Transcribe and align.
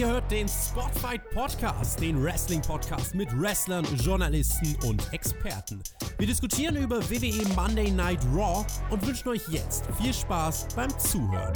Ihr 0.00 0.08
hört 0.08 0.30
den 0.30 0.48
Spotfight 0.48 1.28
Podcast, 1.28 2.00
den 2.00 2.24
Wrestling-Podcast 2.24 3.14
mit 3.14 3.28
Wrestlern, 3.38 3.84
Journalisten 4.02 4.74
und 4.86 5.12
Experten. 5.12 5.82
Wir 6.16 6.26
diskutieren 6.26 6.76
über 6.76 7.02
WWE 7.10 7.46
Monday 7.54 7.90
Night 7.90 8.20
Raw 8.34 8.64
und 8.88 9.06
wünschen 9.06 9.28
euch 9.28 9.46
jetzt 9.50 9.84
viel 10.00 10.14
Spaß 10.14 10.68
beim 10.74 10.88
Zuhören. 10.98 11.52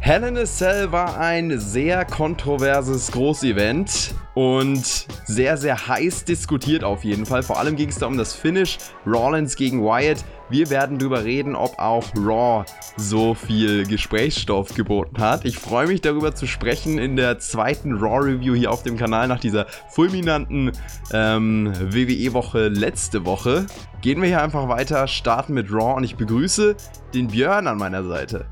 Hell 0.00 0.24
in 0.24 0.38
a 0.38 0.46
Cell 0.46 0.90
war 0.90 1.18
ein 1.18 1.60
sehr 1.60 2.06
kontroverses 2.06 3.12
Großevent 3.12 4.14
und 4.34 5.06
sehr, 5.32 5.56
sehr 5.56 5.88
heiß 5.88 6.24
diskutiert 6.24 6.84
auf 6.84 7.04
jeden 7.04 7.26
Fall. 7.26 7.42
Vor 7.42 7.58
allem 7.58 7.76
ging 7.76 7.88
es 7.88 7.98
da 7.98 8.06
um 8.06 8.18
das 8.18 8.34
Finish 8.34 8.78
Rollins 9.06 9.56
gegen 9.56 9.82
Wyatt. 9.82 10.24
Wir 10.50 10.68
werden 10.68 10.98
darüber 10.98 11.24
reden, 11.24 11.56
ob 11.56 11.78
auch 11.78 12.04
Raw 12.14 12.64
so 12.98 13.32
viel 13.32 13.86
Gesprächsstoff 13.86 14.74
geboten 14.74 15.18
hat. 15.18 15.46
Ich 15.46 15.56
freue 15.56 15.86
mich 15.86 16.02
darüber 16.02 16.34
zu 16.34 16.46
sprechen 16.46 16.98
in 16.98 17.16
der 17.16 17.38
zweiten 17.38 17.96
Raw-Review 17.96 18.54
hier 18.54 18.70
auf 18.70 18.82
dem 18.82 18.98
Kanal 18.98 19.28
nach 19.28 19.40
dieser 19.40 19.66
fulminanten 19.88 20.72
ähm, 21.12 21.72
WWE-Woche 21.80 22.68
letzte 22.68 23.24
Woche. 23.24 23.64
Gehen 24.02 24.20
wir 24.20 24.28
hier 24.28 24.42
einfach 24.42 24.68
weiter, 24.68 25.08
starten 25.08 25.54
mit 25.54 25.72
Raw 25.72 25.94
und 25.94 26.04
ich 26.04 26.16
begrüße 26.16 26.76
den 27.14 27.28
Björn 27.28 27.66
an 27.66 27.78
meiner 27.78 28.04
Seite. 28.04 28.44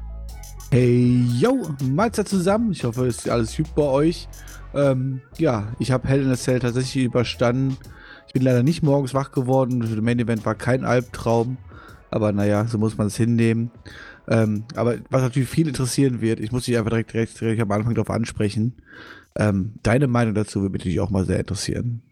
Hey, 0.70 1.26
yo, 1.36 1.66
Mahlzeit 1.82 2.28
zusammen. 2.28 2.70
Ich 2.72 2.84
hoffe, 2.84 3.06
es 3.06 3.18
ist 3.18 3.28
alles 3.28 3.56
gut 3.56 3.74
bei 3.74 3.82
euch. 3.82 4.28
Ähm, 4.74 5.20
ja, 5.38 5.72
ich 5.78 5.90
habe 5.90 6.08
Hell 6.08 6.22
in 6.22 6.30
a 6.30 6.36
Cell 6.36 6.60
tatsächlich 6.60 7.04
überstanden. 7.04 7.76
Ich 8.26 8.32
bin 8.32 8.42
leider 8.42 8.62
nicht 8.62 8.82
morgens 8.82 9.14
wach 9.14 9.32
geworden. 9.32 9.80
Das 9.80 9.90
Main 9.90 10.18
Event 10.18 10.44
war 10.46 10.54
kein 10.54 10.84
Albtraum. 10.84 11.56
Aber 12.10 12.32
naja, 12.32 12.66
so 12.66 12.78
muss 12.78 12.98
man 12.98 13.08
es 13.08 13.16
hinnehmen. 13.16 13.70
Ähm, 14.28 14.64
aber 14.74 14.96
was 15.10 15.22
natürlich 15.22 15.48
viel 15.48 15.68
interessieren 15.68 16.20
wird, 16.20 16.40
ich 16.40 16.52
muss 16.52 16.64
dich 16.64 16.76
einfach 16.76 16.90
direkt, 16.90 17.12
direkt, 17.12 17.40
direkt 17.40 17.62
am 17.62 17.72
Anfang 17.72 17.94
darauf 17.94 18.10
ansprechen. 18.10 18.76
Ähm, 19.36 19.74
deine 19.82 20.06
Meinung 20.06 20.34
dazu 20.34 20.62
würde 20.62 20.88
mich 20.88 21.00
auch 21.00 21.10
mal 21.10 21.24
sehr 21.24 21.40
interessieren 21.40 22.02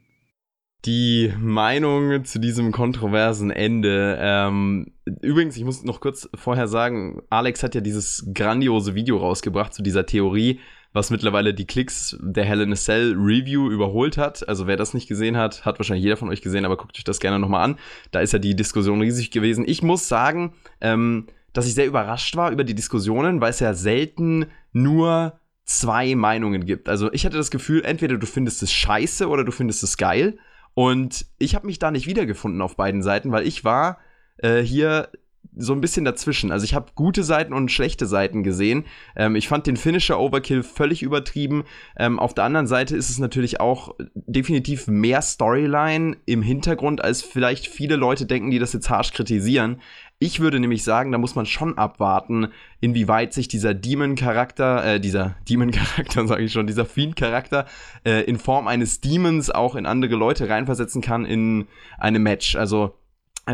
die 0.84 1.32
Meinung 1.38 2.24
zu 2.24 2.38
diesem 2.38 2.70
kontroversen 2.70 3.50
Ende. 3.50 4.16
Ähm, 4.20 4.92
übrigens, 5.22 5.56
ich 5.56 5.64
muss 5.64 5.84
noch 5.84 6.00
kurz 6.00 6.28
vorher 6.34 6.68
sagen, 6.68 7.20
Alex 7.30 7.62
hat 7.62 7.74
ja 7.74 7.80
dieses 7.80 8.30
grandiose 8.32 8.94
Video 8.94 9.16
rausgebracht 9.16 9.74
zu 9.74 9.82
dieser 9.82 10.06
Theorie, 10.06 10.60
was 10.98 11.10
mittlerweile 11.10 11.54
die 11.54 11.64
Klicks 11.64 12.18
der 12.20 12.44
Hell 12.44 12.60
in 12.60 12.72
a 12.72 12.76
Cell 12.76 13.14
Review 13.16 13.70
überholt 13.70 14.18
hat. 14.18 14.48
Also 14.48 14.66
wer 14.66 14.76
das 14.76 14.94
nicht 14.94 15.06
gesehen 15.06 15.36
hat, 15.36 15.64
hat 15.64 15.78
wahrscheinlich 15.78 16.02
jeder 16.02 16.16
von 16.16 16.28
euch 16.28 16.42
gesehen, 16.42 16.64
aber 16.64 16.76
guckt 16.76 16.98
euch 16.98 17.04
das 17.04 17.20
gerne 17.20 17.38
nochmal 17.38 17.62
an. 17.62 17.78
Da 18.10 18.18
ist 18.20 18.32
ja 18.32 18.40
die 18.40 18.56
Diskussion 18.56 19.00
riesig 19.00 19.30
gewesen. 19.30 19.64
Ich 19.66 19.80
muss 19.80 20.08
sagen, 20.08 20.54
ähm, 20.80 21.28
dass 21.52 21.68
ich 21.68 21.74
sehr 21.74 21.86
überrascht 21.86 22.34
war 22.34 22.50
über 22.50 22.64
die 22.64 22.74
Diskussionen, 22.74 23.40
weil 23.40 23.50
es 23.50 23.60
ja 23.60 23.74
selten 23.74 24.46
nur 24.72 25.38
zwei 25.64 26.16
Meinungen 26.16 26.66
gibt. 26.66 26.88
Also 26.88 27.12
ich 27.12 27.24
hatte 27.24 27.36
das 27.36 27.52
Gefühl, 27.52 27.84
entweder 27.84 28.18
du 28.18 28.26
findest 28.26 28.64
es 28.64 28.72
scheiße 28.72 29.28
oder 29.28 29.44
du 29.44 29.52
findest 29.52 29.84
es 29.84 29.98
geil. 29.98 30.36
Und 30.74 31.26
ich 31.38 31.54
habe 31.54 31.66
mich 31.66 31.78
da 31.78 31.92
nicht 31.92 32.08
wiedergefunden 32.08 32.60
auf 32.60 32.74
beiden 32.74 33.04
Seiten, 33.04 33.30
weil 33.30 33.46
ich 33.46 33.64
war 33.64 33.98
äh, 34.38 34.62
hier 34.62 35.10
so 35.58 35.72
ein 35.72 35.80
bisschen 35.80 36.04
dazwischen. 36.04 36.52
Also 36.52 36.64
ich 36.64 36.74
habe 36.74 36.92
gute 36.94 37.24
Seiten 37.24 37.52
und 37.52 37.70
schlechte 37.70 38.06
Seiten 38.06 38.42
gesehen. 38.42 38.84
Ähm, 39.16 39.36
ich 39.36 39.48
fand 39.48 39.66
den 39.66 39.76
Finisher 39.76 40.18
Overkill 40.18 40.62
völlig 40.62 41.02
übertrieben. 41.02 41.64
Ähm, 41.96 42.18
auf 42.18 42.32
der 42.32 42.44
anderen 42.44 42.66
Seite 42.66 42.96
ist 42.96 43.10
es 43.10 43.18
natürlich 43.18 43.60
auch 43.60 43.94
definitiv 44.14 44.86
mehr 44.86 45.20
Storyline 45.20 46.16
im 46.26 46.42
Hintergrund, 46.42 47.02
als 47.02 47.22
vielleicht 47.22 47.66
viele 47.66 47.96
Leute 47.96 48.24
denken, 48.24 48.50
die 48.50 48.58
das 48.58 48.72
jetzt 48.72 48.88
harsch 48.88 49.12
kritisieren. 49.12 49.80
Ich 50.20 50.40
würde 50.40 50.58
nämlich 50.58 50.82
sagen, 50.82 51.12
da 51.12 51.18
muss 51.18 51.36
man 51.36 51.46
schon 51.46 51.78
abwarten, 51.78 52.48
inwieweit 52.80 53.32
sich 53.32 53.46
dieser 53.46 53.72
Demon-Charakter, 53.72 54.84
äh, 54.84 55.00
dieser 55.00 55.36
Demon-Charakter, 55.48 56.26
sage 56.26 56.42
ich 56.42 56.52
schon, 56.52 56.66
dieser 56.66 56.86
Fiend-Charakter 56.86 57.66
äh, 58.04 58.24
in 58.24 58.36
Form 58.36 58.66
eines 58.66 59.00
Demons 59.00 59.50
auch 59.50 59.76
in 59.76 59.86
andere 59.86 60.16
Leute 60.16 60.48
reinversetzen 60.48 61.02
kann 61.02 61.24
in 61.24 61.68
eine 61.98 62.18
Match. 62.18 62.56
Also 62.56 62.97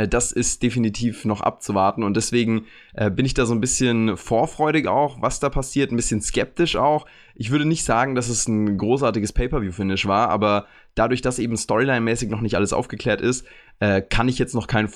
das 0.08 0.32
ist 0.32 0.62
definitiv 0.62 1.24
noch 1.24 1.40
abzuwarten 1.40 2.02
und 2.02 2.16
deswegen 2.16 2.66
äh, 2.94 3.10
bin 3.10 3.24
ich 3.24 3.34
da 3.34 3.46
so 3.46 3.54
ein 3.54 3.60
bisschen 3.60 4.16
vorfreudig 4.16 4.88
auch, 4.88 5.22
was 5.22 5.40
da 5.40 5.48
passiert, 5.48 5.92
ein 5.92 5.96
bisschen 5.96 6.20
skeptisch 6.20 6.76
auch. 6.76 7.06
Ich 7.36 7.50
würde 7.50 7.64
nicht 7.64 7.84
sagen, 7.84 8.14
dass 8.14 8.28
es 8.28 8.48
ein 8.48 8.76
großartiges 8.76 9.32
Pay-per-view-Finish 9.32 10.06
war, 10.06 10.30
aber 10.30 10.66
dadurch, 10.94 11.22
dass 11.22 11.38
eben 11.38 11.56
Storyline-mäßig 11.56 12.28
noch 12.28 12.40
nicht 12.40 12.56
alles 12.56 12.72
aufgeklärt 12.72 13.20
ist, 13.20 13.46
äh, 13.78 14.02
kann 14.02 14.28
ich 14.28 14.38
jetzt 14.38 14.54
noch 14.54 14.66
kein 14.66 14.90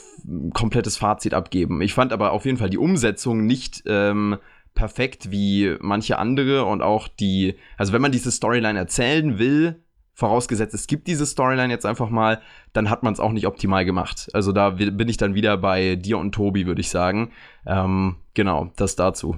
komplettes 0.53 0.97
Fazit 0.97 1.34
abgeben. 1.34 1.81
Ich 1.81 1.94
fand 1.94 2.12
aber 2.12 2.32
auf 2.32 2.44
jeden 2.44 2.58
Fall 2.58 2.70
die 2.70 2.78
Umsetzung 2.78 3.47
nicht 3.47 3.84
ähm, 3.87 4.38
perfekt 4.75 5.31
wie 5.31 5.76
manche 5.81 6.19
andere 6.19 6.64
und 6.64 6.82
auch 6.82 7.08
die, 7.08 7.56
also 7.76 7.92
wenn 7.92 8.03
man 8.03 8.12
diese 8.12 8.31
Storyline 8.31 8.78
erzählen 8.78 9.38
will, 9.38 9.82
vorausgesetzt, 10.18 10.74
es 10.74 10.88
gibt 10.88 11.06
diese 11.06 11.24
Storyline 11.24 11.72
jetzt 11.72 11.86
einfach 11.86 12.10
mal, 12.10 12.40
dann 12.72 12.90
hat 12.90 13.04
man 13.04 13.12
es 13.12 13.20
auch 13.20 13.30
nicht 13.30 13.46
optimal 13.46 13.84
gemacht. 13.84 14.28
Also 14.32 14.50
da 14.50 14.70
bin 14.70 15.08
ich 15.08 15.16
dann 15.16 15.36
wieder 15.36 15.56
bei 15.56 15.94
dir 15.94 16.18
und 16.18 16.32
Tobi, 16.32 16.66
würde 16.66 16.80
ich 16.80 16.90
sagen. 16.90 17.30
Ähm, 17.64 18.16
genau, 18.34 18.72
das 18.74 18.96
dazu. 18.96 19.36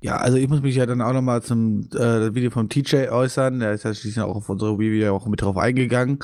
Ja, 0.00 0.16
also 0.16 0.38
ich 0.38 0.48
muss 0.48 0.62
mich 0.62 0.74
ja 0.74 0.86
dann 0.86 1.02
auch 1.02 1.12
nochmal 1.12 1.42
zum 1.42 1.86
äh, 1.94 2.34
Video 2.34 2.50
vom 2.50 2.70
TJ 2.70 3.08
äußern. 3.10 3.60
Der 3.60 3.72
ist 3.72 3.84
ja 3.84 3.92
schließlich 3.92 4.24
auch 4.24 4.34
auf 4.34 4.48
unsere 4.48 4.72
Review 4.72 5.12
auch 5.12 5.26
mit 5.26 5.42
drauf 5.42 5.58
eingegangen. 5.58 6.18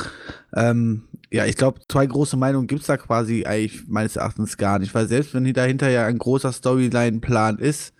Ähm, 0.56 1.04
ja, 1.30 1.44
ich 1.44 1.56
glaube, 1.56 1.80
zwei 1.86 2.06
große 2.06 2.38
Meinungen 2.38 2.66
gibt 2.66 2.80
es 2.80 2.86
da 2.86 2.96
quasi 2.96 3.44
eigentlich 3.44 3.86
meines 3.88 4.16
Erachtens 4.16 4.56
gar 4.56 4.78
nicht, 4.78 4.94
weil 4.94 5.06
selbst 5.06 5.34
wenn 5.34 5.52
dahinter 5.52 5.90
ja 5.90 6.06
ein 6.06 6.16
großer 6.16 6.50
Storyline-Plan 6.50 7.58
ist, 7.58 7.92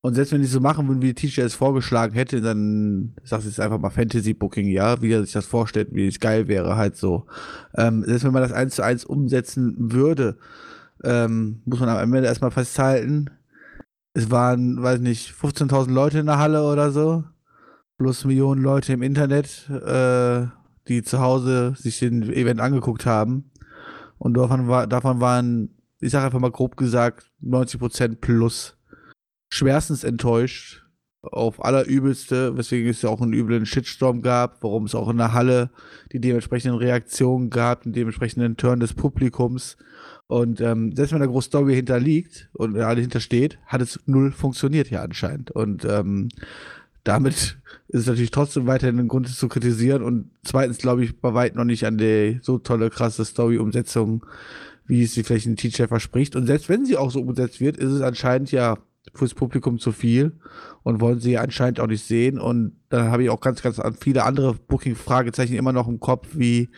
und 0.00 0.14
selbst 0.14 0.32
wenn 0.32 0.40
die 0.40 0.46
so 0.46 0.60
machen 0.60 0.86
würden, 0.86 1.02
wie 1.02 1.12
die 1.12 1.28
TJ 1.28 1.40
es 1.40 1.54
vorgeschlagen 1.54 2.14
hätte, 2.14 2.40
dann 2.40 3.14
sagst 3.24 3.46
du 3.46 3.50
jetzt 3.50 3.60
einfach 3.60 3.78
mal 3.78 3.90
Fantasy 3.90 4.32
Booking, 4.32 4.68
ja, 4.68 5.02
wie 5.02 5.12
er 5.12 5.24
sich 5.24 5.32
das 5.32 5.46
vorstellt, 5.46 5.88
wie 5.92 6.06
es 6.06 6.20
geil 6.20 6.46
wäre, 6.46 6.76
halt 6.76 6.96
so. 6.96 7.26
Ähm, 7.76 8.04
selbst 8.04 8.24
wenn 8.24 8.32
man 8.32 8.42
das 8.42 8.52
eins 8.52 8.76
zu 8.76 8.82
eins 8.82 9.04
umsetzen 9.04 9.74
würde, 9.92 10.38
ähm, 11.02 11.62
muss 11.64 11.80
man 11.80 11.88
am 11.88 12.14
Ende 12.14 12.28
erstmal 12.28 12.52
festhalten, 12.52 13.30
es 14.14 14.30
waren, 14.30 14.82
weiß 14.82 15.00
nicht, 15.00 15.32
15.000 15.32 15.90
Leute 15.92 16.20
in 16.20 16.26
der 16.26 16.38
Halle 16.38 16.62
oder 16.62 16.90
so, 16.92 17.24
plus 17.98 18.24
Millionen 18.24 18.62
Leute 18.62 18.92
im 18.92 19.02
Internet, 19.02 19.68
äh, 19.68 20.46
die 20.86 21.02
zu 21.02 21.20
Hause 21.20 21.74
sich 21.76 21.98
den 21.98 22.22
Event 22.32 22.60
angeguckt 22.60 23.04
haben. 23.04 23.50
Und 24.16 24.34
davon, 24.34 24.68
war, 24.68 24.86
davon 24.86 25.20
waren, 25.20 25.76
ich 26.00 26.10
sag 26.12 26.24
einfach 26.24 26.40
mal 26.40 26.50
grob 26.50 26.76
gesagt, 26.76 27.30
90% 27.42 28.16
plus 28.20 28.77
schwerstens 29.48 30.04
enttäuscht. 30.04 30.84
Auf 31.20 31.64
allerübelste, 31.64 32.56
weswegen 32.56 32.88
es 32.88 33.02
ja 33.02 33.10
auch 33.10 33.20
einen 33.20 33.32
üblen 33.32 33.66
Shitstorm 33.66 34.22
gab, 34.22 34.62
warum 34.62 34.84
es 34.84 34.94
auch 34.94 35.08
in 35.08 35.16
der 35.16 35.32
Halle 35.32 35.70
die 36.12 36.20
dementsprechenden 36.20 36.78
Reaktionen 36.78 37.50
gab, 37.50 37.82
den 37.82 37.92
dementsprechenden 37.92 38.56
Turn 38.56 38.78
des 38.78 38.94
Publikums. 38.94 39.76
Und 40.28 40.60
ähm, 40.60 40.94
selbst 40.94 41.12
wenn 41.12 41.20
da 41.20 41.26
große 41.26 41.48
Story 41.48 41.74
hinterliegt 41.74 42.48
und 42.52 42.78
alle 42.78 43.00
hintersteht, 43.00 43.58
hat 43.66 43.80
es 43.80 43.98
null 44.06 44.30
funktioniert 44.30 44.86
hier 44.86 45.02
anscheinend. 45.02 45.50
Und 45.50 45.84
ähm, 45.84 46.28
damit 47.02 47.34
ist 47.88 48.00
es 48.00 48.06
natürlich 48.06 48.30
trotzdem 48.30 48.66
weiterhin 48.66 48.98
ein 48.98 49.08
Grund 49.08 49.28
zu 49.28 49.48
kritisieren 49.48 50.02
und 50.02 50.30
zweitens 50.44 50.78
glaube 50.78 51.02
ich 51.02 51.18
bei 51.20 51.32
weitem 51.32 51.58
noch 51.58 51.64
nicht 51.64 51.86
an 51.86 51.98
die 51.98 52.38
so 52.42 52.58
tolle, 52.58 52.90
krasse 52.90 53.24
Story-Umsetzung, 53.24 54.24
wie 54.86 55.02
es 55.02 55.14
sich 55.14 55.26
vielleicht 55.26 55.46
ein 55.46 55.56
Teacher 55.56 55.88
verspricht. 55.88 56.36
Und 56.36 56.46
selbst 56.46 56.68
wenn 56.68 56.84
sie 56.84 56.96
auch 56.96 57.10
so 57.10 57.20
umgesetzt 57.20 57.60
wird, 57.60 57.78
ist 57.78 57.90
es 57.90 58.02
anscheinend 58.02 58.52
ja 58.52 58.76
fürs 59.14 59.34
Publikum 59.34 59.78
zu 59.78 59.92
viel 59.92 60.32
und 60.82 61.00
wollen 61.00 61.20
sie 61.20 61.38
anscheinend 61.38 61.80
auch 61.80 61.86
nicht 61.86 62.04
sehen. 62.04 62.38
Und 62.38 62.72
dann 62.88 63.10
habe 63.10 63.22
ich 63.22 63.30
auch 63.30 63.40
ganz, 63.40 63.62
ganz 63.62 63.80
viele 64.00 64.24
andere 64.24 64.54
Booking-Fragezeichen 64.54 65.54
immer 65.54 65.72
noch 65.72 65.88
im 65.88 66.00
Kopf, 66.00 66.28
wie, 66.32 66.68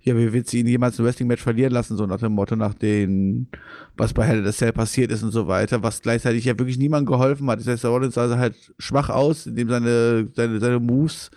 ja, 0.00 0.16
wie 0.16 0.32
wird 0.32 0.48
sie 0.48 0.60
ihn 0.60 0.66
jemals 0.66 0.98
ein 0.98 1.04
Wrestling-Match 1.04 1.42
verlieren 1.42 1.72
lassen, 1.72 1.96
so 1.96 2.06
nach 2.06 2.18
dem 2.18 2.32
Motto, 2.32 2.56
nach 2.56 2.74
dem, 2.74 3.48
was 3.96 4.12
bei 4.12 4.24
Hell 4.24 4.38
in 4.38 4.46
the 4.46 4.52
Cell 4.52 4.72
passiert 4.72 5.10
ist 5.10 5.22
und 5.22 5.32
so 5.32 5.46
weiter, 5.46 5.82
was 5.82 6.02
gleichzeitig 6.02 6.44
ja 6.44 6.58
wirklich 6.58 6.78
niemandem 6.78 7.12
geholfen 7.12 7.48
hat. 7.50 7.60
Das 7.60 7.66
heißt, 7.66 7.84
Rollins 7.84 8.14
sah 8.14 8.36
halt 8.36 8.56
schwach 8.78 9.10
aus, 9.10 9.46
indem 9.46 9.68
seine, 9.68 10.28
seine, 10.34 10.60
seine 10.60 10.80
Moves 10.80 11.30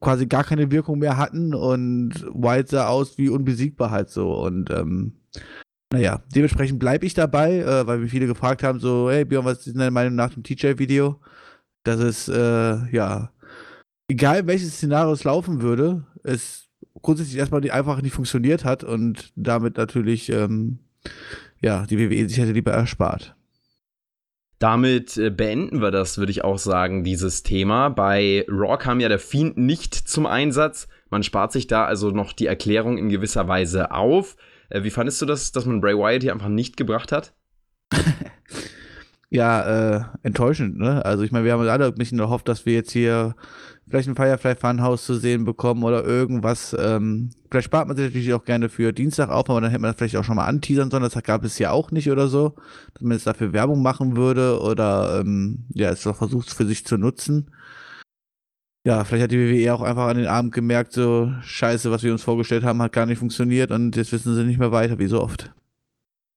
quasi 0.00 0.26
gar 0.26 0.44
keine 0.44 0.70
Wirkung 0.70 0.98
mehr 0.98 1.16
hatten 1.16 1.54
und 1.54 2.12
White 2.32 2.70
sah 2.70 2.88
aus 2.88 3.18
wie 3.18 3.28
unbesiegbar 3.28 3.90
halt 3.90 4.10
so 4.10 4.32
und 4.32 4.70
ähm, 4.70 5.12
naja, 5.92 6.22
dementsprechend 6.34 6.78
bleibe 6.78 7.06
ich 7.06 7.14
dabei, 7.14 7.58
äh, 7.58 7.86
weil 7.86 7.98
mir 7.98 8.08
viele 8.08 8.26
gefragt 8.26 8.62
haben, 8.62 8.78
so, 8.78 9.10
hey 9.10 9.24
Björn, 9.24 9.44
was 9.44 9.66
ist 9.66 9.76
deine 9.76 9.90
Meinung 9.90 10.14
nach 10.14 10.34
dem 10.34 10.42
TJ-Video? 10.42 11.20
Dass 11.84 12.00
es, 12.00 12.28
äh, 12.28 12.94
ja, 12.94 13.32
egal 14.08 14.46
welches 14.46 14.74
Szenario 14.74 15.12
es 15.12 15.24
laufen 15.24 15.62
würde, 15.62 16.04
es 16.24 16.68
grundsätzlich 17.00 17.38
erstmal 17.38 17.60
die, 17.60 17.72
einfach 17.72 18.02
nicht 18.02 18.14
funktioniert 18.14 18.64
hat 18.64 18.84
und 18.84 19.32
damit 19.36 19.76
natürlich, 19.76 20.30
ähm, 20.30 20.80
ja, 21.60 21.86
die 21.86 21.98
WWE 21.98 22.28
sich 22.28 22.38
hätte 22.38 22.52
lieber 22.52 22.72
erspart. 22.72 23.34
Damit 24.58 25.16
äh, 25.16 25.30
beenden 25.30 25.80
wir 25.80 25.92
das, 25.92 26.18
würde 26.18 26.32
ich 26.32 26.42
auch 26.42 26.58
sagen, 26.58 27.04
dieses 27.04 27.44
Thema. 27.44 27.88
Bei 27.88 28.44
Raw 28.48 28.76
kam 28.76 29.00
ja 29.00 29.08
der 29.08 29.20
Fiend 29.20 29.56
nicht 29.56 29.94
zum 29.94 30.26
Einsatz. 30.26 30.88
Man 31.10 31.22
spart 31.22 31.52
sich 31.52 31.68
da 31.68 31.84
also 31.84 32.10
noch 32.10 32.32
die 32.32 32.46
Erklärung 32.46 32.98
in 32.98 33.08
gewisser 33.08 33.46
Weise 33.46 33.92
auf. 33.92 34.36
Äh, 34.68 34.82
wie 34.82 34.90
fandest 34.90 35.20
du 35.22 35.26
das, 35.26 35.52
dass 35.52 35.66
man 35.66 35.80
Bray 35.80 35.94
Wyatt 35.94 36.22
hier 36.22 36.32
einfach 36.32 36.48
nicht 36.48 36.76
gebracht 36.76 37.12
hat? 37.12 37.34
ja, 39.30 39.96
äh, 39.96 40.04
enttäuschend, 40.22 40.78
ne? 40.78 41.04
Also 41.04 41.24
ich 41.24 41.32
meine, 41.32 41.44
wir 41.44 41.52
haben 41.52 41.66
alle 41.66 41.86
ein 41.86 41.94
bisschen 41.94 42.18
gehofft, 42.18 42.48
dass 42.48 42.66
wir 42.66 42.74
jetzt 42.74 42.92
hier 42.92 43.34
vielleicht 43.88 44.08
ein 44.08 44.16
Firefly 44.16 44.54
Funhouse 44.54 45.04
zu 45.04 45.14
sehen 45.14 45.44
bekommen 45.44 45.82
oder 45.82 46.04
irgendwas. 46.04 46.76
Ähm, 46.78 47.30
vielleicht 47.50 47.66
spart 47.66 47.88
man 47.88 47.96
sich 47.96 48.06
natürlich 48.06 48.34
auch 48.34 48.44
gerne 48.44 48.68
für 48.68 48.92
Dienstag 48.92 49.30
auf, 49.30 49.48
aber 49.48 49.60
dann 49.60 49.70
hätte 49.70 49.80
man 49.80 49.90
das 49.90 49.98
vielleicht 49.98 50.16
auch 50.16 50.24
schon 50.24 50.36
mal 50.36 50.46
anteasern 50.46 50.90
sollen. 50.90 51.02
Das 51.02 51.20
gab 51.22 51.44
es 51.44 51.58
ja 51.58 51.70
auch 51.70 51.90
nicht 51.90 52.10
oder 52.10 52.28
so, 52.28 52.54
dass 52.94 53.02
man 53.02 53.12
jetzt 53.12 53.26
dafür 53.26 53.52
Werbung 53.52 53.82
machen 53.82 54.16
würde 54.16 54.60
oder 54.60 55.20
ähm, 55.20 55.64
ja, 55.72 55.90
es 55.90 56.02
doch 56.02 56.16
versucht 56.16 56.50
für 56.52 56.66
sich 56.66 56.84
zu 56.84 56.98
nutzen. 56.98 57.50
Ja, 58.88 59.04
vielleicht 59.04 59.24
hat 59.24 59.32
die 59.32 59.38
WWE 59.38 59.74
auch 59.74 59.82
einfach 59.82 60.06
an 60.06 60.16
den 60.16 60.26
Abend 60.26 60.54
gemerkt, 60.54 60.94
so 60.94 61.30
scheiße, 61.42 61.90
was 61.90 62.02
wir 62.02 62.10
uns 62.10 62.22
vorgestellt 62.22 62.64
haben, 62.64 62.80
hat 62.80 62.92
gar 62.92 63.04
nicht 63.04 63.18
funktioniert 63.18 63.70
und 63.70 63.94
jetzt 63.96 64.12
wissen 64.12 64.34
sie 64.34 64.44
nicht 64.44 64.58
mehr 64.58 64.72
weiter, 64.72 64.98
wie 64.98 65.08
so 65.08 65.20
oft. 65.20 65.50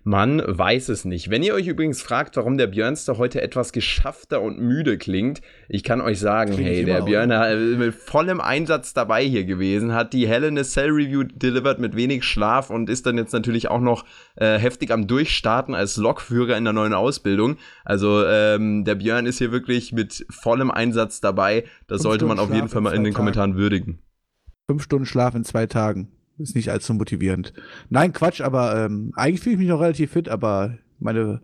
Man 0.04 0.42
weiß 0.46 0.90
es 0.90 1.06
nicht. 1.06 1.30
Wenn 1.30 1.44
ihr 1.44 1.54
euch 1.54 1.68
übrigens 1.68 2.02
fragt, 2.02 2.36
warum 2.36 2.58
der 2.58 2.66
Björnster 2.68 3.20
heute 3.20 3.42
etwas 3.42 3.72
geschaffter 3.72 4.42
und 4.42 4.60
müde 4.60 4.98
klingt, 4.98 5.42
ich 5.70 5.84
kann 5.84 6.02
euch 6.02 6.20
sagen, 6.20 6.54
Klingt 6.54 6.70
hey, 6.70 6.86
der 6.86 7.04
Björner 7.04 7.50
ist 7.52 7.78
mit 7.78 7.94
vollem 7.94 8.42
Einsatz 8.42 8.96
dabei 8.96 9.24
hier 9.24 9.44
gewesen, 9.44 9.94
hat 9.94 10.14
die 10.14 10.28
Hell 10.28 10.44
in 10.44 10.58
a 10.58 10.64
Cell 10.64 10.90
Review 10.90 11.24
delivered 11.24 11.80
mit 11.80 11.96
wenig 11.96 12.24
Schlaf 12.24 12.72
und 12.72 12.90
ist 12.90 13.06
dann 13.06 13.18
jetzt 13.18 13.32
natürlich 13.32 13.70
auch 13.70 13.80
noch 13.80 14.04
äh, 14.38 14.58
heftig 14.58 14.90
am 14.92 15.06
Durchstarten 15.06 15.76
als 15.76 15.98
Lokführer 15.98 16.58
in 16.58 16.64
der 16.64 16.74
neuen 16.74 16.94
Ausbildung. 16.94 17.58
Also 17.86 18.26
ähm, 18.26 18.84
der 18.86 18.96
Björn 18.96 19.28
ist 19.28 19.38
hier 19.38 19.52
wirklich 19.52 19.94
mit 19.94 20.26
vollem 20.32 20.72
Einsatz 20.72 21.22
dabei. 21.22 21.66
Das 21.86 22.02
sollte 22.02 22.26
man 22.26 22.40
auf 22.40 22.52
jeden 22.52 22.70
Fall 22.70 22.82
mal 22.82 22.96
in 22.96 23.04
den 23.04 23.14
Kommentaren 23.14 23.56
würdigen. 23.56 24.00
Fünf 24.68 24.82
Stunden 24.84 25.06
Schlaf 25.06 25.36
in 25.36 25.44
zwei 25.44 25.68
Tagen 25.68 26.12
ist 26.42 26.56
nicht 26.56 26.70
allzu 26.70 26.94
motivierend. 26.94 27.54
Nein, 27.90 28.14
Quatsch, 28.14 28.42
aber 28.42 28.86
ähm, 28.86 29.12
eigentlich 29.16 29.42
fühle 29.42 29.54
ich 29.54 29.60
mich 29.60 29.70
noch 29.70 29.82
relativ 29.82 30.12
fit, 30.12 30.30
aber 30.30 30.78
meine 31.00 31.42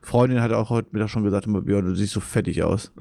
Freundin 0.00 0.40
hat 0.40 0.52
auch 0.52 0.70
heute 0.70 0.88
Mittag 0.92 1.10
schon 1.10 1.24
gesagt, 1.24 1.46
Björn, 1.46 1.86
du 1.86 1.94
siehst 1.94 2.12
so 2.12 2.20
fettig 2.20 2.62
aus. 2.62 2.92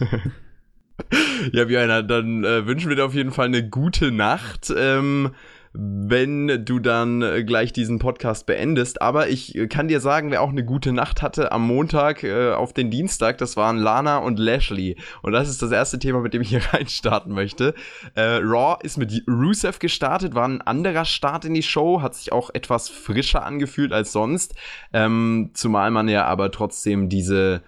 ja, 1.52 1.64
Björn, 1.64 2.08
dann 2.08 2.44
äh, 2.44 2.66
wünschen 2.66 2.88
wir 2.88 2.96
dir 2.96 3.04
auf 3.04 3.14
jeden 3.14 3.32
Fall 3.32 3.46
eine 3.46 3.68
gute 3.68 4.10
Nacht. 4.10 4.72
Ähm, 4.76 5.30
wenn 5.76 6.64
du 6.64 6.78
dann 6.78 7.20
äh, 7.22 7.42
gleich 7.42 7.72
diesen 7.72 7.98
Podcast 7.98 8.46
beendest. 8.46 9.02
Aber 9.02 9.28
ich 9.28 9.56
äh, 9.56 9.66
kann 9.66 9.88
dir 9.88 9.98
sagen, 9.98 10.30
wer 10.30 10.40
auch 10.40 10.50
eine 10.50 10.64
gute 10.64 10.92
Nacht 10.92 11.20
hatte 11.20 11.50
am 11.50 11.66
Montag 11.66 12.22
äh, 12.22 12.52
auf 12.52 12.72
den 12.72 12.92
Dienstag, 12.92 13.38
das 13.38 13.56
waren 13.56 13.78
Lana 13.78 14.18
und 14.18 14.38
Lashley. 14.38 14.96
Und 15.22 15.32
das 15.32 15.48
ist 15.48 15.62
das 15.62 15.72
erste 15.72 15.98
Thema, 15.98 16.20
mit 16.20 16.32
dem 16.32 16.42
ich 16.42 16.50
hier 16.50 16.62
reinstarten 16.72 17.34
möchte. 17.34 17.74
Äh, 18.14 18.38
Raw 18.40 18.78
ist 18.84 18.98
mit 18.98 19.24
Rusev 19.28 19.80
gestartet, 19.80 20.36
war 20.36 20.46
ein 20.46 20.62
anderer 20.62 21.04
Start 21.04 21.44
in 21.44 21.54
die 21.54 21.62
Show, 21.62 22.00
hat 22.00 22.14
sich 22.14 22.32
auch 22.32 22.50
etwas 22.54 22.88
frischer 22.88 23.44
angefühlt 23.44 23.92
als 23.92 24.12
sonst. 24.12 24.54
Ähm, 24.92 25.50
zumal 25.54 25.90
man 25.90 26.08
ja 26.08 26.24
aber 26.24 26.52
trotzdem 26.52 27.08
diese 27.08 27.62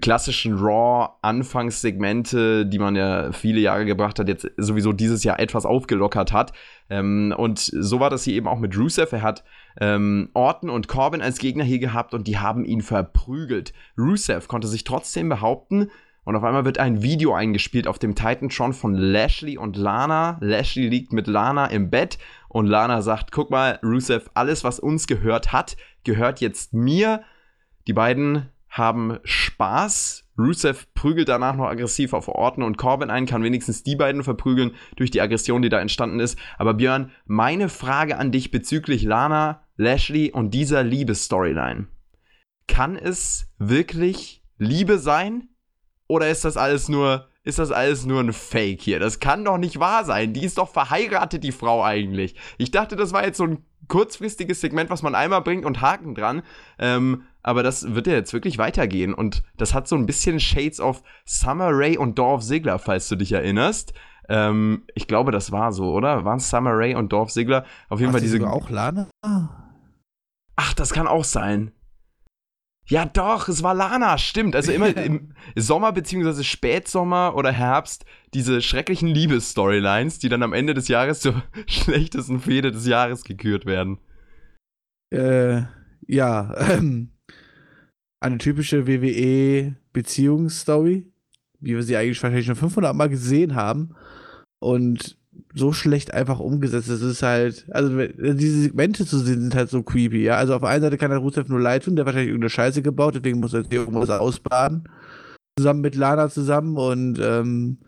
klassischen 0.00 0.56
Raw-Anfangssegmente, 0.58 2.64
die 2.66 2.78
man 2.78 2.94
ja 2.94 3.32
viele 3.32 3.58
Jahre 3.60 3.84
gebracht 3.84 4.20
hat, 4.20 4.28
jetzt 4.28 4.48
sowieso 4.56 4.92
dieses 4.92 5.24
Jahr 5.24 5.40
etwas 5.40 5.66
aufgelockert 5.66 6.32
hat. 6.32 6.52
Ähm, 6.88 7.34
und 7.36 7.58
so 7.58 7.98
war 7.98 8.08
das 8.08 8.22
hier 8.24 8.34
eben 8.34 8.46
auch 8.46 8.60
mit 8.60 8.78
Rusev. 8.78 9.12
Er 9.12 9.22
hat 9.22 9.42
ähm, 9.80 10.30
Orton 10.34 10.70
und 10.70 10.86
Corbin 10.86 11.20
als 11.20 11.38
Gegner 11.38 11.64
hier 11.64 11.80
gehabt 11.80 12.14
und 12.14 12.28
die 12.28 12.38
haben 12.38 12.64
ihn 12.64 12.80
verprügelt. 12.80 13.72
Rusev 13.98 14.46
konnte 14.46 14.68
sich 14.68 14.84
trotzdem 14.84 15.28
behaupten. 15.28 15.90
Und 16.24 16.36
auf 16.36 16.44
einmal 16.44 16.64
wird 16.64 16.78
ein 16.78 17.02
Video 17.02 17.34
eingespielt 17.34 17.88
auf 17.88 17.98
dem 17.98 18.14
Titantron 18.14 18.72
von 18.72 18.94
Lashley 18.94 19.58
und 19.58 19.76
Lana. 19.76 20.38
Lashley 20.40 20.86
liegt 20.86 21.12
mit 21.12 21.26
Lana 21.26 21.66
im 21.66 21.90
Bett 21.90 22.18
und 22.48 22.68
Lana 22.68 23.02
sagt, 23.02 23.32
guck 23.32 23.50
mal, 23.50 23.80
Rusev, 23.82 24.30
alles, 24.34 24.62
was 24.62 24.78
uns 24.78 25.08
gehört 25.08 25.52
hat, 25.52 25.76
gehört 26.04 26.40
jetzt 26.40 26.72
mir. 26.72 27.24
Die 27.88 27.92
beiden 27.92 28.51
haben 28.72 29.18
Spaß. 29.22 30.24
Rusev 30.38 30.86
prügelt 30.94 31.28
danach 31.28 31.54
noch 31.54 31.66
aggressiv 31.66 32.14
auf 32.14 32.26
Orton 32.26 32.64
und 32.64 32.78
Corbin 32.78 33.10
ein, 33.10 33.26
kann 33.26 33.44
wenigstens 33.44 33.82
die 33.82 33.96
beiden 33.96 34.24
verprügeln 34.24 34.74
durch 34.96 35.10
die 35.10 35.20
Aggression, 35.20 35.60
die 35.60 35.68
da 35.68 35.78
entstanden 35.78 36.20
ist. 36.20 36.38
Aber 36.56 36.72
Björn, 36.74 37.12
meine 37.26 37.68
Frage 37.68 38.16
an 38.16 38.32
dich 38.32 38.50
bezüglich 38.50 39.02
Lana, 39.02 39.62
Lashley 39.76 40.32
und 40.32 40.52
dieser 40.54 40.82
Liebesstoryline. 40.82 41.86
Kann 42.66 42.96
es 42.96 43.52
wirklich 43.58 44.42
Liebe 44.56 44.98
sein? 44.98 45.48
Oder 46.08 46.30
ist 46.30 46.46
das 46.46 46.56
alles 46.56 46.88
nur, 46.88 47.28
ist 47.44 47.58
das 47.58 47.72
alles 47.72 48.06
nur 48.06 48.20
ein 48.20 48.32
Fake 48.32 48.80
hier? 48.80 49.00
Das 49.00 49.20
kann 49.20 49.44
doch 49.44 49.58
nicht 49.58 49.80
wahr 49.80 50.04
sein. 50.06 50.32
Die 50.32 50.44
ist 50.44 50.56
doch 50.56 50.70
verheiratet, 50.70 51.44
die 51.44 51.52
Frau 51.52 51.84
eigentlich. 51.84 52.36
Ich 52.56 52.70
dachte, 52.70 52.96
das 52.96 53.12
war 53.12 53.24
jetzt 53.24 53.36
so 53.36 53.44
ein 53.44 53.66
kurzfristiges 53.88 54.62
Segment, 54.62 54.88
was 54.88 55.02
man 55.02 55.14
einmal 55.14 55.42
bringt 55.42 55.66
und 55.66 55.82
Haken 55.82 56.14
dran. 56.14 56.42
Ähm, 56.78 57.24
aber 57.42 57.62
das 57.62 57.94
wird 57.94 58.06
ja 58.06 58.14
jetzt 58.14 58.32
wirklich 58.32 58.58
weitergehen. 58.58 59.14
Und 59.14 59.42
das 59.56 59.74
hat 59.74 59.88
so 59.88 59.96
ein 59.96 60.06
bisschen 60.06 60.40
Shades 60.40 60.80
of 60.80 61.02
Summer 61.24 61.70
Ray 61.70 61.96
und 61.96 62.18
Dorf 62.18 62.42
Ziggler, 62.42 62.78
falls 62.78 63.08
du 63.08 63.16
dich 63.16 63.32
erinnerst. 63.32 63.92
Ähm, 64.28 64.84
ich 64.94 65.08
glaube, 65.08 65.32
das 65.32 65.52
war 65.52 65.72
so, 65.72 65.92
oder? 65.92 66.24
Waren 66.24 66.38
Summer 66.38 66.76
Ray 66.76 66.94
und 66.94 67.12
Dorf 67.12 67.32
Ziggler? 67.32 67.64
Auf 67.88 68.00
jeden 68.00 68.12
Fall 68.12 68.20
diese. 68.20 68.46
auch 68.48 68.70
Lana? 68.70 69.08
Ach, 70.56 70.74
das 70.74 70.92
kann 70.92 71.06
auch 71.06 71.24
sein. 71.24 71.72
Ja, 72.88 73.04
doch, 73.04 73.48
es 73.48 73.62
war 73.62 73.74
Lana, 73.74 74.18
stimmt. 74.18 74.56
Also 74.56 74.72
immer 74.72 74.96
im 74.96 75.32
Sommer 75.56 75.92
beziehungsweise 75.92 76.44
Spätsommer 76.44 77.34
oder 77.36 77.52
Herbst 77.52 78.04
diese 78.34 78.60
schrecklichen 78.60 79.08
Liebesstorylines, 79.08 80.18
die 80.18 80.28
dann 80.28 80.42
am 80.42 80.52
Ende 80.52 80.74
des 80.74 80.88
Jahres 80.88 81.20
zur 81.20 81.42
schlechtesten 81.66 82.40
Fehde 82.40 82.72
des 82.72 82.86
Jahres 82.86 83.24
gekürt 83.24 83.66
werden. 83.66 83.98
Äh, 85.10 85.62
ja, 86.06 86.54
ähm, 86.70 87.11
eine 88.22 88.38
typische 88.38 88.86
WWE-Beziehungsstory, 88.86 91.06
wie 91.60 91.74
wir 91.74 91.82
sie 91.82 91.96
eigentlich 91.96 92.22
wahrscheinlich 92.22 92.46
schon 92.46 92.56
500 92.56 92.94
Mal 92.94 93.08
gesehen 93.08 93.54
haben. 93.54 93.94
Und 94.58 95.16
so 95.54 95.72
schlecht 95.72 96.14
einfach 96.14 96.40
umgesetzt. 96.40 96.88
Es 96.88 97.02
ist 97.02 97.22
halt, 97.22 97.66
also 97.70 97.98
diese 97.98 98.62
Segmente 98.62 99.04
zu 99.04 99.18
sehen 99.18 99.42
sind 99.42 99.54
halt 99.54 99.70
so 99.70 99.82
creepy, 99.82 100.22
ja. 100.22 100.36
Also 100.36 100.54
auf 100.54 100.60
der 100.60 100.70
einen 100.70 100.82
Seite 100.82 100.98
kann 100.98 101.10
der 101.10 101.18
Rusev 101.18 101.48
nur 101.48 101.60
leid 101.60 101.84
tun, 101.84 101.96
der 101.96 102.06
wahrscheinlich 102.06 102.30
irgendeine 102.30 102.50
Scheiße 102.50 102.82
gebaut, 102.82 103.14
deswegen 103.14 103.40
muss 103.40 103.52
er 103.52 103.60
jetzt 103.60 103.72
irgendwas 103.72 104.10
ausbaden. 104.10 104.88
Zusammen 105.58 105.82
mit 105.82 105.94
Lana 105.94 106.30
zusammen 106.30 106.76
und 106.76 107.18
ähm, 107.20 107.78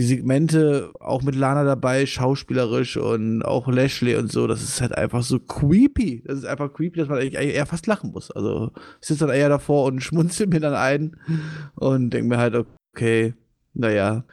die 0.00 0.06
Segmente 0.06 0.90
auch 0.98 1.22
mit 1.22 1.34
Lana 1.34 1.62
dabei, 1.62 2.06
schauspielerisch 2.06 2.96
und 2.96 3.42
auch 3.42 3.68
Lashley 3.68 4.16
und 4.16 4.32
so, 4.32 4.46
das 4.46 4.62
ist 4.62 4.80
halt 4.80 4.96
einfach 4.96 5.22
so 5.22 5.38
creepy. 5.38 6.22
Das 6.26 6.38
ist 6.38 6.46
einfach 6.46 6.72
creepy, 6.72 6.98
dass 6.98 7.08
man 7.08 7.18
eigentlich 7.18 7.34
eher 7.34 7.66
fast 7.66 7.86
lachen 7.86 8.10
muss. 8.10 8.30
Also 8.30 8.72
ich 9.00 9.08
sitze 9.08 9.26
dann 9.26 9.36
eher 9.36 9.50
davor 9.50 9.84
und 9.84 10.00
schmunzel 10.02 10.46
mir 10.46 10.60
dann 10.60 10.74
ein 10.74 11.16
und 11.74 12.10
denke 12.10 12.28
mir 12.28 12.38
halt, 12.38 12.56
okay, 12.94 13.34
naja, 13.74 14.24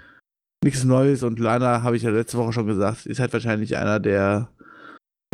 nichts 0.64 0.86
Neues 0.86 1.24
und 1.24 1.38
Lana, 1.38 1.84
habe 1.84 1.98
ich 1.98 2.04
ja 2.04 2.12
letzte 2.12 2.38
Woche 2.38 2.54
schon 2.54 2.68
gesagt, 2.68 3.06
ist 3.06 3.20
halt 3.20 3.34
wahrscheinlich 3.34 3.76
einer 3.76 4.00
der 4.00 4.50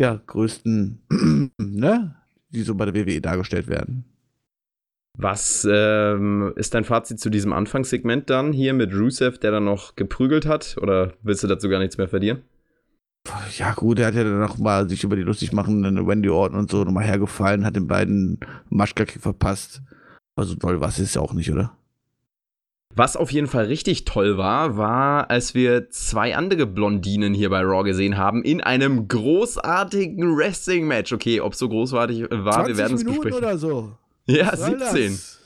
ja, 0.00 0.20
größten, 0.26 1.52
ne, 1.58 2.16
die 2.48 2.62
so 2.62 2.74
bei 2.74 2.86
der 2.86 2.94
WWE 2.94 3.20
dargestellt 3.20 3.68
werden. 3.68 4.04
Was 5.16 5.66
ähm, 5.70 6.52
ist 6.56 6.74
dein 6.74 6.84
Fazit 6.84 7.20
zu 7.20 7.30
diesem 7.30 7.52
Anfangssegment 7.52 8.30
dann 8.30 8.52
hier 8.52 8.74
mit 8.74 8.92
Rusev, 8.92 9.38
der 9.38 9.52
dann 9.52 9.64
noch 9.64 9.94
geprügelt 9.94 10.44
hat? 10.44 10.76
Oder 10.80 11.12
willst 11.22 11.44
du 11.44 11.46
dazu 11.46 11.68
gar 11.68 11.78
nichts 11.78 11.98
mehr 11.98 12.08
verlieren? 12.08 12.42
Ja, 13.56 13.72
gut, 13.72 14.00
er 14.00 14.08
hat 14.08 14.14
ja 14.14 14.24
dann 14.24 14.40
noch 14.40 14.58
mal 14.58 14.88
sich 14.88 15.02
über 15.04 15.16
die 15.16 15.22
lustig 15.22 15.52
machenden 15.52 16.06
Wendy 16.06 16.28
Orton 16.28 16.58
und 16.58 16.70
so 16.70 16.84
nochmal 16.84 17.04
hergefallen, 17.04 17.64
hat 17.64 17.76
den 17.76 17.86
beiden 17.86 18.38
Maschka-Kick 18.68 19.22
verpasst. 19.22 19.82
Also 20.36 20.56
toll 20.56 20.80
was 20.80 20.98
ist 20.98 21.14
ja 21.14 21.22
auch 21.22 21.32
nicht, 21.32 21.50
oder? 21.50 21.76
Was 22.96 23.16
auf 23.16 23.32
jeden 23.32 23.46
Fall 23.46 23.64
richtig 23.64 24.04
toll 24.04 24.36
war, 24.36 24.76
war, 24.76 25.30
als 25.30 25.54
wir 25.54 25.90
zwei 25.90 26.36
andere 26.36 26.66
Blondinen 26.66 27.34
hier 27.34 27.50
bei 27.50 27.60
Raw 27.60 27.82
gesehen 27.82 28.16
haben 28.16 28.44
in 28.44 28.60
einem 28.60 29.08
großartigen 29.08 30.36
Wrestling-Match. 30.36 31.12
Okay, 31.12 31.40
ob 31.40 31.54
so 31.54 31.68
großartig 31.68 32.26
war, 32.30 32.68
wir 32.68 32.76
werden 32.76 32.94
es 32.96 33.04
besprechen. 33.04 33.38
oder 33.38 33.58
so. 33.58 33.96
Ja, 34.26 34.56
17. 34.56 34.78
Das? 35.12 35.40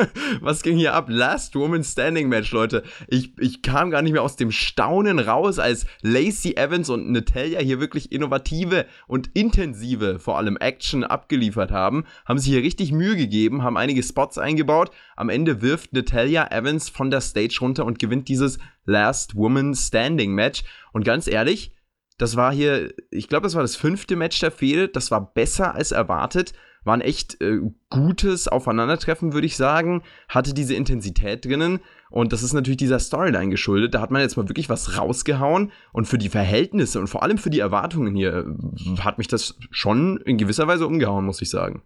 Was 0.40 0.62
ging 0.62 0.76
hier 0.76 0.94
ab? 0.94 1.06
Last 1.08 1.54
Woman 1.54 1.84
Standing 1.84 2.28
Match, 2.28 2.52
Leute. 2.52 2.82
Ich, 3.08 3.32
ich 3.38 3.62
kam 3.62 3.90
gar 3.90 4.02
nicht 4.02 4.12
mehr 4.12 4.22
aus 4.22 4.36
dem 4.36 4.50
Staunen 4.50 5.18
raus, 5.18 5.58
als 5.58 5.86
Lacey 6.02 6.56
Evans 6.56 6.88
und 6.88 7.10
Natalia 7.10 7.60
hier 7.60 7.80
wirklich 7.80 8.12
innovative 8.12 8.86
und 9.06 9.30
intensive, 9.34 10.18
vor 10.18 10.38
allem 10.38 10.56
Action 10.56 11.04
abgeliefert 11.04 11.70
haben. 11.70 12.04
Haben 12.24 12.38
sich 12.38 12.52
hier 12.52 12.62
richtig 12.62 12.92
Mühe 12.92 13.16
gegeben, 13.16 13.62
haben 13.62 13.76
einige 13.76 14.02
Spots 14.02 14.38
eingebaut. 14.38 14.90
Am 15.16 15.28
Ende 15.28 15.62
wirft 15.62 15.92
Natalia 15.92 16.50
Evans 16.50 16.88
von 16.88 17.10
der 17.10 17.20
Stage 17.20 17.58
runter 17.60 17.84
und 17.84 17.98
gewinnt 17.98 18.28
dieses 18.28 18.58
Last 18.84 19.36
Woman 19.36 19.74
Standing 19.74 20.32
Match. 20.32 20.64
Und 20.92 21.04
ganz 21.04 21.26
ehrlich, 21.26 21.72
das 22.18 22.36
war 22.36 22.52
hier, 22.52 22.92
ich 23.10 23.28
glaube, 23.28 23.44
das 23.44 23.54
war 23.54 23.62
das 23.62 23.76
fünfte 23.76 24.16
Match 24.16 24.38
der 24.40 24.50
Fehde. 24.50 24.88
Das 24.88 25.10
war 25.10 25.32
besser 25.34 25.74
als 25.74 25.92
erwartet 25.92 26.52
war 26.84 26.94
ein 26.94 27.00
echt 27.00 27.40
äh, 27.40 27.60
gutes 27.90 28.48
Aufeinandertreffen, 28.48 29.32
würde 29.32 29.46
ich 29.46 29.56
sagen. 29.56 30.02
Hatte 30.28 30.54
diese 30.54 30.74
Intensität 30.74 31.44
drinnen. 31.44 31.80
Und 32.10 32.32
das 32.32 32.42
ist 32.42 32.52
natürlich 32.52 32.76
dieser 32.76 32.98
Storyline 32.98 33.50
geschuldet. 33.50 33.94
Da 33.94 34.00
hat 34.00 34.10
man 34.10 34.20
jetzt 34.20 34.36
mal 34.36 34.48
wirklich 34.48 34.68
was 34.68 34.98
rausgehauen. 34.98 35.72
Und 35.92 36.06
für 36.06 36.18
die 36.18 36.28
Verhältnisse 36.28 36.98
und 36.98 37.06
vor 37.06 37.22
allem 37.22 37.38
für 37.38 37.50
die 37.50 37.60
Erwartungen 37.60 38.14
hier 38.14 38.56
hat 39.00 39.18
mich 39.18 39.28
das 39.28 39.58
schon 39.70 40.18
in 40.18 40.38
gewisser 40.38 40.66
Weise 40.66 40.86
umgehauen, 40.86 41.24
muss 41.24 41.42
ich 41.42 41.50
sagen. 41.50 41.82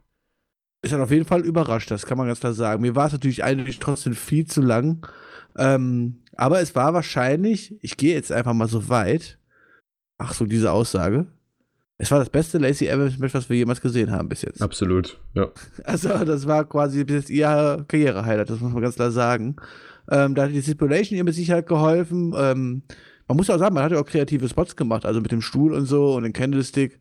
Ist 0.82 0.92
dann 0.92 1.00
auf 1.00 1.10
jeden 1.10 1.24
Fall 1.24 1.40
überrascht, 1.40 1.90
das 1.90 2.06
kann 2.06 2.18
man 2.18 2.26
ganz 2.26 2.40
klar 2.40 2.52
sagen. 2.52 2.82
Mir 2.82 2.94
war 2.94 3.06
es 3.06 3.12
natürlich 3.12 3.44
eigentlich 3.44 3.78
trotzdem 3.78 4.14
viel 4.14 4.46
zu 4.46 4.60
lang. 4.60 5.06
Ähm, 5.56 6.22
aber 6.36 6.60
es 6.60 6.74
war 6.74 6.94
wahrscheinlich, 6.94 7.74
ich 7.82 7.96
gehe 7.96 8.14
jetzt 8.14 8.30
einfach 8.30 8.52
mal 8.52 8.68
so 8.68 8.88
weit. 8.88 9.38
Ach 10.18 10.32
so, 10.32 10.44
diese 10.46 10.72
Aussage. 10.72 11.26
Es 11.98 12.10
war 12.10 12.18
das 12.18 12.28
beste 12.28 12.58
Lacey 12.58 12.88
Evans 12.88 13.18
Match, 13.18 13.32
was 13.32 13.48
wir 13.48 13.56
jemals 13.56 13.80
gesehen 13.80 14.10
haben 14.10 14.28
bis 14.28 14.42
jetzt. 14.42 14.60
Absolut, 14.60 15.18
ja. 15.34 15.48
Also, 15.84 16.08
das 16.24 16.46
war 16.46 16.64
quasi 16.64 17.04
bis 17.04 17.16
jetzt 17.16 17.30
ihr 17.30 17.84
Karriere-Highlight, 17.88 18.50
das 18.50 18.60
muss 18.60 18.72
man 18.72 18.82
ganz 18.82 18.96
klar 18.96 19.10
sagen. 19.10 19.56
Ähm, 20.10 20.34
da 20.34 20.44
hat 20.44 20.52
die 20.52 20.62
Stipulation 20.62 21.16
ihr 21.16 21.24
mit 21.24 21.34
Sicherheit 21.34 21.66
geholfen. 21.66 22.34
Ähm, 22.36 22.82
man 23.26 23.36
muss 23.36 23.50
auch 23.50 23.58
sagen, 23.58 23.74
man 23.74 23.82
hat 23.82 23.92
ja 23.92 23.98
auch 23.98 24.06
kreative 24.06 24.48
Spots 24.48 24.76
gemacht, 24.76 25.04
also 25.04 25.20
mit 25.20 25.32
dem 25.32 25.40
Stuhl 25.40 25.72
und 25.72 25.86
so 25.86 26.14
und 26.14 26.22
dem 26.22 26.32
Candlestick. 26.32 27.00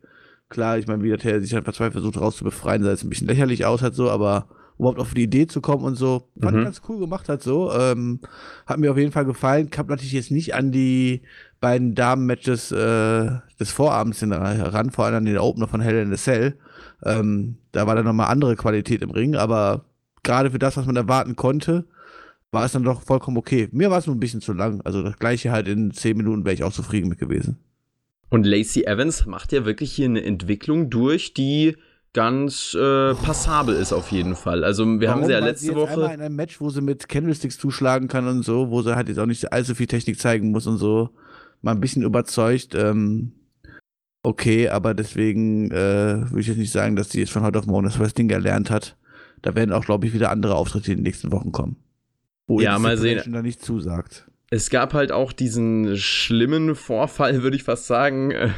Klar, 0.50 0.78
ich 0.78 0.88
meine, 0.88 1.04
wie 1.04 1.16
der 1.16 1.42
sich 1.42 1.54
halt 1.54 1.66
verzweifelt 1.66 1.94
versucht 1.94 2.20
rauszubefreien, 2.20 2.84
sah 2.84 2.92
jetzt 2.92 3.04
ein 3.04 3.10
bisschen 3.10 3.28
lächerlich 3.28 3.66
aus 3.66 3.82
halt 3.82 3.96
so, 3.96 4.10
aber 4.10 4.48
überhaupt 4.78 5.00
auf 5.00 5.14
die 5.14 5.24
Idee 5.24 5.48
zu 5.48 5.62
kommen 5.62 5.84
und 5.84 5.96
so. 5.96 6.28
Fand 6.40 6.58
mhm. 6.58 6.64
ganz 6.64 6.82
cool 6.90 7.00
gemacht 7.00 7.30
hat 7.30 7.42
so. 7.42 7.72
Ähm, 7.74 8.20
hat 8.66 8.80
mir 8.80 8.92
auf 8.92 8.98
jeden 8.98 9.12
Fall 9.12 9.26
gefallen. 9.26 9.70
Kam 9.70 9.88
natürlich 9.88 10.12
jetzt 10.12 10.32
nicht 10.32 10.54
an 10.54 10.72
die 10.72 11.22
beiden 11.62 11.96
Damen-Matches 11.96 12.72
äh, 12.72 13.32
des 13.60 13.72
Vorabends 13.72 14.22
heran, 14.22 14.92
vor 14.92 15.06
allem 15.06 15.16
an 15.16 15.26
den 15.26 15.38
Opener 15.38 15.68
von 15.68 15.82
Hell 15.82 16.02
in 16.02 16.12
the 16.12 16.22
Cell. 16.22 16.58
Ähm, 17.04 17.58
da 17.72 17.88
war 17.88 17.96
dann 17.96 18.06
nochmal 18.06 18.32
andere 18.32 18.56
Qualität 18.56 19.02
im 19.02 19.12
Ring, 19.12 19.36
aber 19.36 19.86
gerade 20.24 20.52
für 20.52 20.60
das, 20.60 20.76
was 20.78 20.86
man 20.86 20.96
erwarten 20.96 21.36
konnte, 21.36 21.86
war 22.52 22.66
es 22.66 22.72
dann 22.72 22.84
doch 22.84 23.02
vollkommen 23.02 23.38
okay. 23.38 23.70
Mir 23.72 23.92
war 23.92 24.00
es 24.00 24.08
nur 24.08 24.16
ein 24.16 24.20
bisschen 24.20 24.42
zu 24.42 24.54
lang. 24.54 24.82
Also 24.82 25.04
das 25.04 25.18
gleiche 25.18 25.52
halt 25.52 25.68
in 25.68 25.92
zehn 25.92 26.18
Minuten 26.18 26.46
wäre 26.46 26.54
ich 26.54 26.64
auch 26.64 26.74
zufrieden 26.74 27.10
mit 27.10 27.20
gewesen. 27.20 27.58
Und 28.30 28.46
Lacey 28.46 28.84
Evans 28.86 29.26
macht 29.26 29.52
ja 29.52 29.66
wirklich 29.66 29.94
hier 29.94 30.06
eine 30.06 30.24
Entwicklung 30.24 30.90
durch, 30.90 31.34
die 31.34 31.78
ganz 32.16 32.74
äh, 32.74 33.14
passabel 33.14 33.76
ist 33.76 33.92
auf 33.92 34.10
jeden 34.10 34.38
Fall. 34.38 34.64
Also 34.64 34.86
wir 34.86 35.10
Warum? 35.10 35.22
haben 35.22 35.28
sie 35.28 35.34
ja 35.34 35.40
letzte 35.40 35.68
sie 35.68 35.76
Woche 35.76 35.92
einmal 35.92 36.14
in 36.14 36.22
einem 36.22 36.36
Match, 36.38 36.62
wo 36.62 36.70
sie 36.70 36.82
mit 36.82 37.10
Candlesticks 37.10 37.58
zuschlagen 37.58 38.08
kann 38.08 38.26
und 38.26 38.44
so, 38.44 38.72
wo 38.72 38.82
sie 38.82 38.96
halt 38.96 39.10
jetzt 39.10 39.20
auch 39.20 39.26
nicht 39.26 39.52
allzu 39.52 39.76
viel 39.76 39.88
Technik 39.88 40.18
zeigen 40.18 40.52
muss 40.52 40.66
und 40.66 40.78
so, 40.78 41.10
mal 41.62 41.74
ein 41.74 41.82
bisschen 41.82 42.04
überzeugt. 42.04 42.74
Ähm, 42.74 43.34
okay, 44.24 44.70
aber 44.70 44.94
deswegen 44.94 45.70
äh, 45.72 46.22
würde 46.30 46.40
ich 46.40 46.48
jetzt 46.48 46.58
nicht 46.58 46.72
sagen, 46.72 46.96
dass 46.96 47.10
sie 47.10 47.20
jetzt 47.20 47.34
von 47.34 47.44
heute 47.44 47.60
auf 47.60 47.68
morgen 47.68 47.86
das 47.86 48.00
Wrestling 48.00 48.30
gelernt 48.30 48.72
hat. 48.72 48.96
Da 49.42 49.54
werden 49.54 49.74
auch, 49.74 49.84
glaube 49.84 50.08
ich, 50.08 50.14
wieder 50.14 50.32
andere 50.32 50.56
Auftritte 50.56 50.94
in 50.94 51.00
den 51.00 51.04
nächsten 51.04 51.34
Wochen 51.34 51.52
kommen. 51.52 51.76
Wo 52.48 52.62
ja, 52.62 52.80
mal 52.80 52.98
sehen. 52.98 53.34
da 53.34 53.42
nicht 53.42 53.62
zusagt 53.62 54.26
es 54.52 54.70
gab 54.70 54.94
halt 54.94 55.12
auch 55.12 55.32
diesen 55.32 55.98
schlimmen 55.98 56.76
Vorfall, 56.76 57.42
würde 57.44 57.56
ich 57.56 57.64
fast 57.64 57.88
sagen. 57.88 58.34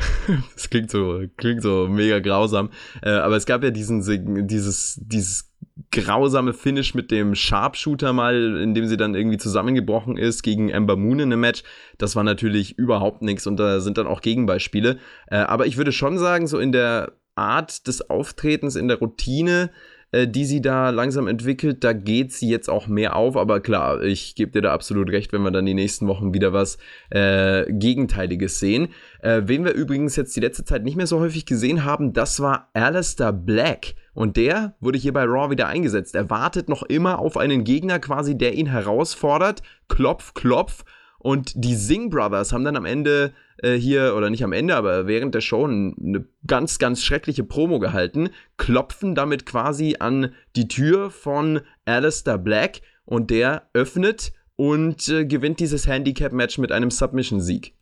Das 0.53 0.69
klingt 0.69 0.91
so, 0.91 1.23
klingt 1.37 1.61
so 1.61 1.87
mega 1.87 2.19
grausam. 2.19 2.69
Äh, 3.01 3.11
aber 3.11 3.37
es 3.37 3.45
gab 3.45 3.63
ja 3.63 3.71
diesen, 3.71 4.01
dieses, 4.47 4.99
dieses 5.01 5.53
grausame 5.91 6.53
Finish 6.53 6.93
mit 6.93 7.11
dem 7.11 7.35
Sharpshooter 7.35 8.11
mal, 8.11 8.59
in 8.61 8.73
dem 8.73 8.87
sie 8.87 8.97
dann 8.97 9.15
irgendwie 9.15 9.37
zusammengebrochen 9.37 10.17
ist 10.17 10.43
gegen 10.43 10.69
Ember 10.69 10.97
Moon 10.97 11.19
in 11.19 11.31
einem 11.31 11.39
Match. 11.39 11.63
Das 11.97 12.15
war 12.15 12.23
natürlich 12.23 12.77
überhaupt 12.77 13.21
nichts 13.21 13.47
und 13.47 13.57
da 13.57 13.79
sind 13.79 13.97
dann 13.97 14.07
auch 14.07 14.21
Gegenbeispiele. 14.21 14.97
Äh, 15.27 15.37
aber 15.37 15.65
ich 15.67 15.77
würde 15.77 15.91
schon 15.91 16.17
sagen, 16.17 16.47
so 16.47 16.59
in 16.59 16.71
der 16.71 17.13
Art 17.35 17.87
des 17.87 18.09
Auftretens, 18.09 18.75
in 18.75 18.87
der 18.87 18.99
Routine, 18.99 19.69
äh, 20.11 20.27
die 20.27 20.45
sie 20.45 20.61
da 20.61 20.89
langsam 20.89 21.27
entwickelt. 21.27 21.83
Da 21.83 21.93
geht 21.93 22.31
sie 22.31 22.49
jetzt 22.49 22.69
auch 22.69 22.87
mehr 22.87 23.15
auf, 23.15 23.35
aber 23.35 23.59
klar, 23.59 24.01
ich 24.03 24.35
gebe 24.35 24.51
dir 24.51 24.61
da 24.61 24.73
absolut 24.73 25.09
recht, 25.09 25.33
wenn 25.33 25.41
wir 25.41 25.51
dann 25.51 25.65
die 25.65 25.73
nächsten 25.73 26.07
Wochen 26.07 26.33
wieder 26.33 26.53
was 26.53 26.77
äh, 27.09 27.65
Gegenteiliges 27.71 28.59
sehen. 28.59 28.89
Äh, 29.21 29.43
wen 29.45 29.65
wir 29.65 29.73
übrigens 29.73 30.15
jetzt 30.15 30.35
die 30.35 30.41
letzte 30.41 30.63
Zeit 30.63 30.83
nicht 30.83 30.97
mehr 30.97 31.07
so 31.07 31.19
häufig 31.19 31.45
gesehen 31.45 31.83
haben, 31.83 32.13
das 32.13 32.39
war 32.39 32.69
Alistair 32.73 33.33
Black. 33.33 33.95
Und 34.13 34.35
der 34.35 34.73
wurde 34.79 34.97
hier 34.97 35.13
bei 35.13 35.25
Raw 35.25 35.51
wieder 35.51 35.67
eingesetzt. 35.67 36.15
Er 36.15 36.29
wartet 36.31 36.69
noch 36.69 36.81
immer 36.81 37.19
auf 37.19 37.37
einen 37.37 37.63
Gegner 37.63 37.99
quasi, 37.99 38.35
der 38.35 38.55
ihn 38.55 38.65
herausfordert. 38.65 39.61
Klopf, 39.89 40.33
klopf. 40.33 40.83
Und 41.27 41.51
die 41.57 41.75
Sing 41.75 42.09
Brothers 42.09 42.53
haben 42.53 42.63
dann 42.63 42.77
am 42.77 42.85
Ende 42.85 43.33
äh, 43.57 43.73
hier, 43.73 44.15
oder 44.15 44.29
nicht 44.29 44.45
am 44.45 44.53
Ende, 44.53 44.77
aber 44.77 45.07
während 45.07 45.35
der 45.35 45.41
Show 45.41 45.65
eine 45.65 46.25
ganz, 46.47 46.79
ganz 46.79 47.03
schreckliche 47.03 47.43
Promo 47.43 47.79
gehalten, 47.79 48.29
klopfen 48.55 49.13
damit 49.13 49.45
quasi 49.45 49.97
an 49.99 50.33
die 50.55 50.69
Tür 50.69 51.11
von 51.11 51.59
Alistair 51.83 52.37
Black 52.37 52.79
und 53.03 53.29
der 53.29 53.67
öffnet 53.73 54.31
und 54.55 55.09
äh, 55.09 55.25
gewinnt 55.25 55.59
dieses 55.59 55.85
Handicap-Match 55.85 56.59
mit 56.59 56.71
einem 56.71 56.91
Submission-Sieg. 56.91 57.75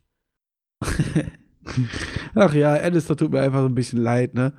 Ach 2.34 2.52
ja, 2.52 2.72
Alistair 2.72 3.16
tut 3.16 3.30
mir 3.30 3.42
einfach 3.42 3.60
so 3.60 3.68
ein 3.68 3.76
bisschen 3.76 4.02
leid, 4.02 4.34
ne? 4.34 4.54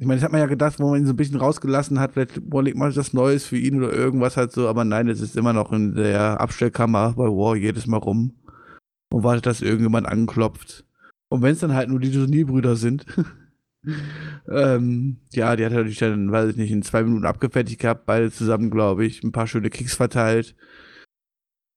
Ich 0.00 0.06
meine, 0.06 0.16
das 0.16 0.24
hat 0.24 0.32
man 0.32 0.40
ja 0.40 0.46
gedacht, 0.46 0.80
wo 0.80 0.88
man 0.88 1.00
ihn 1.00 1.06
so 1.06 1.12
ein 1.12 1.16
bisschen 1.16 1.38
rausgelassen 1.38 2.00
hat, 2.00 2.12
vielleicht 2.12 2.36
legt 2.36 2.78
man 2.78 2.90
das 2.90 3.12
Neues 3.12 3.44
für 3.44 3.58
ihn 3.58 3.76
oder 3.76 3.92
irgendwas 3.92 4.38
halt 4.38 4.50
so, 4.50 4.66
aber 4.66 4.82
nein, 4.82 5.08
es 5.08 5.20
ist 5.20 5.36
immer 5.36 5.52
noch 5.52 5.72
in 5.72 5.94
der 5.94 6.40
Abstellkammer 6.40 7.12
bei 7.12 7.24
War 7.24 7.54
jedes 7.54 7.86
Mal 7.86 7.98
rum 7.98 8.32
und 9.12 9.24
wartet, 9.24 9.44
dass 9.44 9.60
irgendjemand 9.60 10.06
anklopft. 10.06 10.86
Und 11.28 11.42
wenn 11.42 11.52
es 11.52 11.60
dann 11.60 11.74
halt 11.74 11.90
nur 11.90 12.00
die 12.00 12.10
Turnierbrüder 12.10 12.76
sind, 12.76 13.04
ähm, 14.48 15.18
ja, 15.34 15.54
die 15.54 15.66
hat 15.66 15.72
er 15.72 15.80
natürlich 15.80 15.98
dann, 15.98 16.32
weiß 16.32 16.52
ich 16.52 16.56
nicht, 16.56 16.70
in 16.70 16.82
zwei 16.82 17.02
Minuten 17.02 17.26
abgefertigt 17.26 17.82
gehabt, 17.82 18.06
beide 18.06 18.30
zusammen, 18.30 18.70
glaube 18.70 19.04
ich, 19.04 19.22
ein 19.22 19.32
paar 19.32 19.46
schöne 19.46 19.68
Kicks 19.68 19.96
verteilt. 19.96 20.56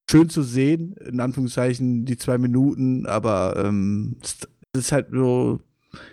Schön 0.10 0.30
zu 0.30 0.44
sehen, 0.44 0.96
in 1.06 1.20
Anführungszeichen, 1.20 2.06
die 2.06 2.16
zwei 2.16 2.38
Minuten, 2.38 3.06
aber 3.06 3.62
ähm, 3.66 4.16
es 4.22 4.38
ist 4.74 4.92
halt 4.94 5.08
so. 5.12 5.60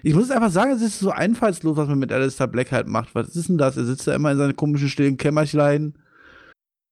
Ich 0.03 0.15
muss 0.15 0.31
einfach 0.31 0.51
sagen, 0.51 0.73
es 0.73 0.83
ist 0.83 0.99
so 0.99 1.11
einfallslos, 1.11 1.77
was 1.77 1.89
man 1.89 1.99
mit 1.99 2.13
Alistair 2.13 2.49
Black 2.49 2.73
halt 2.73 2.87
macht. 2.87 3.15
Was 3.15 3.35
ist 3.35 3.49
denn 3.49 3.59
das? 3.59 3.77
Er 3.77 3.85
sitzt 3.85 4.07
da 4.07 4.15
immer 4.15 4.33
in 4.33 4.39
seinem 4.39 4.57
komischen 4.57 4.89
stillen 4.89 5.17
Kämmerchlein 5.17 5.95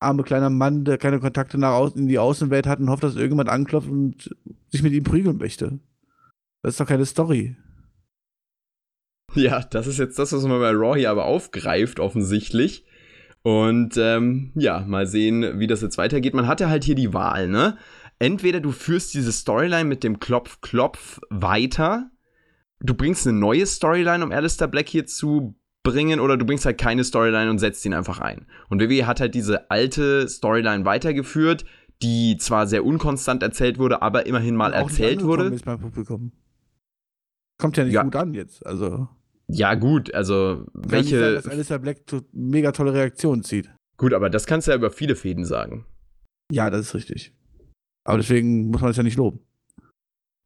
arme 0.01 0.23
kleiner 0.23 0.51
Mann, 0.51 0.85
der 0.85 0.99
keine 0.99 1.21
Kontakte 1.21 1.59
nach 1.59 1.73
außen 1.73 2.01
in 2.01 2.09
die 2.09 2.19
Außenwelt 2.19 2.67
hat 2.67 2.81
und 2.81 2.91
hofft, 2.91 3.03
dass 3.03 3.17
irgendjemand 3.17 3.49
anklopft 3.49 3.89
und 3.89 4.35
sich 4.69 4.83
mit 4.83 4.93
ihm 4.93 5.05
prügeln 5.05 5.39
möchte. 5.39 5.79
Das 6.63 6.75
ist 6.75 6.81
doch 6.81 6.87
keine 6.87 7.07
Story. 7.07 7.57
Ja, 9.35 9.63
das 9.63 9.87
ist 9.87 9.99
jetzt 9.99 10.19
das, 10.19 10.33
was 10.33 10.43
man 10.45 10.61
bei 10.61 10.71
Raw 10.71 10.99
hier 10.99 11.11
aber 11.11 11.27
aufgreift, 11.27 12.01
offensichtlich. 12.01 12.87
Und 13.43 13.97
ähm, 13.97 14.53
ja, 14.55 14.81
mal 14.81 15.07
sehen, 15.07 15.59
wie 15.59 15.67
das 15.67 15.83
jetzt 15.83 15.99
weitergeht. 15.99 16.35
Man 16.35 16.49
hatte 16.49 16.69
halt 16.69 16.85
hier 16.85 16.95
die 16.95 17.15
Wahl, 17.15 17.49
ne? 17.49 17.77
Entweder 18.19 18.61
du 18.61 18.73
führst 18.73 19.15
diese 19.15 19.31
Storyline 19.31 19.85
mit 19.85 20.03
dem 20.03 20.19
Klopf-Klopf 20.19 21.21
weiter, 21.31 22.11
du 22.81 22.95
bringst 22.95 23.27
eine 23.27 23.39
neue 23.39 23.67
Storyline, 23.67 24.25
um 24.25 24.33
Alistair 24.33 24.69
Black 24.69 24.89
hier 24.89 25.07
zu 25.07 25.55
bringen 25.83 26.21
oder 26.21 26.37
du 26.37 26.45
bringst 26.45 26.67
halt 26.67 26.79
keine 26.79 27.05
Storyline 27.05 27.51
und 27.51 27.59
setzt 27.59 27.85
ihn 27.87 27.95
einfach 27.95 28.21
ein. 28.21 28.47
Und 28.69 28.81
WWE 28.81 29.07
hat 29.07 29.21
halt 29.21 29.35
diese 29.35 29.71
alte 29.71 30.29
Storyline 30.29 30.85
weitergeführt, 30.85 31.65
die 32.03 32.37
zwar 32.39 32.67
sehr 32.67 32.85
unkonstant 32.85 33.43
erzählt 33.43 33.79
wurde, 33.79 34.03
aber 34.03 34.27
immerhin 34.27 34.55
mal 34.55 34.73
erzählt 34.73 35.23
wurde. 35.23 35.47
Ist 35.55 35.65
beim 35.65 35.81
Publikum. 35.81 36.33
Kommt 37.61 37.77
ja 37.77 37.85
nicht 37.85 37.95
ja. 37.95 38.03
gut 38.03 38.17
an 38.17 38.35
jetzt, 38.35 38.65
also. 38.65 39.09
Ja, 39.49 39.75
gut, 39.75 40.15
also 40.15 40.67
Kann 40.75 40.91
welche. 40.93 41.21
Sein, 41.21 41.35
dass 41.35 41.49
Alistair 41.49 41.79
Black 41.79 42.03
mega 42.33 42.73
tolle 42.73 42.93
Reaktionen 42.93 43.43
zieht. 43.43 43.71
Gut, 43.97 44.15
aber 44.15 44.31
das 44.31 44.47
kannst 44.47 44.69
du 44.69 44.73
ja 44.73 44.77
über 44.77 44.91
viele 44.91 45.17
Fäden 45.17 45.45
sagen. 45.45 45.87
Ja, 46.53 46.71
das 46.71 46.89
ist 46.89 46.95
richtig. 46.95 47.35
Aber 48.05 48.19
deswegen 48.19 48.69
muss 48.69 48.81
man 48.81 48.91
es 48.91 48.97
ja 48.97 49.03
nicht 49.03 49.17
loben. 49.17 49.41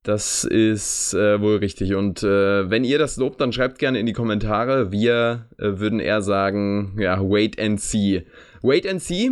Das 0.02 0.42
ist 0.42 1.14
äh, 1.14 1.40
wohl 1.40 1.56
richtig. 1.56 1.94
Und 1.94 2.24
äh, 2.24 2.68
wenn 2.68 2.82
ihr 2.82 2.98
das 2.98 3.16
lobt, 3.18 3.40
dann 3.40 3.52
schreibt 3.52 3.78
gerne 3.78 4.00
in 4.00 4.06
die 4.06 4.12
Kommentare. 4.12 4.90
Wir 4.90 5.46
äh, 5.58 5.78
würden 5.78 6.00
eher 6.00 6.22
sagen, 6.22 6.96
ja, 6.98 7.20
wait 7.20 7.60
and 7.60 7.80
see. 7.80 8.26
Wait 8.62 8.86
and 8.86 9.00
see. 9.00 9.30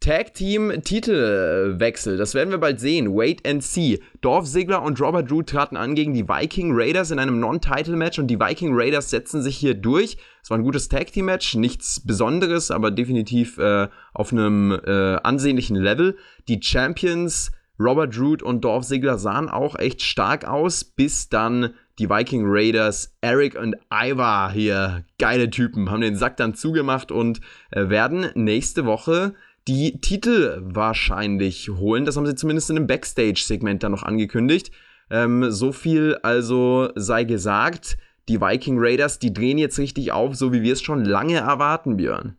Tag 0.00 0.32
Team 0.32 0.72
Titelwechsel, 0.82 2.16
das 2.16 2.34
werden 2.34 2.50
wir 2.50 2.56
bald 2.56 2.80
sehen. 2.80 3.14
Wait 3.14 3.46
and 3.46 3.62
see. 3.62 4.00
Dorf 4.22 4.46
Ziggler 4.46 4.82
und 4.82 4.98
Robert 4.98 5.30
Drew 5.30 5.42
traten 5.42 5.76
an 5.76 5.94
gegen 5.94 6.14
die 6.14 6.26
Viking 6.26 6.70
Raiders 6.72 7.10
in 7.10 7.18
einem 7.18 7.38
Non-Title-Match 7.38 8.18
und 8.18 8.28
die 8.28 8.40
Viking 8.40 8.70
Raiders 8.72 9.10
setzen 9.10 9.42
sich 9.42 9.58
hier 9.58 9.74
durch. 9.74 10.16
Es 10.42 10.48
war 10.48 10.56
ein 10.56 10.64
gutes 10.64 10.88
Tag 10.88 11.12
Team 11.12 11.26
Match, 11.26 11.54
nichts 11.54 12.00
Besonderes, 12.00 12.70
aber 12.70 12.90
definitiv 12.90 13.58
äh, 13.58 13.88
auf 14.14 14.32
einem 14.32 14.72
äh, 14.72 15.16
ansehnlichen 15.22 15.76
Level. 15.76 16.16
Die 16.48 16.60
Champions 16.62 17.52
Robert 17.80 18.18
Root 18.18 18.42
und 18.42 18.62
Dorf 18.62 18.86
Ziggler 18.86 19.18
sahen 19.18 19.48
auch 19.48 19.74
echt 19.76 20.02
stark 20.02 20.46
aus, 20.46 20.84
bis 20.84 21.30
dann 21.30 21.70
die 21.98 22.10
Viking 22.10 22.44
Raiders, 22.46 23.16
Eric 23.22 23.58
und 23.58 23.74
Ivar 23.92 24.52
hier, 24.52 25.04
geile 25.18 25.48
Typen, 25.48 25.90
haben 25.90 26.02
den 26.02 26.16
Sack 26.16 26.36
dann 26.36 26.54
zugemacht 26.54 27.10
und 27.10 27.40
äh, 27.70 27.88
werden 27.88 28.26
nächste 28.34 28.84
Woche 28.84 29.34
die 29.66 30.00
Titel 30.00 30.60
wahrscheinlich 30.62 31.70
holen. 31.70 32.04
Das 32.04 32.16
haben 32.16 32.26
sie 32.26 32.34
zumindest 32.34 32.70
in 32.70 32.76
einem 32.76 32.86
Backstage-Segment 32.86 33.82
dann 33.82 33.92
noch 33.92 34.02
angekündigt. 34.02 34.70
Ähm, 35.10 35.50
so 35.50 35.72
viel 35.72 36.16
also 36.22 36.90
sei 36.94 37.24
gesagt. 37.24 37.96
die 38.28 38.40
Viking 38.40 38.76
Raiders, 38.78 39.18
die 39.18 39.32
drehen 39.32 39.58
jetzt 39.58 39.78
richtig 39.78 40.12
auf, 40.12 40.36
so 40.36 40.52
wie 40.52 40.62
wir 40.62 40.74
es 40.74 40.82
schon 40.82 41.04
lange 41.04 41.38
erwarten, 41.38 41.96
Björn. 41.96 42.36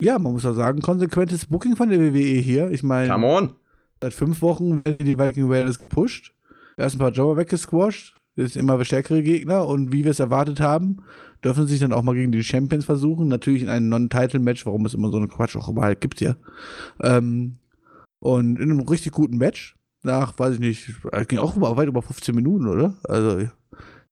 Ja, 0.00 0.18
man 0.18 0.32
muss 0.32 0.44
ja 0.44 0.52
sagen, 0.52 0.80
konsequentes 0.82 1.46
Booking 1.46 1.76
von 1.76 1.88
der 1.88 2.00
WWE 2.00 2.18
hier. 2.18 2.70
Ich 2.70 2.82
meine, 2.82 3.08
Come 3.10 3.26
on. 3.26 3.54
Seit 4.04 4.12
fünf 4.12 4.42
Wochen 4.42 4.84
werden 4.84 5.06
die 5.06 5.18
Viking 5.18 5.50
Raiders 5.50 5.78
gepusht. 5.78 6.34
Erst 6.76 6.96
ein 6.96 6.98
paar 6.98 7.10
Jobber 7.10 7.38
weggesquasht. 7.38 8.14
Jetzt 8.36 8.54
immer 8.54 8.84
stärkere 8.84 9.22
Gegner. 9.22 9.66
Und 9.66 9.92
wie 9.92 10.04
wir 10.04 10.10
es 10.10 10.20
erwartet 10.20 10.60
haben, 10.60 10.98
dürfen 11.42 11.66
sie 11.66 11.72
sich 11.72 11.80
dann 11.80 11.94
auch 11.94 12.02
mal 12.02 12.14
gegen 12.14 12.30
die 12.30 12.44
Champions 12.44 12.84
versuchen. 12.84 13.28
Natürlich 13.28 13.62
in 13.62 13.70
einem 13.70 13.88
Non-Title-Match, 13.88 14.66
warum 14.66 14.84
es 14.84 14.92
immer 14.92 15.10
so 15.10 15.16
eine 15.16 15.28
Quatsch 15.28 15.56
auch 15.56 15.70
immer 15.70 15.82
halt 15.82 16.02
gibt 16.02 16.20
ja. 16.20 16.36
Ähm, 17.00 17.56
und 18.18 18.60
in 18.60 18.70
einem 18.70 18.80
richtig 18.80 19.12
guten 19.12 19.38
Match. 19.38 19.74
Nach, 20.02 20.38
weiß 20.38 20.54
ich 20.54 20.60
nicht, 20.60 20.90
ging 21.28 21.38
auch 21.38 21.56
über, 21.56 21.74
weit 21.78 21.88
über 21.88 22.02
15 22.02 22.34
Minuten, 22.34 22.68
oder? 22.68 22.92
Also, 23.04 23.48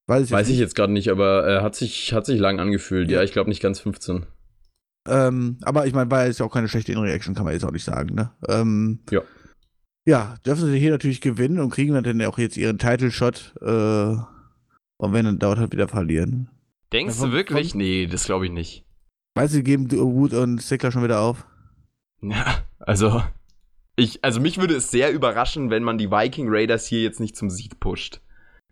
weiß 0.07 0.25
ich, 0.25 0.31
weiß 0.31 0.49
ich 0.49 0.59
jetzt 0.59 0.75
gerade 0.75 0.91
nicht, 0.91 1.11
aber 1.11 1.47
äh, 1.47 1.61
hat, 1.61 1.75
sich, 1.75 2.15
hat 2.15 2.25
sich 2.25 2.41
lang 2.41 2.61
angefühlt. 2.61 3.11
Ja, 3.11 3.19
ja 3.19 3.25
ich 3.25 3.33
glaube 3.33 3.51
nicht 3.51 3.61
ganz 3.61 3.79
15. 3.81 4.25
Ähm, 5.07 5.59
aber 5.61 5.87
ich 5.87 5.93
meine, 5.93 6.11
war 6.11 6.25
jetzt 6.25 6.41
auch 6.41 6.51
keine 6.51 6.69
schlechte 6.69 6.93
In-Reaction, 6.93 7.35
kann 7.35 7.45
man 7.45 7.53
jetzt 7.53 7.65
auch 7.65 7.73
nicht 7.73 7.85
sagen, 7.85 8.15
ne? 8.15 8.31
Ähm, 8.49 9.01
ja. 9.11 9.21
Ja, 10.05 10.37
dürfen 10.45 10.67
sie 10.67 10.79
hier 10.79 10.91
natürlich 10.91 11.21
gewinnen 11.21 11.61
und 11.61 11.71
kriegen 11.71 11.95
dann 11.95 12.23
auch 12.23 12.39
jetzt 12.39 12.57
ihren 12.57 12.79
Title-Shot. 12.79 13.55
Äh, 13.61 14.17
und 14.97 15.13
wenn, 15.13 15.25
dann 15.25 15.39
dauert 15.39 15.59
halt 15.59 15.73
wieder 15.73 15.89
verlieren. 15.89 16.51
Denkst 16.93 17.19
du 17.19 17.33
wirklich? 17.33 17.71
Von, 17.71 17.79
nee, 17.79 18.07
das 18.07 18.25
glaube 18.25 18.47
ich 18.47 18.53
nicht. 18.53 18.85
Meinst 19.35 19.55
du, 19.55 19.59
sie 19.59 19.65
geben 19.65 19.91
Wood 19.91 20.35
und 20.35 20.61
Stickler 20.61 20.93
schon 20.93 21.05
wieder 21.05 21.21
auf? 21.21 21.47
Ja, 22.21 22.59
also. 22.79 23.23
Ich, 23.97 24.25
also 24.25 24.41
mich 24.41 24.59
würde 24.59 24.75
es 24.75 24.91
sehr 24.91 25.13
überraschen, 25.13 25.71
wenn 25.71 25.83
man 25.83 25.99
die 25.99 26.11
Viking 26.11 26.47
Raiders 26.49 26.87
hier 26.87 27.03
jetzt 27.03 27.21
nicht 27.21 27.37
zum 27.37 27.51
Sieg 27.51 27.79
pusht. 27.79 28.21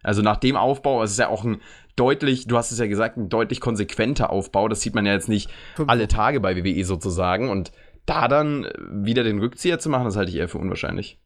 Also 0.02 0.22
nach 0.22 0.38
dem 0.38 0.56
Aufbau, 0.56 1.02
es 1.02 1.12
ist 1.12 1.18
ja 1.18 1.28
auch 1.28 1.44
ein 1.44 1.60
deutlich, 1.96 2.46
du 2.46 2.56
hast 2.56 2.72
es 2.72 2.78
ja 2.78 2.86
gesagt, 2.86 3.18
ein 3.18 3.28
deutlich 3.28 3.60
konsequenter 3.60 4.30
Aufbau. 4.30 4.68
Das 4.68 4.80
sieht 4.80 4.94
man 4.94 5.04
ja 5.04 5.12
jetzt 5.12 5.28
nicht 5.28 5.50
alle 5.86 6.08
Tage 6.08 6.40
bei 6.40 6.56
WWE 6.56 6.84
sozusagen. 6.84 7.50
Und 7.50 7.72
da 8.06 8.28
dann 8.28 8.66
wieder 8.90 9.22
den 9.22 9.38
Rückzieher 9.38 9.78
zu 9.78 9.88
machen, 9.88 10.04
das 10.04 10.16
halte 10.16 10.30
ich 10.30 10.36
eher 10.36 10.48
für 10.48 10.58
unwahrscheinlich. 10.58 11.20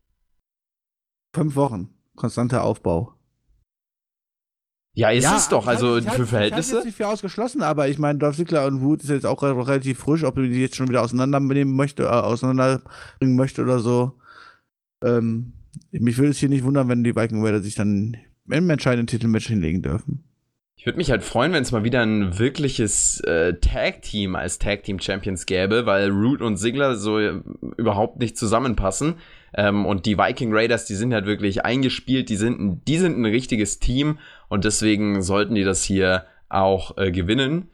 Fünf 1.35 1.57
Wochen, 1.57 1.91
konstanter 2.15 2.63
Aufbau. 2.63 3.15
Ja, 4.97 5.11
ist 5.11 5.25
ja, 5.25 5.37
es 5.37 5.49
doch, 5.49 5.67
also 5.67 5.97
ich, 5.97 6.09
für 6.09 6.27
Verhältnisse. 6.27 6.71
Ich 6.71 6.77
jetzt 6.77 6.85
nicht 6.85 6.97
für 6.97 7.09
ausgeschlossen, 7.09 7.63
aber 7.63 7.89
ich 7.89 7.99
meine, 7.99 8.21
Dolph 8.21 8.37
Ziggler 8.37 8.67
und 8.67 8.81
Wood 8.81 9.03
ist 9.03 9.11
jetzt 9.11 9.27
auch 9.27 9.43
relativ 9.43 9.99
frisch, 9.99 10.23
ob 10.23 10.37
er 10.37 10.45
die 10.45 10.61
jetzt 10.61 10.77
schon 10.77 10.89
wieder 10.89 11.03
auseinandernehmen 11.03 11.75
möchte, 11.75 12.05
äh, 12.05 12.07
auseinanderbringen 12.07 13.35
möchte 13.35 13.63
oder 13.63 13.81
so. 13.81 14.13
Ähm, 15.03 15.55
mich 15.91 16.17
würde 16.19 16.31
es 16.31 16.39
hier 16.39 16.49
nicht 16.49 16.63
wundern, 16.63 16.89
wenn 16.89 17.03
die 17.03 17.17
Viking 17.17 17.45
Raiders 17.45 17.65
sich 17.65 17.75
dann 17.75 18.17
im 18.49 18.71
entscheidenden 18.71 19.09
Titelmatch 19.09 19.49
hinlegen 19.49 19.83
dürfen. 19.83 20.23
Ich 20.77 20.87
würde 20.87 20.99
mich 20.99 21.11
halt 21.11 21.23
freuen, 21.23 21.53
wenn 21.53 21.63
es 21.63 21.73
mal 21.73 21.85
wieder 21.85 22.03
ein 22.03 22.39
wirkliches 22.39 23.21
äh, 23.21 23.55
Tag-Team 23.55 24.35
als 24.35 24.59
Tag-Team-Champions 24.59 25.47
gäbe, 25.47 25.87
weil 25.87 26.11
Root 26.11 26.43
und 26.43 26.57
Ziggler 26.57 26.97
so 26.97 27.19
äh, 27.19 27.41
überhaupt 27.77 28.19
nicht 28.19 28.37
zusammenpassen. 28.37 29.15
Ähm, 29.57 29.87
und 29.87 30.05
die 30.05 30.19
Viking 30.19 30.53
Raiders, 30.53 30.85
die 30.85 30.95
sind 30.95 31.15
halt 31.15 31.27
wirklich 31.27 31.65
eingespielt, 31.65 32.29
die 32.29 32.37
sind, 32.37 32.61
ein, 32.61 32.85
die 32.87 32.99
sind 32.99 33.17
ein 33.17 33.25
richtiges 33.25 33.79
Team 33.79 34.19
und 34.49 34.65
deswegen 34.65 35.23
sollten 35.23 35.55
die 35.55 35.65
das 35.65 35.85
hier 35.85 36.27
auch 36.49 36.99
äh, 36.99 37.13
gewinnen. 37.13 37.71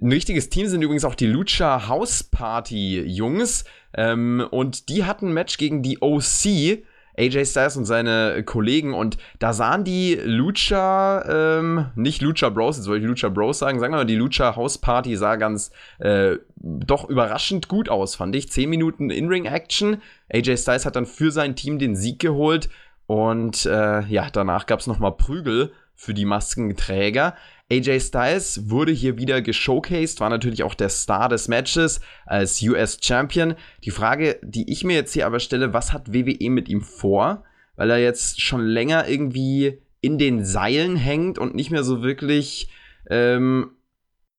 Ein 0.00 0.12
richtiges 0.12 0.48
Team 0.48 0.68
sind 0.68 0.82
übrigens 0.82 1.04
auch 1.04 1.16
die 1.16 1.26
Lucha 1.26 1.88
House 1.88 2.22
Party 2.22 3.00
Jungs 3.00 3.64
ähm, 3.94 4.46
und 4.50 4.88
die 4.88 5.04
hatten 5.04 5.28
ein 5.28 5.34
Match 5.34 5.58
gegen 5.58 5.82
die 5.82 6.00
OC 6.00 6.82
AJ 7.18 7.46
Styles 7.46 7.76
und 7.76 7.84
seine 7.84 8.42
Kollegen 8.44 8.94
und 8.94 9.18
da 9.38 9.52
sahen 9.52 9.84
die 9.84 10.14
Lucha, 10.22 11.58
ähm, 11.58 11.86
nicht 11.96 12.22
Lucha 12.22 12.48
Bros, 12.48 12.76
jetzt 12.76 12.88
wollte 12.88 13.04
ich 13.04 13.08
Lucha 13.08 13.28
Bros 13.28 13.58
sagen, 13.58 13.80
sagen 13.80 13.92
wir 13.92 13.98
mal, 13.98 14.04
die 14.04 14.16
Lucha 14.16 14.54
House 14.56 14.78
Party 14.78 15.16
sah 15.16 15.36
ganz 15.36 15.70
äh, 15.98 16.36
doch 16.56 17.08
überraschend 17.08 17.68
gut 17.68 17.88
aus, 17.88 18.14
fand 18.14 18.36
ich. 18.36 18.50
Zehn 18.50 18.70
Minuten 18.70 19.10
In-Ring-Action. 19.10 20.00
AJ 20.32 20.58
Styles 20.58 20.86
hat 20.86 20.96
dann 20.96 21.06
für 21.06 21.30
sein 21.30 21.56
Team 21.56 21.78
den 21.78 21.96
Sieg 21.96 22.20
geholt 22.20 22.68
und 23.06 23.66
äh, 23.66 24.02
ja, 24.06 24.28
danach 24.30 24.66
gab 24.66 24.80
es 24.80 24.86
nochmal 24.86 25.12
Prügel 25.12 25.72
für 25.94 26.14
die 26.14 26.26
Maskenträger. 26.26 27.34
AJ 27.70 28.00
Styles 28.00 28.70
wurde 28.70 28.92
hier 28.92 29.18
wieder 29.18 29.42
geshowcased, 29.42 30.20
war 30.20 30.30
natürlich 30.30 30.62
auch 30.62 30.74
der 30.74 30.88
Star 30.88 31.28
des 31.28 31.48
Matches 31.48 32.00
als 32.24 32.62
US 32.62 32.98
Champion. 33.02 33.54
Die 33.84 33.90
Frage, 33.90 34.38
die 34.42 34.70
ich 34.72 34.84
mir 34.84 34.94
jetzt 34.94 35.12
hier 35.12 35.26
aber 35.26 35.38
stelle, 35.38 35.74
was 35.74 35.92
hat 35.92 36.14
WWE 36.14 36.48
mit 36.48 36.68
ihm 36.70 36.80
vor? 36.80 37.44
Weil 37.76 37.90
er 37.90 37.98
jetzt 37.98 38.40
schon 38.40 38.64
länger 38.64 39.06
irgendwie 39.06 39.82
in 40.00 40.16
den 40.16 40.44
Seilen 40.44 40.96
hängt 40.96 41.38
und 41.38 41.54
nicht 41.54 41.70
mehr 41.70 41.84
so 41.84 42.02
wirklich, 42.02 42.70
ähm, 43.10 43.72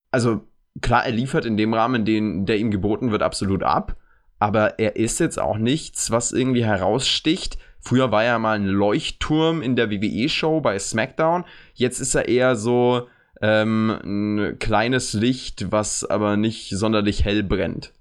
also 0.09 0.41
klar, 0.81 1.05
er 1.05 1.11
liefert 1.11 1.45
in 1.45 1.55
dem 1.55 1.73
Rahmen, 1.73 2.05
den, 2.05 2.47
der 2.47 2.57
ihm 2.57 2.71
geboten 2.71 3.11
wird, 3.11 3.21
absolut 3.21 3.61
ab. 3.61 3.95
Aber 4.39 4.79
er 4.79 4.95
ist 4.95 5.19
jetzt 5.19 5.39
auch 5.39 5.57
nichts, 5.57 6.09
was 6.09 6.31
irgendwie 6.31 6.65
heraussticht. 6.65 7.59
Früher 7.79 8.11
war 8.11 8.23
er 8.23 8.39
mal 8.39 8.57
ein 8.57 8.65
Leuchtturm 8.65 9.61
in 9.61 9.75
der 9.75 9.91
WWE-Show 9.91 10.61
bei 10.61 10.79
SmackDown. 10.79 11.45
Jetzt 11.75 11.99
ist 11.99 12.15
er 12.15 12.27
eher 12.27 12.55
so 12.55 13.07
ähm, 13.41 13.89
ein 14.03 14.59
kleines 14.59 15.13
Licht, 15.13 15.71
was 15.71 16.03
aber 16.03 16.37
nicht 16.37 16.69
sonderlich 16.69 17.23
hell 17.23 17.43
brennt. 17.43 17.93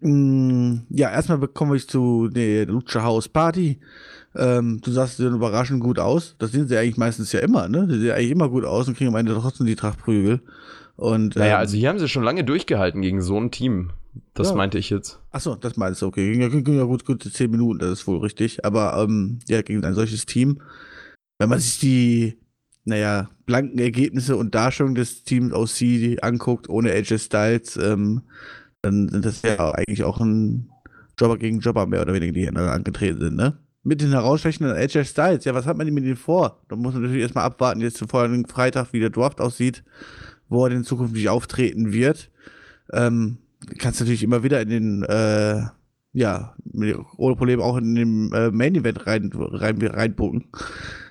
Mm, 0.00 0.78
ja, 0.90 1.10
erstmal 1.10 1.38
komme 1.48 1.76
ich 1.76 1.88
zu 1.88 2.28
der 2.28 2.66
Lucha 2.66 3.02
House 3.02 3.28
Party. 3.28 3.78
Ähm, 4.34 4.80
du 4.82 4.90
sagst, 4.90 5.16
sie 5.16 5.22
sehen 5.22 5.34
überraschend 5.34 5.80
gut 5.82 5.98
aus. 5.98 6.36
Das 6.38 6.52
sehen 6.52 6.68
sie 6.68 6.76
eigentlich 6.76 6.96
meistens 6.96 7.32
ja 7.32 7.40
immer, 7.40 7.68
ne? 7.68 7.86
Sie 7.88 8.00
sehen 8.00 8.12
eigentlich 8.12 8.30
immer 8.30 8.48
gut 8.48 8.64
aus 8.64 8.88
und 8.88 8.96
kriegen 8.96 9.10
am 9.10 9.16
Ende 9.16 9.34
trotzdem 9.34 9.66
die 9.66 9.76
Trachtprügel. 9.76 10.40
Und, 10.96 11.36
naja, 11.36 11.54
ähm, 11.54 11.60
also 11.60 11.76
hier 11.76 11.88
haben 11.88 11.98
sie 11.98 12.08
schon 12.08 12.24
lange 12.24 12.44
durchgehalten 12.44 13.02
gegen 13.02 13.22
so 13.22 13.38
ein 13.40 13.50
Team. 13.50 13.90
Das 14.34 14.50
ja. 14.50 14.54
meinte 14.56 14.78
ich 14.78 14.90
jetzt. 14.90 15.20
Achso, 15.30 15.54
das 15.54 15.76
meinst 15.76 16.02
du, 16.02 16.06
okay. 16.06 16.32
Ging 16.32 16.40
ja, 16.40 16.48
ging 16.48 16.76
ja 16.76 16.84
gut, 16.84 17.04
gute 17.04 17.30
10 17.30 17.50
Minuten, 17.50 17.78
das 17.78 18.00
ist 18.00 18.06
wohl 18.06 18.18
richtig. 18.18 18.64
Aber 18.64 19.00
ähm, 19.00 19.38
ja, 19.46 19.62
gegen 19.62 19.84
ein 19.84 19.94
solches 19.94 20.26
Team, 20.26 20.60
wenn 21.38 21.48
man 21.48 21.60
sich 21.60 21.78
die 21.78 22.38
naja, 22.88 23.28
blanken 23.46 23.78
Ergebnisse 23.78 24.36
und 24.36 24.54
Darstellung 24.54 24.94
des 24.94 25.22
Teams 25.22 25.52
OC 25.52 26.22
anguckt, 26.22 26.68
ohne 26.68 26.90
AJ 26.92 27.18
Styles, 27.18 27.76
ähm, 27.76 28.22
dann 28.82 29.08
sind 29.08 29.24
das 29.24 29.42
ja 29.42 29.72
eigentlich 29.72 30.04
auch 30.04 30.20
ein 30.20 30.70
Jobber 31.18 31.38
gegen 31.38 31.60
Jobber 31.60 31.86
mehr 31.86 32.02
oder 32.02 32.14
weniger, 32.14 32.32
die 32.32 32.48
angetreten 32.48 33.20
sind, 33.20 33.36
ne? 33.36 33.58
Mit 33.84 34.00
den 34.00 34.10
herausstechenden 34.10 34.76
AJ 34.76 35.04
Styles, 35.04 35.44
ja, 35.44 35.54
was 35.54 35.66
hat 35.66 35.76
man 35.76 35.92
mit 35.92 36.04
denen 36.04 36.16
vor? 36.16 36.62
Da 36.68 36.76
muss 36.76 36.94
man 36.94 37.02
natürlich 37.02 37.22
erstmal 37.22 37.44
abwarten, 37.44 37.80
jetzt 37.80 38.04
vor 38.10 38.20
allem 38.20 38.44
Freitag, 38.44 38.92
wie 38.92 39.00
der 39.00 39.10
Draft 39.10 39.40
aussieht, 39.40 39.84
wo 40.48 40.64
er 40.64 40.70
denn 40.70 40.84
zukünftig 40.84 41.28
auftreten 41.28 41.92
wird. 41.92 42.30
Ähm, 42.92 43.38
kannst 43.78 44.00
natürlich 44.00 44.22
immer 44.22 44.42
wieder 44.42 44.60
in 44.60 44.68
den, 44.68 45.02
äh, 45.04 45.62
ja, 46.12 46.54
ohne 47.16 47.36
Probleme 47.36 47.62
auch 47.62 47.76
in 47.76 47.94
den 47.94 48.32
äh, 48.32 48.50
Main 48.50 48.74
Event 48.74 49.06
rein, 49.06 49.30
rein, 49.34 49.80
reinbucken 49.80 50.46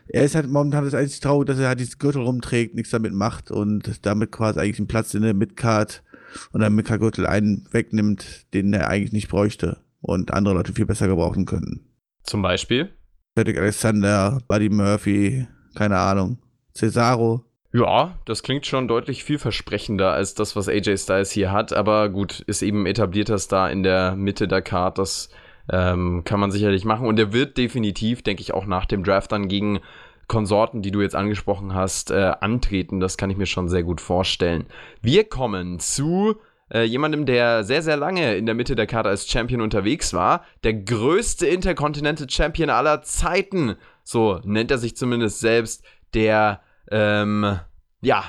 er 0.09 0.23
ist 0.23 0.35
halt 0.35 0.47
momentan 0.47 0.85
das 0.85 0.93
einzige 0.93 1.21
Traurig, 1.21 1.47
dass 1.47 1.59
er 1.59 1.67
halt 1.67 1.79
dieses 1.79 1.99
Gürtel 1.99 2.21
rumträgt, 2.21 2.75
nichts 2.75 2.91
damit 2.91 3.13
macht 3.13 3.51
und 3.51 4.05
damit 4.05 4.31
quasi 4.31 4.59
eigentlich 4.59 4.79
einen 4.79 4.87
Platz 4.87 5.13
in 5.13 5.21
der 5.21 5.33
Midcard 5.33 6.03
und 6.51 6.61
der 6.61 6.69
Midcard-Gürtel 6.69 7.25
einen 7.25 7.67
wegnimmt, 7.71 8.53
den 8.53 8.73
er 8.73 8.89
eigentlich 8.89 9.13
nicht 9.13 9.29
bräuchte 9.29 9.77
und 10.01 10.33
andere 10.33 10.53
Leute 10.53 10.73
viel 10.73 10.85
besser 10.85 11.07
gebrauchen 11.07 11.45
könnten. 11.45 11.85
Zum 12.23 12.41
Beispiel? 12.41 12.89
Cedric 13.37 13.57
Alexander, 13.57 14.39
Buddy 14.47 14.69
Murphy, 14.69 15.47
keine 15.75 15.97
Ahnung, 15.97 16.39
Cesaro. 16.73 17.43
Ja, 17.73 18.17
das 18.25 18.43
klingt 18.43 18.65
schon 18.65 18.87
deutlich 18.87 19.23
vielversprechender 19.23 20.11
als 20.11 20.33
das, 20.33 20.55
was 20.55 20.69
AJ 20.69 20.97
Styles 20.97 21.31
hier 21.31 21.51
hat, 21.51 21.73
aber 21.73 22.09
gut, 22.09 22.39
ist 22.47 22.61
eben 22.61 22.85
etablierter 22.85 23.37
Star 23.37 23.71
in 23.71 23.83
der 23.83 24.15
Mitte 24.15 24.47
der 24.47 24.61
Card, 24.61 24.97
das 24.97 25.29
ähm, 25.71 26.23
kann 26.25 26.39
man 26.39 26.51
sicherlich 26.51 26.85
machen. 26.85 27.07
Und 27.07 27.19
er 27.19 27.33
wird 27.33 27.57
definitiv, 27.57 28.21
denke 28.21 28.41
ich, 28.41 28.53
auch 28.53 28.65
nach 28.65 28.85
dem 28.85 29.03
Draft 29.03 29.31
dann 29.31 29.47
gegen 29.47 29.79
Konsorten, 30.27 30.81
die 30.81 30.91
du 30.91 31.01
jetzt 31.01 31.15
angesprochen 31.15 31.73
hast, 31.73 32.11
äh, 32.11 32.33
antreten. 32.41 32.99
Das 32.99 33.17
kann 33.17 33.29
ich 33.29 33.37
mir 33.37 33.45
schon 33.45 33.69
sehr 33.69 33.83
gut 33.83 34.01
vorstellen. 34.01 34.65
Wir 35.01 35.23
kommen 35.23 35.79
zu 35.79 36.35
äh, 36.69 36.83
jemandem, 36.83 37.25
der 37.25 37.63
sehr, 37.63 37.81
sehr 37.81 37.95
lange 37.95 38.35
in 38.35 38.45
der 38.45 38.55
Mitte 38.55 38.75
der 38.75 38.87
Karte 38.87 39.09
als 39.09 39.29
Champion 39.29 39.61
unterwegs 39.61 40.13
war. 40.13 40.43
Der 40.63 40.73
größte 40.73 41.47
Intercontinental 41.47 42.29
Champion 42.29 42.69
aller 42.69 43.01
Zeiten. 43.03 43.75
So 44.03 44.41
nennt 44.43 44.71
er 44.71 44.77
sich 44.77 44.97
zumindest 44.97 45.39
selbst. 45.39 45.83
Der, 46.13 46.61
ähm, 46.91 47.59
ja, 48.01 48.23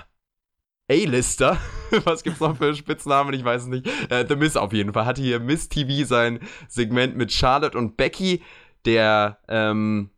A-Lister. 0.90 1.58
Was 2.04 2.22
gibt's 2.22 2.40
noch 2.40 2.56
für 2.56 2.74
Spitznamen? 2.74 3.34
Ich 3.34 3.44
weiß 3.44 3.62
es 3.62 3.68
nicht. 3.68 3.86
Äh, 4.10 4.24
The 4.28 4.36
Miss 4.36 4.56
auf 4.56 4.72
jeden 4.72 4.92
Fall. 4.92 5.06
Hatte 5.06 5.22
hier 5.22 5.40
Miss 5.40 5.68
TV 5.68 6.06
sein 6.06 6.40
Segment 6.68 7.16
mit 7.16 7.32
Charlotte 7.32 7.76
und 7.76 7.96
Becky. 7.96 8.42
Der 8.84 9.38
ähm, 9.48 10.10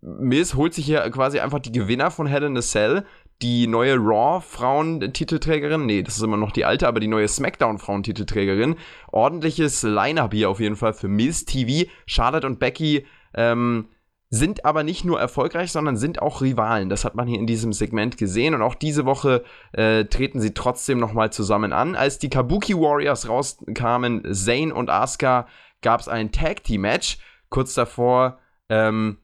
Miss 0.00 0.54
holt 0.54 0.74
sich 0.74 0.86
hier 0.86 1.08
quasi 1.10 1.40
einfach 1.40 1.58
die 1.60 1.72
Gewinner 1.72 2.10
von 2.10 2.26
Hell 2.26 2.44
in 2.44 2.56
a 2.56 2.60
Cell. 2.60 3.04
Die 3.40 3.68
neue 3.68 3.96
Raw-Frauentitelträgerin, 3.96 5.86
nee, 5.86 6.02
das 6.02 6.16
ist 6.16 6.22
immer 6.24 6.36
noch 6.36 6.50
die 6.50 6.64
alte, 6.64 6.88
aber 6.88 6.98
die 6.98 7.06
neue 7.06 7.28
SmackDown-Frauentitelträgerin. 7.28 8.74
Ordentliches 9.12 9.84
Line-Up 9.84 10.34
hier 10.34 10.50
auf 10.50 10.58
jeden 10.58 10.74
Fall 10.74 10.92
für 10.92 11.06
Miss 11.06 11.44
TV. 11.44 11.88
Charlotte 12.06 12.46
und 12.46 12.58
Becky 12.58 13.06
ähm, 13.34 13.86
sind 14.30 14.64
aber 14.66 14.82
nicht 14.82 15.04
nur 15.04 15.18
erfolgreich, 15.18 15.72
sondern 15.72 15.96
sind 15.96 16.20
auch 16.20 16.42
Rivalen. 16.42 16.90
Das 16.90 17.04
hat 17.04 17.14
man 17.14 17.26
hier 17.26 17.38
in 17.38 17.46
diesem 17.46 17.72
Segment 17.72 18.18
gesehen. 18.18 18.54
Und 18.54 18.62
auch 18.62 18.74
diese 18.74 19.06
Woche 19.06 19.42
äh, 19.72 20.04
treten 20.04 20.40
sie 20.40 20.52
trotzdem 20.52 20.98
nochmal 20.98 21.32
zusammen 21.32 21.72
an. 21.72 21.94
Als 21.94 22.18
die 22.18 22.28
Kabuki 22.28 22.74
Warriors 22.74 23.28
rauskamen, 23.28 24.34
Zane 24.34 24.74
und 24.74 24.90
Asuka, 24.90 25.46
gab 25.80 26.00
es 26.00 26.08
ein 26.08 26.30
Tag 26.30 26.62
Team 26.64 26.82
Match. 26.82 27.18
Kurz 27.48 27.72
davor, 27.72 28.38
ähm, 28.68 29.18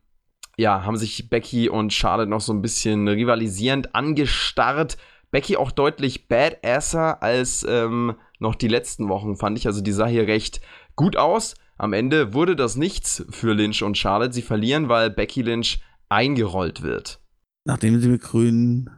ja, 0.57 0.85
haben 0.85 0.97
sich 0.97 1.29
Becky 1.29 1.69
und 1.69 1.93
Charlotte 1.93 2.31
noch 2.31 2.41
so 2.41 2.55
ein 2.55 2.63
bisschen 2.63 3.07
rivalisierend 3.07 3.95
angestarrt. 3.95 4.97
Becky 5.31 5.57
auch 5.57 5.73
deutlich 5.73 6.29
badasser 6.29 7.23
als 7.23 7.67
ähm, 7.69 8.15
noch 8.39 8.55
die 8.55 8.69
letzten 8.69 9.09
Wochen, 9.09 9.37
fand 9.37 9.59
ich. 9.59 9.67
Also 9.67 9.83
die 9.83 9.93
sah 9.93 10.07
hier 10.07 10.27
recht 10.27 10.63
gut 10.97 11.17
aus. 11.17 11.57
Am 11.77 11.93
Ende 11.93 12.33
wurde 12.35 12.55
das 12.55 12.77
nichts 12.77 13.25
für 13.31 13.53
Lynch 13.53 13.83
und 13.83 13.99
Charlotte. 13.99 14.33
Sie 14.33 14.43
verlieren, 14.43 14.89
weil 14.89 15.11
Becky 15.11 15.43
Lynch 15.43 15.81
eingerollt 16.09 16.83
wird. 16.83 17.21
Nachdem 17.65 18.01
sie 18.01 18.09
mit 18.09 18.23
grünen 18.23 18.91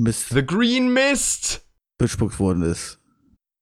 Mist. 0.00 0.30
The 0.30 0.44
Green 0.44 0.92
Mist! 0.92 1.66
Bespuckt 1.98 2.38
worden 2.38 2.62
ist. 2.62 2.98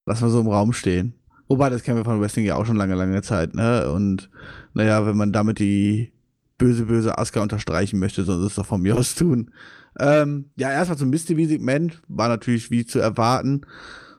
Lass 0.06 0.20
mal 0.20 0.30
so 0.30 0.40
im 0.40 0.48
Raum 0.48 0.72
stehen. 0.72 1.14
Wobei, 1.48 1.70
das 1.70 1.82
kennen 1.82 1.98
wir 1.98 2.04
von 2.04 2.20
Wrestling 2.20 2.46
ja 2.46 2.56
auch 2.56 2.64
schon 2.64 2.76
lange, 2.76 2.94
lange 2.94 3.20
Zeit, 3.22 3.54
ne? 3.54 3.92
Und 3.92 4.30
naja, 4.72 5.04
wenn 5.06 5.16
man 5.16 5.32
damit 5.32 5.58
die 5.58 6.12
böse, 6.56 6.86
böse 6.86 7.18
Asuka 7.18 7.42
unterstreichen 7.42 7.98
möchte, 7.98 8.24
soll 8.24 8.44
es 8.46 8.54
doch 8.54 8.66
von 8.66 8.80
mir 8.80 8.96
aus 8.96 9.14
tun. 9.14 9.50
Ähm, 9.98 10.50
ja, 10.56 10.70
erstmal 10.70 10.96
zum 10.96 11.10
Mystery-Segment. 11.10 12.00
War 12.08 12.28
natürlich 12.28 12.70
wie 12.70 12.86
zu 12.86 13.00
erwarten 13.00 13.66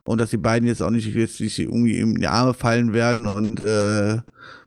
und 0.06 0.20
dass 0.20 0.32
die 0.32 0.38
beiden 0.38 0.68
jetzt 0.68 0.82
auch 0.82 0.90
nicht 0.90 1.14
jetzt 1.14 1.40
irgendwie 1.40 2.00
in 2.00 2.16
die 2.16 2.28
Arme 2.28 2.54
fallen 2.54 2.94
werden 2.94 3.28
und 3.28 3.66
äh, 3.66 4.20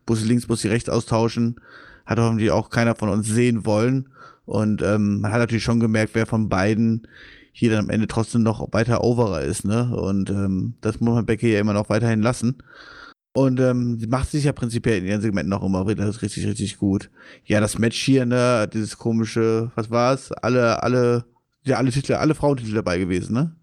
Bussi 0.06 0.26
links, 0.26 0.46
Bussi 0.46 0.68
rechts 0.68 0.88
austauschen, 0.88 1.60
hat 2.06 2.18
hoffentlich 2.18 2.50
auch 2.50 2.70
keiner 2.70 2.94
von 2.94 3.08
uns 3.08 3.26
sehen 3.28 3.66
wollen. 3.66 4.08
Und 4.44 4.80
ähm, 4.82 5.20
man 5.20 5.32
hat 5.32 5.40
natürlich 5.40 5.64
schon 5.64 5.80
gemerkt, 5.80 6.14
wer 6.14 6.24
von 6.24 6.48
beiden 6.48 7.06
hier 7.52 7.70
dann 7.70 7.86
am 7.86 7.90
Ende 7.90 8.06
trotzdem 8.06 8.42
noch 8.42 8.72
weiter 8.72 9.02
Overer 9.02 9.42
ist, 9.42 9.64
ne? 9.64 9.94
Und 9.96 10.30
ähm, 10.30 10.74
das 10.82 11.00
muss 11.00 11.14
man 11.14 11.26
Becky 11.26 11.52
ja 11.52 11.60
immer 11.60 11.72
noch 11.72 11.88
weiterhin 11.88 12.22
lassen. 12.22 12.58
Und 13.32 13.60
ähm, 13.60 13.98
sie 13.98 14.06
macht 14.06 14.30
sich 14.30 14.44
ja 14.44 14.52
prinzipiell 14.52 14.98
in 14.98 15.06
ihren 15.06 15.20
Segmenten 15.20 15.50
noch 15.50 15.64
immer 15.64 15.86
wieder 15.88 16.06
richtig, 16.22 16.46
richtig 16.46 16.78
gut. 16.78 17.10
Ja, 17.44 17.60
das 17.60 17.78
Match 17.78 17.98
hier, 18.02 18.24
ne, 18.24 18.68
dieses 18.72 18.96
komische, 18.96 19.72
was 19.74 19.90
war's? 19.90 20.32
Alle, 20.32 20.82
alle, 20.82 21.24
ja, 21.64 21.76
alle 21.76 21.90
Titel, 21.90 22.14
alle 22.14 22.34
Frauentitel 22.34 22.74
dabei 22.74 22.98
gewesen, 22.98 23.34
ne? 23.34 23.56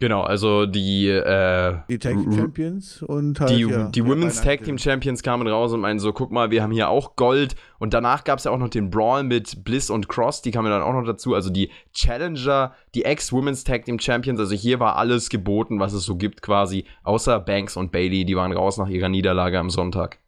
Genau, 0.00 0.22
also 0.22 0.64
die 0.66 1.08
äh, 1.08 1.78
die 1.88 1.98
Tag 1.98 2.12
Team 2.12 2.32
Champions 2.32 3.02
und 3.02 3.40
halt, 3.40 3.50
die, 3.50 3.62
ja, 3.62 3.88
die 3.88 4.06
Women's 4.06 4.40
Tag 4.40 4.62
Team 4.62 4.78
Champions 4.78 5.24
kamen 5.24 5.48
raus 5.48 5.72
und 5.72 5.80
meinen 5.80 5.98
so, 5.98 6.12
guck 6.12 6.30
mal, 6.30 6.52
wir 6.52 6.62
haben 6.62 6.70
hier 6.70 6.88
auch 6.88 7.16
Gold 7.16 7.56
und 7.80 7.94
danach 7.94 8.22
gab 8.22 8.38
es 8.38 8.44
ja 8.44 8.52
auch 8.52 8.58
noch 8.58 8.68
den 8.68 8.90
Brawl 8.90 9.24
mit 9.24 9.64
Bliss 9.64 9.90
und 9.90 10.08
Cross, 10.08 10.42
die 10.42 10.52
kamen 10.52 10.70
dann 10.70 10.82
auch 10.82 10.92
noch 10.92 11.04
dazu, 11.04 11.34
also 11.34 11.50
die 11.50 11.70
Challenger, 11.92 12.74
die 12.94 13.04
Ex-Women's 13.04 13.64
Tag 13.64 13.86
Team 13.86 13.98
Champions, 13.98 14.38
also 14.38 14.54
hier 14.54 14.78
war 14.78 14.94
alles 14.94 15.30
geboten, 15.30 15.80
was 15.80 15.92
es 15.92 16.04
so 16.04 16.14
gibt 16.14 16.42
quasi, 16.42 16.84
außer 17.02 17.40
Banks 17.40 17.76
und 17.76 17.90
Bailey, 17.90 18.24
die 18.24 18.36
waren 18.36 18.52
raus 18.52 18.78
nach 18.78 18.88
ihrer 18.88 19.08
Niederlage 19.08 19.58
am 19.58 19.68
Sonntag. 19.68 20.18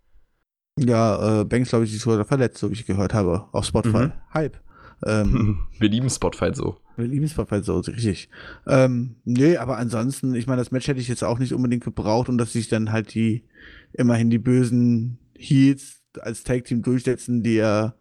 Ja, 0.79 1.43
äh, 1.43 1.45
Banks, 1.45 1.71
glaube 1.71 1.85
ich, 1.85 1.95
ist 1.95 2.03
sogar 2.03 2.25
verletzt, 2.25 2.59
so 2.59 2.71
wie 2.71 2.75
ich 2.75 2.87
gehört 2.87 3.15
habe, 3.15 3.45
auf 3.53 3.65
Spotify. 3.65 4.07
Mhm. 4.07 4.13
Hype. 4.35 4.59
Ähm, 5.07 5.61
wir 5.79 5.89
lieben 5.89 6.11
Spotify 6.11 6.51
so. 6.53 6.79
Wir 6.97 7.07
lieben 7.07 7.29
Spotify 7.29 7.63
so, 7.63 7.79
richtig. 7.79 8.29
Ähm, 8.67 9.17
nee, 9.25 9.57
aber 9.57 9.79
ansonsten, 9.79 10.35
ich 10.35 10.47
meine, 10.47 10.61
das 10.61 10.71
Match 10.71 10.89
hätte 10.89 11.01
ich 11.01 11.09
jetzt 11.09 11.25
auch 11.25 11.39
nicht 11.39 11.55
unbedingt 11.55 11.85
gebraucht 11.85 12.29
und 12.29 12.39
dass 12.39 12.53
sich 12.53 12.69
dann 12.69 12.93
halt 12.93 13.15
die, 13.15 13.45
immerhin 13.93 14.31
die 14.31 14.39
bösen 14.39 15.19
Heels 15.37 16.03
als 16.21 16.43
Tag-Team 16.43 16.83
durchsetzen, 16.83 17.43
die 17.43 17.55
ja, 17.55 17.95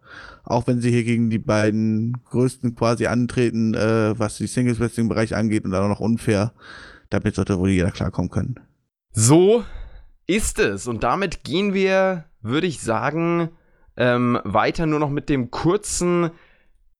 auch 0.44 0.66
wenn 0.66 0.80
sie 0.80 0.90
hier 0.90 1.04
gegen 1.04 1.30
die 1.30 1.38
beiden 1.38 2.16
größten 2.24 2.74
quasi 2.74 3.06
antreten, 3.06 3.74
äh, 3.74 4.18
was 4.18 4.36
die 4.36 4.46
Singles-Wrestling-Bereich 4.46 5.36
angeht 5.36 5.64
und 5.64 5.70
dann 5.70 5.84
auch 5.84 5.88
noch 5.88 6.00
unfair, 6.00 6.52
damit 7.08 7.36
sollte 7.36 7.58
wohl 7.58 7.70
jeder 7.70 7.90
klarkommen 7.90 8.30
können. 8.30 8.60
So 9.12 9.64
ist 10.26 10.58
es. 10.58 10.86
Und 10.86 11.02
damit 11.02 11.44
gehen 11.44 11.74
wir, 11.74 12.24
würde 12.40 12.66
ich 12.66 12.80
sagen, 12.80 13.50
ähm, 13.96 14.38
weiter 14.44 14.86
nur 14.86 15.00
noch 15.00 15.10
mit 15.10 15.28
dem 15.28 15.50
kurzen 15.50 16.30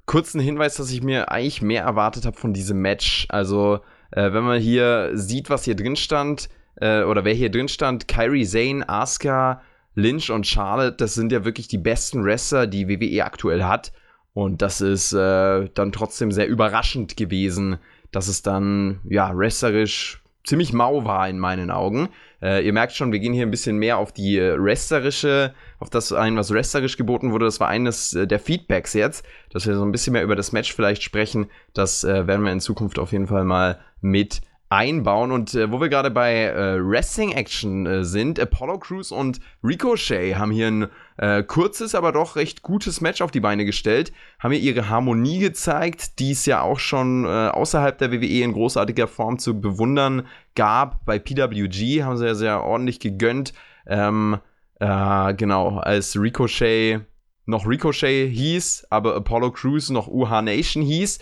kurzen 0.07 0.41
Hinweis, 0.41 0.75
dass 0.75 0.91
ich 0.91 1.03
mir 1.03 1.31
eigentlich 1.31 1.63
mehr 1.63 1.83
erwartet 1.83 2.27
habe 2.27 2.37
von 2.37 2.53
diesem 2.53 2.81
Match. 2.81 3.27
Also, 3.29 3.81
äh, 4.11 4.33
wenn 4.33 4.45
man 4.45 4.61
hier 4.61 5.11
sieht, 5.15 5.51
was 5.51 5.65
hier 5.65 5.77
drin 5.77 5.97
stand, 5.97 6.49
äh, 6.77 7.03
oder 7.03 7.25
wer 7.25 7.35
hier 7.35 7.51
drin 7.51 7.69
stand, 7.69 8.09
Kyrie 8.09 8.47
Zane, 8.47 8.89
Asuka, 8.89 9.63
Lynch 9.95 10.31
und 10.31 10.47
Charlotte, 10.47 10.97
das 10.97 11.15
sind 11.15 11.33
ja 11.33 11.45
wirklich 11.45 11.69
die 11.69 11.79
besten 11.79 12.25
Wrestler, 12.25 12.67
die 12.67 12.89
WWE 12.89 13.25
aktuell 13.25 13.65
hat. 13.65 13.93
Und 14.33 14.63
das 14.63 14.81
ist 14.81 15.13
äh, 15.13 15.69
dann 15.75 15.93
trotzdem 15.93 16.31
sehr 16.31 16.47
überraschend 16.49 17.17
gewesen, 17.17 17.79
dass 18.13 18.29
es 18.29 18.43
dann, 18.43 19.01
ja, 19.05 19.37
wrestlerisch 19.37 20.20
ziemlich 20.45 20.73
mau 20.73 21.05
war 21.05 21.29
in 21.29 21.39
meinen 21.39 21.71
Augen. 21.71 22.09
Äh, 22.43 22.65
ihr 22.65 22.73
merkt 22.73 22.93
schon, 22.93 23.13
wir 23.13 23.19
gehen 23.19 23.33
hier 23.33 23.47
ein 23.47 23.51
bisschen 23.51 23.77
mehr 23.77 23.99
auf 23.99 24.13
die 24.13 24.39
äh, 24.39 24.57
wrestlerische, 24.59 25.55
auf 25.79 25.91
das 25.91 26.13
ein, 26.13 26.37
was 26.37 26.53
wrestlerisch 26.53 26.97
geboten 26.97 27.33
wurde. 27.33 27.45
Das 27.45 27.61
war 27.61 27.69
eines 27.69 28.15
äh, 28.15 28.27
der 28.27 28.41
Feedbacks 28.41 28.95
jetzt, 28.95 29.25
dass 29.53 29.67
wir 29.67 29.75
so 29.77 29.85
ein 29.85 29.93
bisschen 29.93 30.15
mehr 30.15 30.25
über 30.25 30.37
das 30.37 30.53
Match 30.53 30.75
vielleicht 30.75 31.03
sprechen. 31.03 31.51
Das 31.75 32.05
äh, 32.05 32.27
werden 32.27 32.45
wir 32.45 32.53
in 32.53 32.61
Zukunft 32.61 32.99
auf 32.99 33.13
jeden 33.13 33.27
Fall 33.27 33.45
mal 33.45 33.81
mit 34.01 34.41
einbauen. 34.71 35.33
Und 35.33 35.55
äh, 35.55 35.71
wo 35.71 35.81
wir 35.81 35.89
gerade 35.89 36.11
bei 36.11 36.45
äh, 36.45 36.79
Wrestling 36.81 37.33
Action 37.33 37.87
äh, 37.87 38.05
sind, 38.05 38.41
Apollo 38.41 38.79
Crews 38.79 39.13
und 39.13 39.41
Ricochet 39.63 40.37
haben 40.37 40.53
hier 40.53 40.69
ein 40.69 40.89
äh, 41.21 41.43
kurzes, 41.43 41.95
aber 41.95 42.13
doch 42.13 42.37
recht 42.37 42.63
gutes 42.63 43.03
Match 43.03 43.21
auf 43.21 43.31
die 43.31 43.41
Beine 43.41 43.67
gestellt, 43.67 44.11
haben 44.39 44.53
hier 44.53 44.63
ihre 44.63 44.89
Harmonie 44.89 45.39
gezeigt, 45.39 46.19
die 46.19 46.31
es 46.31 46.47
ja 46.47 46.63
auch 46.63 46.79
schon 46.79 47.27
äh, 47.27 47.29
außerhalb 47.29 47.99
der 47.99 48.11
WWE 48.11 48.43
in 48.43 48.55
großartiger 48.55 49.07
Form 49.07 49.39
zu 49.39 49.61
bewundern 49.61 50.27
gab. 50.55 51.05
Bei 51.05 51.19
PWG 51.19 52.05
haben 52.05 52.17
sie 52.17 52.25
ja 52.25 52.35
sehr 52.35 52.65
ordentlich 52.65 53.01
gegönnt. 53.01 53.53
Ähm, 53.87 54.39
äh, 54.79 55.35
genau, 55.35 55.77
als 55.77 56.19
Ricochet 56.19 57.03
noch 57.45 57.67
Ricochet 57.67 58.31
hieß, 58.31 58.87
aber 58.89 59.15
Apollo 59.17 59.51
Crews 59.53 59.91
noch 59.91 60.09
UH 60.09 60.41
Nation 60.41 60.83
hieß. 60.83 61.19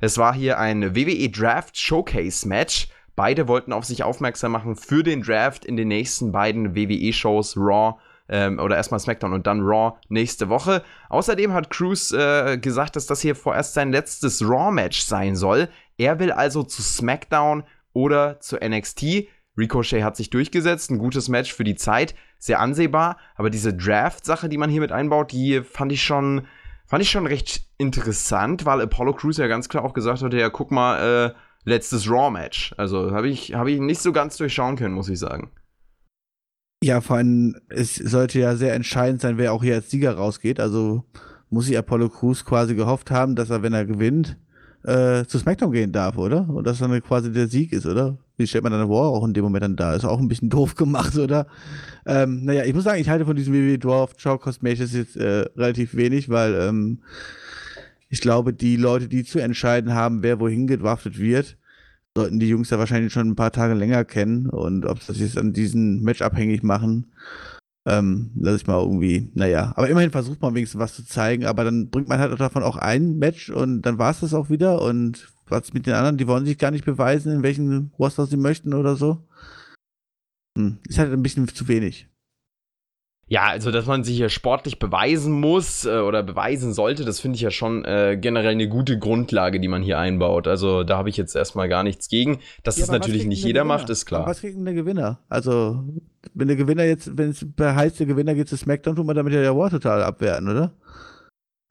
Es 0.00 0.16
war 0.16 0.34
hier 0.34 0.58
ein 0.58 0.96
WWE 0.96 1.28
Draft 1.28 1.76
Showcase 1.76 2.48
Match. 2.48 2.88
Beide 3.16 3.48
wollten 3.48 3.74
auf 3.74 3.84
sich 3.84 4.02
aufmerksam 4.02 4.52
machen 4.52 4.76
für 4.76 5.02
den 5.02 5.20
Draft 5.20 5.66
in 5.66 5.76
den 5.76 5.88
nächsten 5.88 6.32
beiden 6.32 6.74
WWE-Shows 6.74 7.58
Raw 7.58 7.98
ähm, 8.32 8.58
oder 8.58 8.76
erstmal 8.76 8.98
SmackDown 8.98 9.32
und 9.32 9.46
dann 9.46 9.60
Raw 9.60 9.96
nächste 10.08 10.48
Woche. 10.48 10.82
Außerdem 11.08 11.52
hat 11.52 11.70
Cruz 11.70 12.10
äh, 12.10 12.58
gesagt, 12.58 12.96
dass 12.96 13.06
das 13.06 13.20
hier 13.20 13.36
vorerst 13.36 13.74
sein 13.74 13.92
letztes 13.92 14.42
Raw-Match 14.42 15.02
sein 15.02 15.36
soll. 15.36 15.68
Er 15.98 16.18
will 16.18 16.32
also 16.32 16.64
zu 16.64 16.82
SmackDown 16.82 17.62
oder 17.92 18.40
zu 18.40 18.56
NXT. 18.56 19.28
Ricochet 19.56 20.02
hat 20.02 20.16
sich 20.16 20.30
durchgesetzt, 20.30 20.90
ein 20.90 20.98
gutes 20.98 21.28
Match 21.28 21.52
für 21.52 21.64
die 21.64 21.74
Zeit, 21.74 22.14
sehr 22.38 22.58
ansehbar, 22.58 23.18
aber 23.36 23.50
diese 23.50 23.74
Draft-Sache, 23.74 24.48
die 24.48 24.56
man 24.56 24.70
hier 24.70 24.80
mit 24.80 24.92
einbaut, 24.92 25.30
die 25.30 25.62
fand 25.62 25.92
ich 25.92 26.02
schon 26.02 26.46
Fand 26.92 27.02
ich 27.02 27.10
schon 27.10 27.26
recht 27.26 27.64
interessant, 27.78 28.66
weil 28.66 28.82
Apollo 28.82 29.14
Crews 29.14 29.38
ja 29.38 29.46
ganz 29.46 29.70
klar 29.70 29.82
auch 29.82 29.94
gesagt 29.94 30.20
hatte, 30.20 30.36
ja, 30.36 30.50
guck 30.50 30.70
mal, 30.70 31.30
äh, 31.30 31.34
letztes 31.64 32.10
Raw-Match. 32.10 32.74
Also 32.76 33.12
habe 33.12 33.30
ich, 33.30 33.54
hab 33.54 33.66
ich 33.66 33.80
nicht 33.80 34.02
so 34.02 34.12
ganz 34.12 34.36
durchschauen 34.36 34.76
können, 34.76 34.94
muss 34.94 35.08
ich 35.08 35.18
sagen. 35.18 35.50
Ja, 36.82 37.00
vor 37.00 37.16
allem, 37.16 37.56
es 37.68 37.94
sollte 37.94 38.40
ja 38.40 38.56
sehr 38.56 38.74
entscheidend 38.74 39.20
sein, 39.20 39.38
wer 39.38 39.52
auch 39.52 39.62
hier 39.62 39.76
als 39.76 39.90
Sieger 39.90 40.14
rausgeht. 40.14 40.58
Also 40.58 41.04
muss 41.48 41.66
sich 41.66 41.78
Apollo 41.78 42.08
Crews 42.08 42.44
quasi 42.44 42.74
gehofft 42.74 43.10
haben, 43.10 43.36
dass 43.36 43.50
er, 43.50 43.62
wenn 43.62 43.72
er 43.72 43.86
gewinnt, 43.86 44.36
äh, 44.84 45.24
zu 45.26 45.38
SmackDown 45.38 45.70
gehen 45.70 45.92
darf, 45.92 46.18
oder? 46.18 46.48
Und 46.48 46.66
dass 46.66 46.78
dann 46.78 47.00
quasi 47.02 47.30
der 47.30 47.46
Sieg 47.46 47.72
ist, 47.72 47.86
oder? 47.86 48.18
Wie 48.36 48.46
stellt 48.46 48.64
man 48.64 48.72
dann 48.72 48.88
War 48.88 49.08
auch 49.08 49.24
in 49.24 49.32
dem 49.32 49.44
Moment 49.44 49.62
dann 49.62 49.76
da? 49.76 49.94
Ist 49.94 50.04
auch 50.04 50.18
ein 50.18 50.26
bisschen 50.26 50.50
doof 50.50 50.74
gemacht, 50.74 51.16
oder? 51.16 51.46
Ähm, 52.04 52.44
naja, 52.44 52.64
ich 52.64 52.74
muss 52.74 52.84
sagen, 52.84 53.00
ich 53.00 53.08
halte 53.08 53.26
von 53.26 53.36
diesem 53.36 53.54
WWE 53.54 53.78
Dwarf 53.78 54.14
Showcast 54.16 54.62
Matches 54.62 54.92
jetzt 54.92 55.16
äh, 55.16 55.46
relativ 55.56 55.94
wenig, 55.94 56.30
weil 56.30 56.54
ähm, 56.54 57.02
ich 58.08 58.20
glaube, 58.20 58.52
die 58.52 58.76
Leute, 58.76 59.08
die 59.08 59.24
zu 59.24 59.38
entscheiden 59.38 59.94
haben, 59.94 60.22
wer 60.22 60.40
wohin 60.40 60.66
gedraftet 60.66 61.18
wird, 61.18 61.56
sollten 62.16 62.38
die 62.38 62.48
Jungs 62.48 62.70
ja 62.70 62.78
wahrscheinlich 62.78 63.12
schon 63.12 63.28
ein 63.28 63.36
paar 63.36 63.52
Tage 63.52 63.74
länger 63.74 64.04
kennen 64.04 64.48
und 64.48 64.84
ob 64.86 65.02
sie 65.02 65.12
jetzt 65.14 65.38
an 65.38 65.52
diesem 65.52 66.02
Match 66.02 66.22
abhängig 66.22 66.62
machen 66.62 67.12
ähm, 67.84 68.30
lass 68.38 68.60
ich 68.60 68.66
mal 68.66 68.80
irgendwie, 68.80 69.30
naja. 69.34 69.72
Aber 69.76 69.88
immerhin 69.88 70.12
versucht 70.12 70.40
man 70.40 70.54
wenigstens 70.54 70.80
was 70.80 70.94
zu 70.94 71.04
zeigen, 71.04 71.46
aber 71.46 71.64
dann 71.64 71.90
bringt 71.90 72.08
man 72.08 72.20
halt 72.20 72.38
davon 72.38 72.62
auch 72.62 72.76
ein 72.76 73.18
Match 73.18 73.50
und 73.50 73.82
dann 73.82 73.98
war 73.98 74.10
es 74.10 74.20
das 74.20 74.34
auch 74.34 74.50
wieder. 74.50 74.80
Und 74.82 75.32
was 75.46 75.72
mit 75.72 75.86
den 75.86 75.94
anderen, 75.94 76.16
die 76.16 76.28
wollen 76.28 76.46
sich 76.46 76.58
gar 76.58 76.70
nicht 76.70 76.84
beweisen, 76.84 77.32
in 77.32 77.42
welchen 77.42 77.92
Roster 77.98 78.26
sie 78.26 78.36
möchten 78.36 78.72
oder 78.72 78.94
so. 78.96 79.26
Hm, 80.56 80.78
ist 80.88 80.98
halt 80.98 81.12
ein 81.12 81.22
bisschen 81.22 81.48
zu 81.48 81.66
wenig. 81.66 82.08
Ja, 83.28 83.44
also 83.46 83.70
dass 83.70 83.86
man 83.86 84.04
sich 84.04 84.16
hier 84.16 84.28
sportlich 84.28 84.78
beweisen 84.78 85.32
muss 85.32 85.86
äh, 85.86 86.00
oder 86.00 86.22
beweisen 86.22 86.74
sollte, 86.74 87.04
das 87.04 87.20
finde 87.20 87.36
ich 87.36 87.42
ja 87.42 87.50
schon 87.50 87.84
äh, 87.84 88.18
generell 88.20 88.52
eine 88.52 88.68
gute 88.68 88.98
Grundlage, 88.98 89.58
die 89.58 89.68
man 89.68 89.82
hier 89.82 89.98
einbaut. 89.98 90.46
Also 90.46 90.84
da 90.84 90.98
habe 90.98 91.08
ich 91.08 91.16
jetzt 91.16 91.34
erstmal 91.34 91.68
gar 91.68 91.82
nichts 91.82 92.08
gegen. 92.08 92.40
Dass 92.62 92.76
ja, 92.76 92.82
das 92.82 92.90
natürlich 92.90 93.24
nicht 93.24 93.42
jeder 93.42 93.60
Gewinner? 93.60 93.78
macht, 93.78 93.88
ist 93.88 94.04
klar. 94.04 94.22
Aber 94.22 94.30
was 94.30 94.40
kriegt 94.40 94.56
denn 94.56 94.64
der 94.66 94.74
Gewinner? 94.74 95.20
Also, 95.28 95.82
wenn 96.34 96.48
der 96.48 96.56
Gewinner 96.56 96.84
jetzt, 96.84 97.16
wenn 97.16 97.30
es 97.30 97.46
heißt, 97.58 98.00
der 98.00 98.06
Gewinner 98.06 98.34
geht 98.34 98.48
zu 98.48 98.56
SmackDown, 98.56 98.96
tut 98.96 99.06
man 99.06 99.16
damit 99.16 99.32
ja 99.32 99.40
der 99.40 99.56
War 99.56 99.70
total 99.70 100.02
abwerten, 100.02 100.48
oder? 100.48 100.72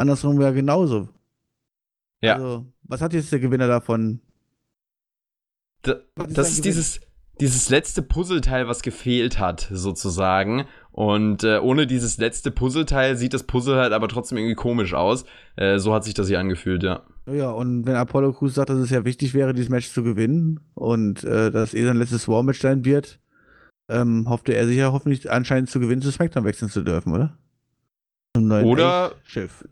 andersrum 0.01 0.41
ja 0.41 0.51
genauso. 0.51 1.07
Ja. 2.21 2.35
Also, 2.35 2.65
was 2.83 3.01
hat 3.01 3.13
jetzt 3.13 3.31
der 3.31 3.39
Gewinner 3.39 3.67
davon? 3.67 4.19
Da, 5.83 6.01
das 6.15 6.51
ist 6.51 6.65
dieses, 6.65 6.99
dieses 7.41 7.69
letzte 7.69 8.01
Puzzleteil, 8.01 8.67
was 8.67 8.83
gefehlt 8.83 9.39
hat, 9.39 9.67
sozusagen. 9.71 10.65
Und 10.91 11.43
äh, 11.43 11.57
ohne 11.57 11.87
dieses 11.87 12.17
letzte 12.17 12.51
Puzzleteil 12.51 13.17
sieht 13.17 13.33
das 13.33 13.43
Puzzle 13.43 13.77
halt 13.77 13.93
aber 13.93 14.07
trotzdem 14.07 14.37
irgendwie 14.37 14.55
komisch 14.55 14.93
aus. 14.93 15.25
Äh, 15.55 15.79
so 15.79 15.93
hat 15.93 16.03
sich 16.03 16.13
das 16.13 16.27
hier 16.27 16.39
angefühlt, 16.39 16.83
ja. 16.83 17.01
Ja, 17.25 17.49
und 17.49 17.85
wenn 17.85 17.95
Apollo 17.95 18.33
Crews 18.33 18.55
sagt, 18.55 18.69
dass 18.69 18.77
es 18.77 18.89
ja 18.89 19.05
wichtig 19.05 19.33
wäre, 19.33 19.53
dieses 19.53 19.69
Match 19.69 19.89
zu 19.89 20.03
gewinnen 20.03 20.59
und 20.75 21.23
äh, 21.23 21.51
dass 21.51 21.73
eh 21.73 21.83
sein 21.83 21.97
letztes 21.97 22.27
War-Match 22.27 22.59
sein 22.59 22.85
wird, 22.85 23.19
ähm, 23.89 24.29
hoffte 24.29 24.53
er 24.53 24.67
sich 24.67 24.77
ja 24.77 24.91
hoffentlich 24.91 25.31
anscheinend 25.31 25.69
zu 25.69 25.79
gewinnen, 25.79 26.01
zu 26.01 26.11
SmackDown 26.11 26.45
wechseln 26.45 26.69
zu 26.69 26.81
dürfen, 26.81 27.13
oder? 27.13 27.37
Oder 28.37 29.13
Schiff. 29.23 29.65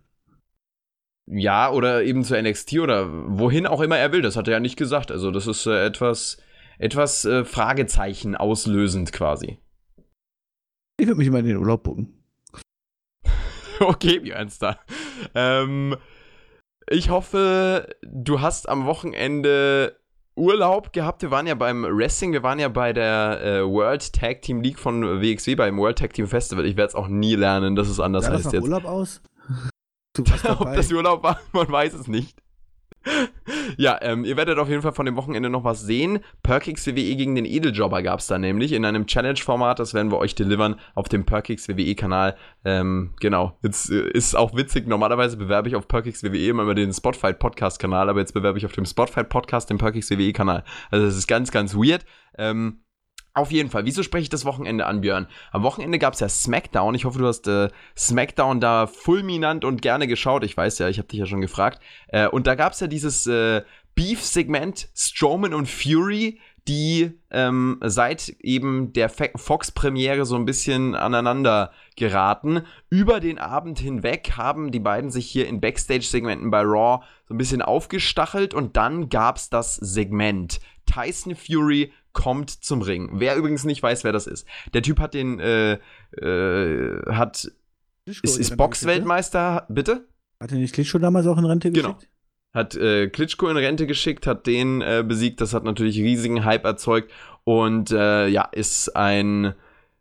Ja, 1.32 1.71
oder 1.71 2.03
eben 2.03 2.23
zu 2.23 2.39
NXT 2.39 2.79
oder 2.79 3.08
wohin 3.38 3.67
auch 3.67 3.82
immer 3.82 3.97
er 3.97 4.12
will. 4.12 4.23
Das 4.23 4.36
hat 4.36 4.47
er 4.47 4.53
ja 4.53 4.60
nicht 4.60 4.77
gesagt. 4.77 5.12
Also 5.12 5.29
das 5.29 5.45
ist 5.45 5.67
äh, 5.67 5.86
etwas, 5.86 6.38
etwas 6.80 7.26
äh, 7.26 7.46
Fragezeichen 7.46 8.36
auslösend 8.36 9.13
quasi. 9.13 9.60
Ich 10.98 11.08
würde 11.08 11.20
mich 11.20 11.30
mal 11.30 11.39
in 11.39 11.46
den 11.46 11.58
Urlaub 11.58 11.84
bucken. 11.84 12.24
okay, 13.80 14.20
Björn 14.20 14.52
da. 14.60 14.80
Ähm, 15.36 15.96
ich 16.89 17.10
hoffe, 17.10 17.96
du 18.02 18.42
hast 18.42 18.68
am 18.68 18.86
Wochenende 18.86 20.00
Urlaub 20.36 20.94
gehabt. 20.94 21.22
Wir 21.22 21.32
waren 21.32 21.46
ja 21.46 21.56
beim 21.56 21.84
Wrestling, 21.84 22.32
wir 22.32 22.44
waren 22.44 22.60
ja 22.60 22.70
bei 22.70 22.94
der 22.94 23.42
äh, 23.44 23.62
World 23.63 24.13
Tag 24.13 24.42
Team 24.42 24.62
League 24.62 24.80
von 24.80 25.22
WXW 25.22 25.56
beim 25.56 25.78
World 25.78 26.00
Tag 26.00 26.13
Team 26.13 26.28
Festival. 26.28 26.65
Ich 26.65 26.78
werde 26.78 26.89
es 26.89 26.96
auch 26.96 27.08
nie 27.08 27.36
lernen, 27.36 27.76
dass 27.76 27.89
es 27.89 28.00
anders 28.00 28.26
Sah 28.26 28.32
heißt 28.32 28.46
das 28.46 28.54
nach 28.54 28.54
jetzt. 28.54 28.63
Urlaub 28.63 28.86
aus? 28.86 29.22
Du 30.15 30.28
warst 30.28 30.50
Ob 30.50 30.74
das 30.74 30.92
Urlaub 30.92 31.22
war, 31.22 31.39
man 31.54 31.72
weiß 31.72 31.94
es 31.94 32.08
nicht. 32.08 32.42
Ja, 33.77 33.97
ähm, 34.01 34.25
ihr 34.25 34.38
werdet 34.38 34.57
auf 34.59 34.69
jeden 34.69 34.81
Fall 34.81 34.93
von 34.93 35.05
dem 35.05 35.15
Wochenende 35.15 35.49
noch 35.49 35.63
was 35.63 35.81
sehen. 35.81 36.19
Perkix 36.43 36.85
WWE 36.85 37.15
gegen 37.15 37.35
den 37.35 37.45
Edeljobber 37.45 38.03
gab 38.03 38.19
es 38.19 38.27
da 38.27 38.38
nämlich 38.38 38.73
in 38.73 38.85
einem 38.85 39.07
Challenge-Format. 39.07 39.79
Das 39.79 39.93
werden 39.93 40.12
wir 40.12 40.17
euch 40.17 40.35
delivern 40.35 40.75
auf 40.95 41.09
dem 41.09 41.25
Perkix 41.25 41.67
WWE-Kanal. 41.69 42.35
Ähm, 42.65 43.13
genau, 43.19 43.57
jetzt 43.63 43.89
äh, 43.89 44.09
ist 44.12 44.35
auch 44.35 44.55
witzig. 44.55 44.88
Normalerweise 44.88 45.38
bewerbe 45.38 45.69
ich 45.69 45.75
auf 45.75 45.88
Perkix 45.88 46.23
WWE 46.23 46.49
immer 46.49 46.63
über 46.63 46.75
den 46.75 46.93
Spotfight 46.93 47.39
Podcast-Kanal, 47.39 48.09
aber 48.09 48.19
jetzt 48.19 48.33
bewerbe 48.33 48.57
ich 48.57 48.65
auf 48.65 48.73
dem 48.73 48.85
Spotfight 48.85 49.29
Podcast 49.29 49.69
den 49.69 49.77
Perkix 49.77 50.09
WWE-Kanal. 50.12 50.63
Also 50.91 51.05
das 51.05 51.15
ist 51.15 51.27
ganz, 51.27 51.51
ganz 51.51 51.75
weird. 51.75 52.05
Ähm, 52.38 52.81
auf 53.39 53.52
jeden 53.52 53.69
Fall. 53.69 53.86
Wieso 53.86 54.04
spreche 54.04 54.23
ich 54.23 54.30
das 54.30 54.45
Wochenende 54.45 54.86
an, 54.86 55.02
Björn? 55.02 55.28
Am 55.52 55.63
Wochenende 55.63 55.99
gab 55.99 56.13
es 56.13 56.19
ja 56.19 56.30
SmackDown. 56.30 56.93
Ich 56.95 57.06
hoffe, 57.06 57.19
du 57.19 57.28
hast 57.28 57.47
äh, 57.47 57.69
SmackDown 57.97 58.60
da 58.60 58.88
fulminant 58.88 59.65
und 59.65 59.82
gerne 59.82 60.08
geschaut. 60.08 60.43
Ich 60.43 60.56
weiß 60.56 60.80
ja, 60.80 60.89
ich 60.89 60.97
habe 60.97 61.08
dich 61.08 61.19
ja 61.19 61.25
schon 61.25 61.41
gefragt. 61.41 61.82
Äh, 62.08 62.28
und 62.28 62.47
da 62.47 62.56
gab 62.56 62.73
es 62.73 62.80
ja 62.80 62.88
dieses 62.88 63.25
äh, 63.28 63.63
Beef-Segment 63.95 64.89
Strowman 64.95 65.54
und 65.54 65.67
Fury, 65.67 66.39
die 66.67 67.12
ähm, 67.32 67.80
seit 67.84 68.30
eben 68.39 68.93
der 68.93 69.10
Fox-Premiere 69.10 70.25
so 70.25 70.36
ein 70.36 70.45
bisschen 70.45 70.95
aneinander 70.95 71.71
geraten. 71.95 72.62
Über 72.89 73.19
den 73.19 73.39
Abend 73.39 73.80
hinweg 73.80 74.34
haben 74.38 74.71
die 74.71 74.80
beiden 74.80 75.10
sich 75.10 75.28
hier 75.30 75.47
in 75.47 75.62
Backstage-Segmenten 75.62 76.52
bei 76.52 76.62
Raw 76.62 77.04
so 77.28 77.34
ein 77.34 77.38
bisschen 77.38 77.62
aufgestachelt 77.62 78.54
und 78.54 78.78
dann 78.78 79.10
gab 79.10 79.38
es 79.38 79.49
das 79.49 79.75
Segment 79.75 80.60
Tyson 80.86 81.36
Fury 81.36 81.91
kommt 82.13 82.50
zum 82.50 82.82
Ring. 82.82 83.10
Wer 83.13 83.36
übrigens 83.36 83.63
nicht 83.65 83.82
weiß, 83.84 84.04
wer 84.04 84.12
das 84.12 84.28
ist. 84.28 84.48
Der 84.74 84.82
Typ 84.82 85.00
hat 85.00 85.13
den, 85.13 85.39
äh, 85.39 85.74
äh, 86.22 87.02
hat, 87.13 87.52
Klitschko 88.06 88.26
ist, 88.26 88.38
ist 88.38 88.52
Rente 88.52 88.58
Boxweltmeister, 88.58 89.65
bitte? 89.69 89.93
ne? 89.95 90.06
Hat 90.41 90.52
er 90.52 90.58
nicht 90.58 90.74
Klitschko 90.74 91.00
damals 91.00 91.28
auch 91.28 91.38
in 91.38 91.45
Rente 91.45 91.72
Genau. 91.72 91.93
geschickt? 91.93 92.12
Hat 92.54 92.76
äh, 92.76 93.10
Klitschko 93.10 93.48
in 93.50 93.58
Rente 93.58 93.86
geschickt, 93.86 94.26
hat 94.26 94.48
den 94.48 94.82
äh, 94.82 95.04
besiegt. 95.08 95.39
Das 95.41 95.54
hat 95.54 95.63
natürlich 95.63 95.98
riesigen 96.00 96.45
Hype 96.45 96.65
erzeugt 96.65 97.12
und 97.43 97.91
äh, 97.91 98.28
ja, 98.28 98.43
ist 98.52 98.95
ein 98.95 99.54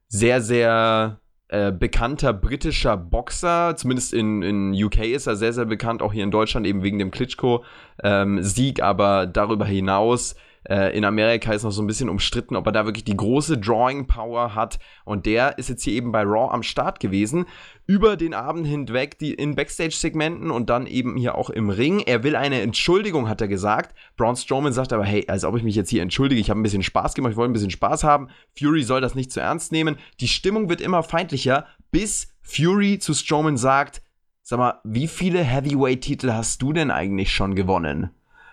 sehr, 0.08 0.40
sehr 0.40 1.20
äh, 1.48 1.72
bekannter 1.72 2.32
britischer 2.32 2.96
Boxer. 2.96 3.74
Zumindest 3.76 4.14
in, 4.14 4.42
in 4.42 4.72
UK 4.84 4.98
ist 5.08 5.26
er 5.26 5.36
sehr, 5.36 5.52
sehr 5.52 5.66
bekannt, 5.66 6.00
auch 6.00 6.12
hier 6.14 6.24
in 6.24 6.30
Deutschland 6.30 6.66
eben 6.66 6.82
wegen 6.82 6.98
dem 6.98 7.10
Klitschko-Sieg, 7.10 8.82
aber 8.82 9.26
darüber 9.26 9.66
hinaus 9.66 10.34
äh, 10.68 10.96
in 10.96 11.04
Amerika 11.04 11.52
ist 11.52 11.62
noch 11.62 11.70
so 11.70 11.82
ein 11.82 11.86
bisschen 11.86 12.08
umstritten, 12.08 12.54
ob 12.54 12.66
er 12.66 12.72
da 12.72 12.84
wirklich 12.84 13.04
die 13.04 13.16
große 13.16 13.58
Drawing 13.58 14.06
Power 14.06 14.54
hat. 14.54 14.78
Und 15.04 15.24
der 15.26 15.58
ist 15.58 15.68
jetzt 15.68 15.82
hier 15.82 15.94
eben 15.94 16.12
bei 16.12 16.22
Raw 16.22 16.52
am 16.52 16.62
Start 16.62 17.00
gewesen. 17.00 17.46
Über 17.86 18.16
den 18.16 18.34
Abend 18.34 18.66
hinweg 18.66 19.18
die 19.18 19.32
in 19.32 19.54
Backstage-Segmenten 19.54 20.50
und 20.50 20.68
dann 20.68 20.86
eben 20.86 21.16
hier 21.16 21.36
auch 21.36 21.48
im 21.48 21.70
Ring. 21.70 22.00
Er 22.00 22.22
will 22.22 22.36
eine 22.36 22.60
Entschuldigung, 22.60 23.28
hat 23.28 23.40
er 23.40 23.48
gesagt. 23.48 23.96
Braun 24.16 24.36
Strowman 24.36 24.74
sagt 24.74 24.92
aber, 24.92 25.04
hey, 25.04 25.24
als 25.28 25.44
ob 25.44 25.56
ich 25.56 25.62
mich 25.62 25.74
jetzt 25.74 25.88
hier 25.88 26.02
entschuldige, 26.02 26.40
ich 26.40 26.50
habe 26.50 26.60
ein 26.60 26.62
bisschen 26.62 26.82
Spaß 26.82 27.14
gemacht, 27.14 27.32
ich 27.32 27.36
wollte 27.38 27.50
ein 27.50 27.54
bisschen 27.54 27.70
Spaß 27.70 28.04
haben. 28.04 28.28
Fury 28.58 28.82
soll 28.82 29.00
das 29.00 29.14
nicht 29.14 29.32
zu 29.32 29.40
ernst 29.40 29.72
nehmen. 29.72 29.96
Die 30.20 30.28
Stimmung 30.28 30.68
wird 30.68 30.82
immer 30.82 31.02
feindlicher, 31.02 31.66
bis 31.90 32.28
Fury 32.42 32.98
zu 32.98 33.14
Strowman 33.14 33.56
sagt, 33.56 34.02
sag 34.42 34.58
mal, 34.58 34.80
wie 34.84 35.08
viele 35.08 35.42
Heavyweight-Titel 35.42 36.32
hast 36.32 36.60
du 36.60 36.74
denn 36.74 36.90
eigentlich 36.90 37.32
schon 37.32 37.54
gewonnen? 37.54 38.10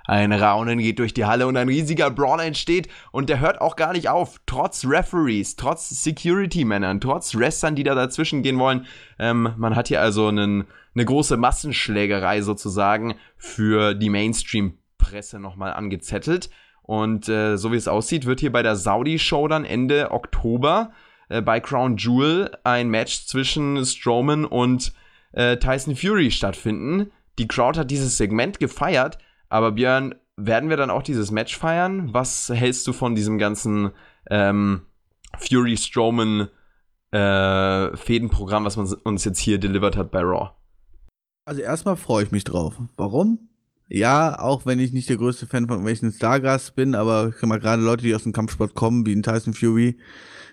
Ein 0.08 0.32
Raunen 0.32 0.80
geht 0.80 1.00
durch 1.00 1.14
die 1.14 1.26
Halle 1.26 1.48
und 1.48 1.58
ein 1.58 1.68
riesiger 1.68 2.12
Brawl 2.12 2.40
entsteht 2.40 2.88
und 3.12 3.30
der 3.30 3.40
hört 3.40 3.62
auch 3.62 3.76
gar 3.76 3.94
nicht 3.94 4.10
auf. 4.10 4.40
Trotz 4.46 4.86
Referees, 4.86 5.56
trotz 5.56 5.90
Security-Männern, 6.04 7.02
trotz 7.02 7.36
Wrestlern, 7.36 7.76
die 7.76 7.84
da 7.84 7.96
dazwischen 7.96 8.44
gehen 8.44 8.60
wollen. 8.60 8.86
Ähm, 9.18 9.54
man 9.58 9.76
hat 9.76 9.88
hier 9.88 10.02
also 10.02 10.28
einen, 10.28 10.66
eine 10.94 11.06
große 11.06 11.38
Massenschlägerei 11.38 12.42
sozusagen 12.42 13.16
für 13.38 13.96
die 13.96 14.10
Mainstream-Presse 14.10 15.40
nochmal 15.40 15.74
angezettelt. 15.74 16.50
Und 16.84 17.28
äh, 17.30 17.58
so 17.58 17.72
wie 17.72 17.78
es 17.78 17.88
aussieht, 17.88 18.26
wird 18.26 18.40
hier 18.40 18.52
bei 18.52 18.62
der 18.62 18.76
Saudi-Show 18.76 19.48
dann 19.48 19.66
Ende 19.66 20.12
Oktober 20.12 20.92
äh, 21.30 21.42
bei 21.42 21.60
Crown 21.60 21.98
Jewel 21.98 22.52
ein 22.64 22.90
Match 22.90 23.26
zwischen 23.26 23.84
Strowman 23.84 24.46
und 24.46 24.94
äh, 25.32 25.58
Tyson 25.58 25.96
Fury 25.96 26.30
stattfinden. 26.30 27.12
Die 27.40 27.48
Crowd 27.48 27.80
hat 27.80 27.92
dieses 27.92 28.18
Segment 28.18 28.60
gefeiert, 28.60 29.18
aber 29.50 29.72
Björn, 29.72 30.16
werden 30.38 30.70
wir 30.70 30.78
dann 30.78 30.90
auch 30.90 31.04
dieses 31.04 31.32
Match 31.32 31.58
feiern? 31.58 32.14
Was 32.14 32.50
hältst 32.50 32.88
du 32.88 32.94
von 32.94 33.16
diesem 33.16 33.38
ganzen 33.38 33.92
ähm, 34.30 34.82
Fury 35.38 35.78
Strowman 35.78 36.50
äh, 37.12 37.96
Fädenprogramm, 37.96 38.66
was 38.66 38.78
man 38.78 38.92
uns 39.04 39.24
jetzt 39.24 39.40
hier 39.40 39.58
delivered 39.58 39.96
hat 39.96 40.12
bei 40.12 40.22
Raw? 40.22 40.52
Also 41.46 41.62
erstmal 41.62 41.96
freue 41.96 42.24
ich 42.24 42.32
mich 42.32 42.44
drauf. 42.44 42.76
Warum? 42.98 43.50
Ja, 43.88 44.40
auch 44.40 44.66
wenn 44.66 44.80
ich 44.80 44.94
nicht 44.94 45.10
der 45.10 45.18
größte 45.18 45.46
Fan 45.46 45.68
von 45.68 45.86
welchen 45.86 46.12
Stargast 46.12 46.76
bin, 46.76 46.96
aber 46.96 47.30
ich 47.30 47.36
sag 47.36 47.48
mal, 47.48 47.60
gerade 47.60 47.84
Leute, 47.84 48.04
die 48.04 48.16
aus 48.16 48.24
dem 48.24 48.34
Kampfsport 48.34 48.74
kommen, 48.74 49.06
wie 49.06 49.16
ein 49.16 49.22
Tyson 49.22 49.54
Fury, 49.54 49.98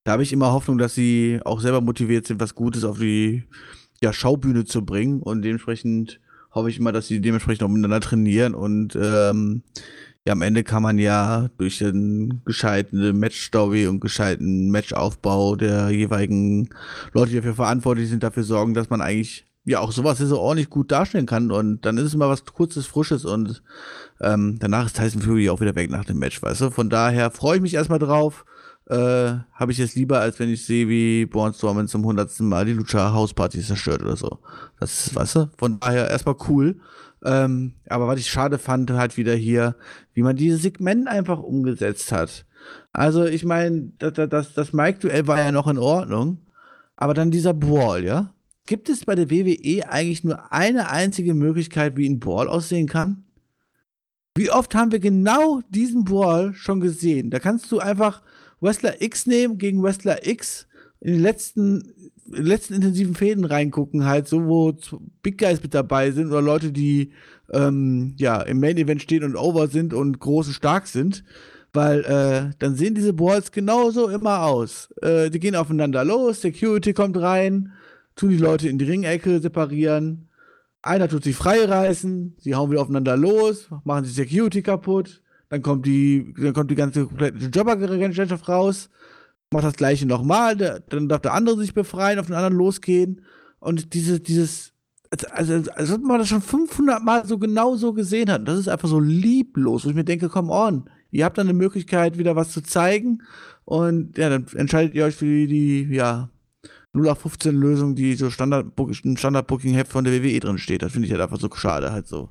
da 0.05 0.12
habe 0.12 0.22
ich 0.22 0.33
immer 0.33 0.52
Hoffnung, 0.52 0.78
dass 0.78 0.94
sie 0.94 1.40
auch 1.44 1.61
selber 1.61 1.81
motiviert 1.81 2.26
sind, 2.26 2.40
was 2.40 2.55
Gutes 2.55 2.85
auf 2.85 2.98
die 2.98 3.44
ja, 4.02 4.12
Schaubühne 4.12 4.64
zu 4.64 4.85
bringen. 4.85 5.22
Und 5.22 5.42
dementsprechend 5.42 6.20
hoffe 6.53 6.71
ich 6.71 6.79
immer, 6.79 6.93
dass 6.93 7.07
sie 7.09 7.21
dementsprechend 7.21 7.62
auch 7.62 7.69
miteinander 7.69 8.01
trainieren. 8.01 8.55
Und 8.55 8.97
ähm, 8.97 9.62
ja, 10.27 10.33
am 10.33 10.43
Ende 10.43 10.62
kann 10.62 10.83
man 10.83 10.99
ja 10.99 11.49
durch 11.59 11.85
einen 11.85 12.43
gescheiten 12.45 13.19
Matchstory 13.19 13.87
und 13.87 14.01
gescheiten 14.01 14.71
Matchaufbau 14.71 15.57
der 15.57 15.91
jeweiligen 15.91 16.69
Leute, 17.12 17.31
die 17.31 17.37
dafür 17.37 17.55
verantwortlich 17.55 18.09
sind, 18.09 18.23
dafür 18.23 18.45
sorgen, 18.45 18.75
dass 18.75 18.91
man 18.91 19.01
eigentlich 19.01 19.47
ja 19.65 19.81
auch 19.81 19.93
sowas 19.93 20.19
so 20.19 20.38
ordentlich 20.38 20.71
gut 20.71 20.91
darstellen 20.91 21.27
kann 21.27 21.53
und 21.53 21.85
dann 21.87 21.97
ist 21.97 22.07
es 22.07 22.15
immer 22.15 22.29
was 22.29 22.45
kurzes, 22.45 22.87
frisches 22.87 23.25
und 23.25 23.62
ähm, 24.21 24.57
danach 24.59 24.87
ist 24.87 24.97
Tyson 24.97 25.23
Fury 25.23 25.51
auch 25.51 25.61
wieder 25.61 25.77
weg 25.77 25.91
nach 25.91 26.05
dem 26.05 26.19
Match, 26.19 26.43
weißt 26.43 26.62
du? 26.62 26.71
Von 26.71 26.91
daher 26.91 27.31
freue 27.31 27.57
ich 27.57 27.62
mich 27.62 27.75
erstmal 27.75 28.01
drauf. 28.01 28.45
Äh, 28.92 29.38
Habe 29.55 29.72
ich 29.72 29.78
es 29.78 29.94
lieber, 29.94 30.20
als 30.20 30.38
wenn 30.38 30.50
ich 30.50 30.66
sehe, 30.66 30.87
wie 30.87 31.24
Braun 31.24 31.55
Strowman 31.55 31.88
zum 31.88 32.05
hundertsten 32.05 32.46
Mal 32.46 32.66
die 32.66 32.74
Lucha 32.74 33.14
House 33.14 33.33
Party 33.33 33.62
zerstört 33.62 34.02
oder 34.02 34.16
so. 34.16 34.38
Das 34.78 35.07
ist, 35.07 35.14
weißt 35.14 35.37
du? 35.37 35.50
Von 35.57 35.81
daher 35.81 36.11
erstmal 36.11 36.37
cool. 36.48 36.78
Ähm, 37.24 37.72
aber 37.88 38.07
was 38.07 38.20
ich 38.20 38.31
schade 38.31 38.59
fand, 38.59 38.90
halt 38.90 39.16
wieder 39.16 39.35
hier, 39.35 39.76
wie 40.12 40.20
man 40.20 40.37
dieses 40.37 40.61
Segment 40.61 41.09
einfach 41.09 41.38
umgesetzt 41.38 42.12
hat. 42.12 42.44
Also, 42.92 43.24
ich 43.24 43.46
meine, 43.46 43.92
das, 43.98 44.12
das, 44.28 44.52
das 44.52 44.72
Mike-Duell 44.74 45.26
war 45.26 45.38
ja 45.38 45.52
noch 45.52 45.68
in 45.68 45.78
Ordnung, 45.78 46.42
aber 46.94 47.14
dann 47.14 47.31
dieser 47.31 47.55
Brawl, 47.55 48.05
ja? 48.05 48.35
Gibt 48.66 48.90
es 48.90 49.07
bei 49.07 49.14
der 49.14 49.31
WWE 49.31 49.88
eigentlich 49.88 50.22
nur 50.22 50.52
eine 50.52 50.90
einzige 50.90 51.33
Möglichkeit, 51.33 51.96
wie 51.96 52.09
ein 52.09 52.20
Brawl 52.20 52.46
aussehen 52.46 52.88
kann? 52.88 53.24
Wie 54.35 54.51
oft 54.51 54.75
haben 54.75 54.92
wir 54.92 54.99
genau 54.99 55.61
diesen 55.68 56.05
Brawl 56.05 56.55
schon 56.55 56.81
gesehen? 56.81 57.31
Da 57.31 57.38
kannst 57.38 57.71
du 57.71 57.81
einfach 57.81 58.23
Wrestler 58.61 59.03
X 59.03 59.27
nehmen 59.27 59.59
gegen 59.59 59.83
Wrestler 59.83 60.27
X 60.27 60.66
in 61.01 61.14
den 61.14 61.23
letzten, 61.23 61.92
letzten 62.27 62.75
intensiven 62.75 63.14
Fäden 63.14 63.45
reingucken, 63.45 64.07
halt, 64.07 64.29
so 64.29 64.47
wo 64.47 64.73
Big 65.23 65.37
Guys 65.37 65.62
mit 65.62 65.75
dabei 65.75 66.12
sind 66.12 66.29
oder 66.29 66.40
Leute, 66.40 66.73
die 66.73 67.12
ähm, 67.53 68.14
ja 68.16 68.40
im 68.40 68.61
Main 68.61 68.79
Event 68.79 69.03
stehen 69.03 69.25
und 69.25 69.37
over 69.37 69.68
sind 69.68 69.92
und 69.92 70.18
groß 70.18 70.47
und 70.47 70.55
stark 70.55 70.87
sind. 70.87 71.25
Weil 71.75 72.05
äh, 72.05 72.55
dann 72.59 72.75
sehen 72.75 72.95
diese 72.95 73.12
Brawls 73.12 73.51
genauso 73.51 74.09
immer 74.09 74.45
aus. 74.45 74.90
Äh, 75.03 75.31
die 75.31 75.40
gehen 75.40 75.57
aufeinander 75.57 76.05
los, 76.05 76.40
Security 76.40 76.92
kommt 76.95 77.18
rein, 77.18 77.73
tun 78.14 78.31
die 78.31 78.37
Leute 78.38 78.68
in 78.68 78.79
die 78.79 78.85
Ringecke 78.85 79.40
separieren. 79.40 80.29
Einer 80.83 81.09
tut 81.09 81.25
sich 81.25 81.37
freireißen, 81.37 82.37
sie 82.38 82.55
hauen 82.55 82.71
wieder 82.71 82.83
aufeinander 82.83 83.16
los, 83.16 83.71
machen 83.85 84.05
die 84.05 84.11
Security 84.11 84.62
kaputt, 84.62 85.23
dann 85.49 85.62
kommt 85.62 85.87
die, 85.87 86.35
dann 86.37 86.53
kommt 86.53 86.71
die 86.71 86.75
ganze 86.75 87.09
Jobbergesellschaft 87.53 88.49
raus, 88.49 88.90
macht 89.51 89.64
das 89.64 89.75
gleiche 89.75 90.07
nochmal, 90.07 90.57
dann 90.57 91.09
darf 91.09 91.21
der 91.21 91.35
andere 91.35 91.59
sich 91.59 91.75
befreien, 91.75 92.18
auf 92.18 92.27
den 92.27 92.35
anderen 92.35 92.57
losgehen. 92.57 93.23
Und 93.61 93.95
diese, 93.95 94.18
dieses, 94.18 94.73
also, 95.31 95.71
als 95.75 95.92
ob 95.92 96.03
man 96.03 96.18
das 96.18 96.29
schon 96.29 96.42
500 96.42 97.03
Mal 97.03 97.27
so 97.27 97.38
genau 97.38 97.77
so 97.77 97.92
gesehen 97.92 98.31
hat. 98.31 98.49
Das 98.49 98.59
ist 98.59 98.68
einfach 98.68 98.88
so 98.88 98.99
lieblos, 98.99 99.85
wo 99.85 99.90
ich 99.90 99.95
mir 99.95 100.05
denke, 100.05 100.29
come 100.29 100.51
on, 100.51 100.88
ihr 101.11 101.25
habt 101.25 101.38
dann 101.38 101.49
eine 101.49 101.57
Möglichkeit, 101.57 102.18
wieder 102.18 102.35
was 102.35 102.51
zu 102.51 102.62
zeigen. 102.62 103.23
Und 103.64 104.18
ja, 104.18 104.31
dann 104.31 104.47
entscheidet 104.55 104.95
ihr 104.95 105.05
euch 105.05 105.14
für 105.14 105.27
die, 105.27 105.47
die 105.47 105.95
ja, 105.95 106.31
0815 106.94 107.55
Lösung, 107.55 107.94
die 107.94 108.14
so 108.14 108.28
Standard 108.31 108.66
im 109.02 109.16
Standard 109.16 109.46
Booking 109.46 109.72
Heft 109.72 109.90
von 109.90 110.05
der 110.05 110.12
WWE 110.12 110.40
drin 110.40 110.59
steht. 110.59 110.83
Das 110.83 110.92
finde 110.92 111.07
ich 111.07 111.12
halt 111.12 111.22
einfach 111.22 111.40
so 111.40 111.48
schade, 111.55 111.90
halt 111.90 112.07
so. 112.07 112.28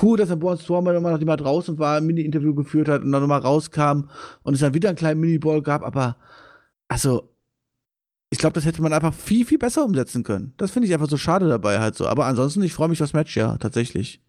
Cool, 0.00 0.18
dass 0.18 0.28
der 0.28 0.36
Braun 0.36 0.58
Strowman 0.58 0.94
nochmal, 0.94 1.12
nachdem 1.12 1.28
er 1.28 1.38
draußen 1.38 1.78
war, 1.78 1.96
ein 1.96 2.06
Mini-Interview 2.06 2.54
geführt 2.54 2.88
hat 2.88 3.02
und 3.02 3.12
dann 3.12 3.22
nochmal 3.22 3.40
rauskam 3.40 4.10
und 4.42 4.54
es 4.54 4.60
dann 4.60 4.74
wieder 4.74 4.90
einen 4.90 4.98
kleinen 4.98 5.20
Mini-Ball 5.20 5.62
gab, 5.62 5.82
aber 5.82 6.16
also 6.88 7.30
ich 8.30 8.38
glaube, 8.38 8.54
das 8.54 8.66
hätte 8.66 8.82
man 8.82 8.92
einfach 8.92 9.14
viel, 9.14 9.46
viel 9.46 9.58
besser 9.58 9.84
umsetzen 9.84 10.24
können. 10.24 10.54
Das 10.56 10.72
finde 10.72 10.88
ich 10.88 10.92
einfach 10.92 11.08
so 11.08 11.16
schade 11.16 11.48
dabei 11.48 11.78
halt 11.78 11.94
so. 11.94 12.08
Aber 12.08 12.26
ansonsten, 12.26 12.62
ich 12.62 12.74
freue 12.74 12.88
mich 12.88 13.00
aufs 13.00 13.12
Match, 13.12 13.36
ja, 13.36 13.56
tatsächlich. 13.58 14.20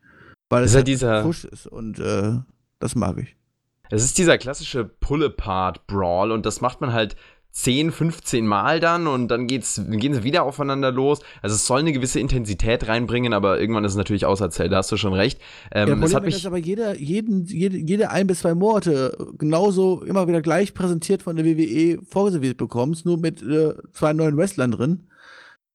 Weil 0.49 0.63
es 0.63 0.75
halt 0.75 0.87
dieser 0.87 1.23
Push 1.23 1.45
ist 1.45 1.65
und 1.65 1.99
äh, 1.99 2.33
das 2.79 2.93
mag 2.95 3.17
ich. 3.17 3.35
Es 3.89 4.03
ist 4.03 4.17
dieser 4.17 4.37
klassische 4.37 4.85
Pull-Apart-Brawl 4.85 6.31
und 6.31 6.45
das 6.45 6.61
macht 6.61 6.81
man 6.81 6.93
halt 6.93 7.15
10, 7.55 7.93
15 7.93 8.45
Mal 8.45 8.81
dann 8.81 9.07
und 9.07 9.29
dann 9.29 9.47
geht's, 9.47 9.81
gehen 9.89 10.13
sie 10.13 10.23
wieder 10.23 10.43
aufeinander 10.43 10.91
los. 10.91 11.21
Also 11.41 11.55
es 11.55 11.65
soll 11.65 11.79
eine 11.79 11.93
gewisse 11.93 12.19
Intensität 12.19 12.89
reinbringen, 12.89 13.33
aber 13.33 13.61
irgendwann 13.61 13.85
ist 13.85 13.93
es 13.93 13.97
natürlich 13.97 14.25
auserzählt, 14.25 14.73
da 14.73 14.77
hast 14.77 14.91
du 14.91 14.97
schon 14.97 15.13
recht. 15.13 15.39
Ähm, 15.71 15.87
ja, 15.87 15.95
das 15.95 16.13
hat 16.13 16.25
mich 16.25 16.35
das 16.35 16.45
aber 16.45 16.57
jeder, 16.57 16.99
jeden, 16.99 17.45
jede, 17.45 17.77
jede 17.77 18.09
ein 18.09 18.27
bis 18.27 18.39
zwei 18.39 18.53
Monate 18.55 19.15
genauso 19.37 20.01
immer 20.03 20.27
wieder 20.27 20.41
gleich 20.41 20.73
präsentiert 20.73 21.23
von 21.23 21.37
der 21.37 21.45
WWE 21.45 21.99
vorgeserviert 22.05 22.57
bekommst, 22.57 23.05
nur 23.05 23.17
mit 23.17 23.41
äh, 23.41 23.73
zwei 23.93 24.11
neuen 24.11 24.35
Wrestlern 24.35 24.71
drin. 24.71 25.07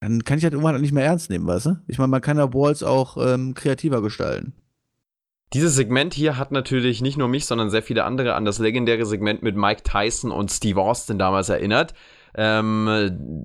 Dann 0.01 0.23
kann 0.25 0.37
ich 0.37 0.45
halt 0.45 0.53
irgendwann 0.53 0.79
nicht 0.83 0.93
mehr 0.93 1.05
ernst 1.07 1.31
nehmen, 1.31 1.47
weißt 1.47 1.67
du? 1.67 1.77
Ich 1.87 1.97
meine, 1.97 2.09
man 2.09 2.21
kann 2.21 2.37
ja 2.37 2.45
Balls 2.45 2.83
auch 2.83 3.17
ähm, 3.17 3.55
kreativer 3.55 4.03
gestalten. 4.03 4.53
Dieses 5.53 5.75
Segment 5.75 6.15
hier 6.15 6.39
hat 6.39 6.53
natürlich 6.53 7.03
nicht 7.03 7.19
nur 7.19 7.27
mich, 7.27 7.47
sondern 7.47 7.71
sehr 7.71 7.83
viele 7.83 8.05
andere 8.05 8.35
an 8.35 8.45
das 8.45 8.61
legendäre 8.61 9.05
Segment 9.05 9.43
mit 9.43 9.57
Mike 9.57 9.83
Tyson 9.83 10.31
und 10.31 10.51
Steve 10.51 10.81
Austin 10.81 11.19
damals 11.19 11.49
erinnert. 11.49 11.93
Ähm, 12.33 12.87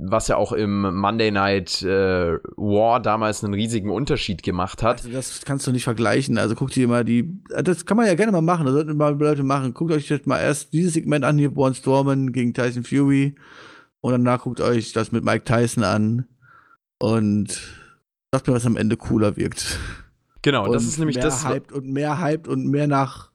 was 0.07 0.27
ja 0.27 0.37
auch 0.37 0.51
im 0.51 0.81
Monday 0.95 1.31
Night 1.31 1.81
äh, 1.81 2.37
War 2.55 2.99
damals 2.99 3.43
einen 3.43 3.55
riesigen 3.55 3.89
Unterschied 3.89 4.43
gemacht 4.43 4.83
hat. 4.83 4.97
Also 4.97 5.09
das 5.09 5.41
kannst 5.43 5.65
du 5.65 5.71
nicht 5.71 5.85
vergleichen. 5.85 6.37
Also 6.37 6.53
guckt 6.53 6.75
dir 6.75 6.87
mal 6.87 7.03
die, 7.03 7.41
das 7.63 7.87
kann 7.87 7.97
man 7.97 8.05
ja 8.05 8.13
gerne 8.13 8.31
mal 8.31 8.41
machen, 8.41 8.67
das 8.67 8.75
sollten 8.75 8.95
mal 8.95 9.17
Leute 9.17 9.41
machen. 9.41 9.73
Guckt 9.73 9.91
euch 9.91 10.07
jetzt 10.09 10.27
mal 10.27 10.39
erst 10.39 10.71
dieses 10.73 10.93
Segment 10.93 11.25
an, 11.25 11.39
hier 11.39 11.51
Born 11.51 11.73
Storman 11.73 12.31
gegen 12.31 12.53
Tyson 12.53 12.83
Fury 12.83 13.33
und 14.01 14.11
danach 14.11 14.43
guckt 14.43 14.61
euch 14.61 14.93
das 14.93 15.11
mit 15.11 15.25
Mike 15.25 15.45
Tyson 15.45 15.83
an 15.83 16.27
und 16.99 17.59
sagt 18.31 18.47
mir, 18.47 18.53
was 18.53 18.67
am 18.67 18.77
Ende 18.77 18.97
cooler 18.97 19.35
wirkt. 19.35 19.79
Genau, 20.45 20.65
und 20.65 20.73
das 20.73 20.83
ist 20.83 20.99
nämlich 20.99 21.15
mehr 21.15 21.25
das. 21.25 21.43
Hyped 21.43 21.71
und 21.71 21.87
mehr 21.87 22.19
hyped 22.21 22.47
und 22.47 22.67
mehr 22.67 22.85
nach, 22.85 23.31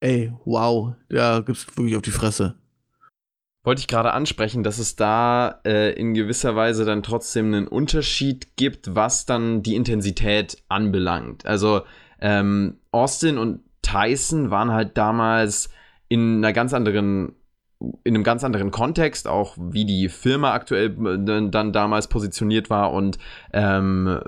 ey, 0.00 0.30
wow, 0.44 0.92
da 1.08 1.40
gibt's 1.40 1.66
wirklich 1.74 1.96
auf 1.96 2.02
die 2.02 2.10
Fresse. 2.10 2.56
Wollte 3.62 3.80
ich 3.80 3.86
gerade 3.86 4.12
ansprechen, 4.12 4.62
dass 4.62 4.76
es 4.76 4.94
da 4.94 5.62
äh, 5.64 5.94
in 5.98 6.12
gewisser 6.12 6.54
Weise 6.54 6.84
dann 6.84 7.02
trotzdem 7.02 7.46
einen 7.46 7.66
Unterschied 7.66 8.58
gibt, 8.58 8.94
was 8.94 9.24
dann 9.24 9.62
die 9.62 9.74
Intensität 9.74 10.62
anbelangt. 10.68 11.46
Also 11.46 11.80
ähm, 12.20 12.76
Austin 12.90 13.38
und 13.38 13.60
Tyson 13.80 14.50
waren 14.50 14.70
halt 14.70 14.98
damals 14.98 15.70
in 16.08 16.44
einer 16.44 16.52
ganz 16.52 16.74
anderen 16.74 17.36
in 18.04 18.14
einem 18.14 18.24
ganz 18.24 18.44
anderen 18.44 18.70
Kontext, 18.70 19.28
auch 19.28 19.56
wie 19.58 19.84
die 19.84 20.08
Firma 20.08 20.52
aktuell 20.52 20.90
äh, 21.06 21.50
dann 21.50 21.72
damals 21.72 22.08
positioniert 22.08 22.70
war 22.70 22.92
und 22.92 23.18
ähm, 23.52 24.20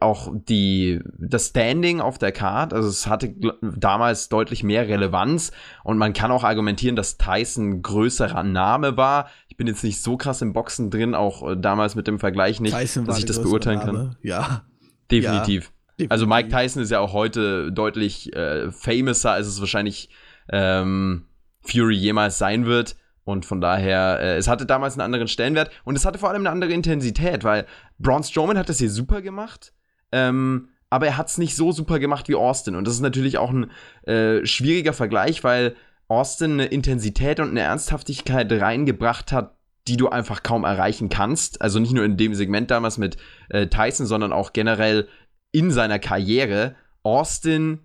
auch 0.00 0.32
die, 0.32 1.00
das 1.18 1.48
Standing 1.48 2.00
auf 2.00 2.18
der 2.18 2.32
Card, 2.32 2.72
also 2.72 2.88
es 2.88 3.06
hatte 3.06 3.34
damals 3.60 4.28
deutlich 4.28 4.62
mehr 4.62 4.88
Relevanz 4.88 5.52
und 5.84 5.98
man 5.98 6.12
kann 6.12 6.30
auch 6.30 6.44
argumentieren, 6.44 6.96
dass 6.96 7.18
Tyson 7.18 7.82
größerer 7.82 8.42
Name 8.42 8.96
war. 8.96 9.28
Ich 9.48 9.56
bin 9.56 9.66
jetzt 9.66 9.84
nicht 9.84 10.02
so 10.02 10.16
krass 10.16 10.42
im 10.42 10.52
Boxen 10.52 10.90
drin, 10.90 11.14
auch 11.14 11.48
äh, 11.50 11.56
damals 11.56 11.94
mit 11.94 12.06
dem 12.06 12.18
Vergleich 12.18 12.60
nicht, 12.60 12.76
Tyson 12.76 13.04
dass 13.04 13.18
ich 13.18 13.26
das 13.26 13.42
beurteilen 13.42 13.78
Name. 13.78 13.92
kann. 13.92 14.16
Ja. 14.22 14.62
Definitiv. 15.10 15.72
Ja, 15.98 16.06
Also 16.08 16.26
Mike 16.26 16.48
Tyson 16.48 16.82
ist 16.82 16.90
ja 16.90 17.00
auch 17.00 17.12
heute 17.12 17.70
deutlich 17.70 18.34
äh, 18.34 18.70
famouser, 18.70 19.32
als 19.32 19.46
es 19.46 19.60
wahrscheinlich 19.60 20.08
ähm, 20.50 21.26
Fury 21.62 21.94
jemals 21.94 22.38
sein 22.38 22.66
wird. 22.66 22.96
Und 23.24 23.46
von 23.46 23.60
daher, 23.60 24.18
äh, 24.20 24.36
es 24.36 24.48
hatte 24.48 24.66
damals 24.66 24.94
einen 24.94 25.02
anderen 25.02 25.28
Stellenwert 25.28 25.70
und 25.84 25.96
es 25.96 26.04
hatte 26.04 26.18
vor 26.18 26.30
allem 26.30 26.42
eine 26.42 26.50
andere 26.50 26.72
Intensität, 26.72 27.44
weil 27.44 27.66
Braun 27.98 28.24
Strowman 28.24 28.58
hat 28.58 28.68
das 28.68 28.78
hier 28.78 28.90
super 28.90 29.22
gemacht, 29.22 29.72
ähm, 30.10 30.68
aber 30.90 31.06
er 31.06 31.16
hat 31.16 31.28
es 31.28 31.38
nicht 31.38 31.56
so 31.56 31.72
super 31.72 31.98
gemacht 31.98 32.28
wie 32.28 32.34
Austin. 32.34 32.74
Und 32.74 32.86
das 32.86 32.94
ist 32.94 33.00
natürlich 33.00 33.38
auch 33.38 33.50
ein 33.50 33.70
äh, 34.06 34.44
schwieriger 34.44 34.92
Vergleich, 34.92 35.42
weil 35.42 35.74
Austin 36.08 36.52
eine 36.52 36.66
Intensität 36.66 37.40
und 37.40 37.50
eine 37.50 37.60
Ernsthaftigkeit 37.60 38.52
reingebracht 38.52 39.32
hat, 39.32 39.56
die 39.88 39.96
du 39.96 40.10
einfach 40.10 40.42
kaum 40.42 40.64
erreichen 40.64 41.08
kannst. 41.08 41.62
Also 41.62 41.78
nicht 41.78 41.94
nur 41.94 42.04
in 42.04 42.18
dem 42.18 42.34
Segment 42.34 42.70
damals 42.70 42.98
mit 42.98 43.16
äh, 43.48 43.68
Tyson, 43.68 44.06
sondern 44.06 44.32
auch 44.32 44.52
generell 44.52 45.08
in 45.50 45.70
seiner 45.70 45.98
Karriere. 45.98 46.74
Austin 47.02 47.80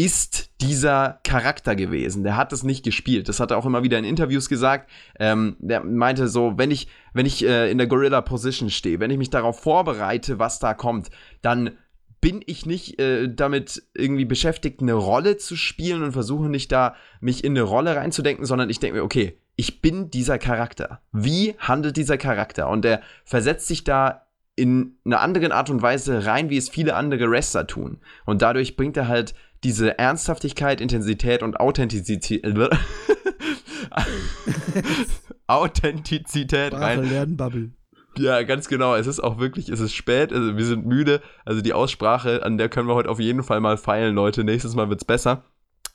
ist 0.00 0.48
dieser 0.62 1.20
Charakter 1.24 1.76
gewesen. 1.76 2.22
Der 2.22 2.34
hat 2.34 2.54
es 2.54 2.62
nicht 2.62 2.82
gespielt. 2.82 3.28
Das 3.28 3.38
hat 3.38 3.50
er 3.50 3.58
auch 3.58 3.66
immer 3.66 3.82
wieder 3.82 3.98
in 3.98 4.06
Interviews 4.06 4.48
gesagt. 4.48 4.88
Ähm, 5.18 5.56
der 5.58 5.84
meinte 5.84 6.26
so, 6.28 6.54
wenn 6.56 6.70
ich, 6.70 6.88
wenn 7.12 7.26
ich 7.26 7.44
äh, 7.44 7.70
in 7.70 7.76
der 7.76 7.86
Gorilla 7.86 8.22
Position 8.22 8.70
stehe, 8.70 8.98
wenn 8.98 9.10
ich 9.10 9.18
mich 9.18 9.28
darauf 9.28 9.60
vorbereite, 9.60 10.38
was 10.38 10.58
da 10.58 10.72
kommt, 10.72 11.10
dann 11.42 11.72
bin 12.22 12.40
ich 12.46 12.64
nicht 12.64 12.98
äh, 12.98 13.28
damit 13.30 13.82
irgendwie 13.92 14.24
beschäftigt, 14.24 14.80
eine 14.80 14.94
Rolle 14.94 15.36
zu 15.36 15.54
spielen 15.54 16.02
und 16.02 16.12
versuche 16.12 16.48
nicht 16.48 16.72
da, 16.72 16.94
mich 17.20 17.44
in 17.44 17.52
eine 17.52 17.62
Rolle 17.62 17.94
reinzudenken, 17.94 18.46
sondern 18.46 18.70
ich 18.70 18.80
denke 18.80 18.96
mir, 18.96 19.04
okay, 19.04 19.38
ich 19.56 19.82
bin 19.82 20.10
dieser 20.10 20.38
Charakter. 20.38 21.02
Wie 21.12 21.56
handelt 21.58 21.98
dieser 21.98 22.16
Charakter? 22.16 22.70
Und 22.70 22.86
der 22.86 23.02
versetzt 23.26 23.66
sich 23.66 23.84
da 23.84 24.22
in 24.56 24.96
einer 25.04 25.20
anderen 25.20 25.52
Art 25.52 25.70
und 25.70 25.82
Weise 25.82 26.26
rein, 26.26 26.50
wie 26.50 26.56
es 26.56 26.68
viele 26.68 26.94
andere 26.94 27.30
Wrestler 27.30 27.66
tun. 27.66 27.98
Und 28.24 28.42
dadurch 28.42 28.76
bringt 28.76 28.96
er 28.96 29.08
halt 29.08 29.34
diese 29.64 29.98
Ernsthaftigkeit, 29.98 30.80
Intensität 30.80 31.42
und 31.42 31.60
Authentizität. 31.60 32.44
Authentizität 35.46 36.72
rein. 36.74 37.08
Lernen, 37.08 37.36
Bubble. 37.36 37.72
Ja, 38.16 38.42
ganz 38.42 38.68
genau. 38.68 38.94
Es 38.96 39.06
ist 39.06 39.20
auch 39.20 39.38
wirklich, 39.38 39.68
es 39.68 39.80
ist 39.80 39.94
spät, 39.94 40.32
also 40.32 40.56
wir 40.56 40.64
sind 40.64 40.86
müde. 40.86 41.22
Also 41.44 41.60
die 41.60 41.72
Aussprache, 41.72 42.42
an 42.42 42.58
der 42.58 42.68
können 42.68 42.88
wir 42.88 42.94
heute 42.94 43.08
auf 43.08 43.20
jeden 43.20 43.42
Fall 43.42 43.60
mal 43.60 43.76
feilen, 43.76 44.14
Leute. 44.14 44.44
Nächstes 44.44 44.74
Mal 44.74 44.88
wird's 44.88 45.04
besser. 45.04 45.44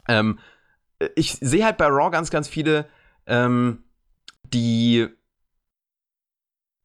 Ähm, 0.08 0.40
ich 1.16 1.34
sehe 1.34 1.66
halt 1.66 1.78
bei 1.78 1.88
Raw 1.88 2.10
ganz, 2.12 2.30
ganz 2.30 2.48
viele, 2.48 2.88
ähm, 3.28 3.84
die 4.54 5.08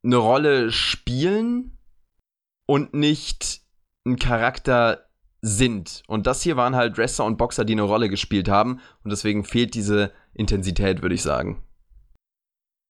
eine 0.03 0.17
Rolle 0.17 0.73
spielen 0.73 1.79
und 2.67 2.95
nicht 2.95 3.61
einen 4.05 4.19
Charakter 4.19 5.10
sind. 5.43 6.03
Und 6.07 6.27
das 6.27 6.43
hier 6.43 6.57
waren 6.57 6.77
halt 6.77 6.99
Wrestler 6.99 7.25
und 7.25 7.39
Boxer, 7.39 7.65
die 7.65 7.73
eine 7.73 7.83
Rolle 7.83 8.09
gespielt 8.09 8.49
haben. 8.49 8.81
Und 9.05 9.11
deswegen 9.11 9.45
fehlt 9.45 9.75
diese 9.75 10.13
Intensität, 10.35 11.03
würde 11.03 11.15
ich 11.15 11.23
sagen. 11.23 11.63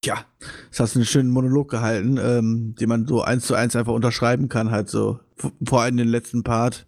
Ja, 0.03 0.25
das 0.69 0.79
hast 0.79 0.95
du 0.95 0.99
einen 0.99 1.05
schönen 1.05 1.29
Monolog 1.29 1.69
gehalten, 1.69 2.17
ähm, 2.17 2.75
den 2.79 2.89
man 2.89 3.07
so 3.07 3.21
eins 3.21 3.45
zu 3.45 3.53
eins 3.53 3.75
einfach 3.75 3.93
unterschreiben 3.93 4.49
kann, 4.49 4.71
halt 4.71 4.89
so. 4.89 5.19
Vor 5.63 5.81
allem 5.81 5.97
den 5.97 6.07
letzten 6.07 6.43
Part. 6.43 6.87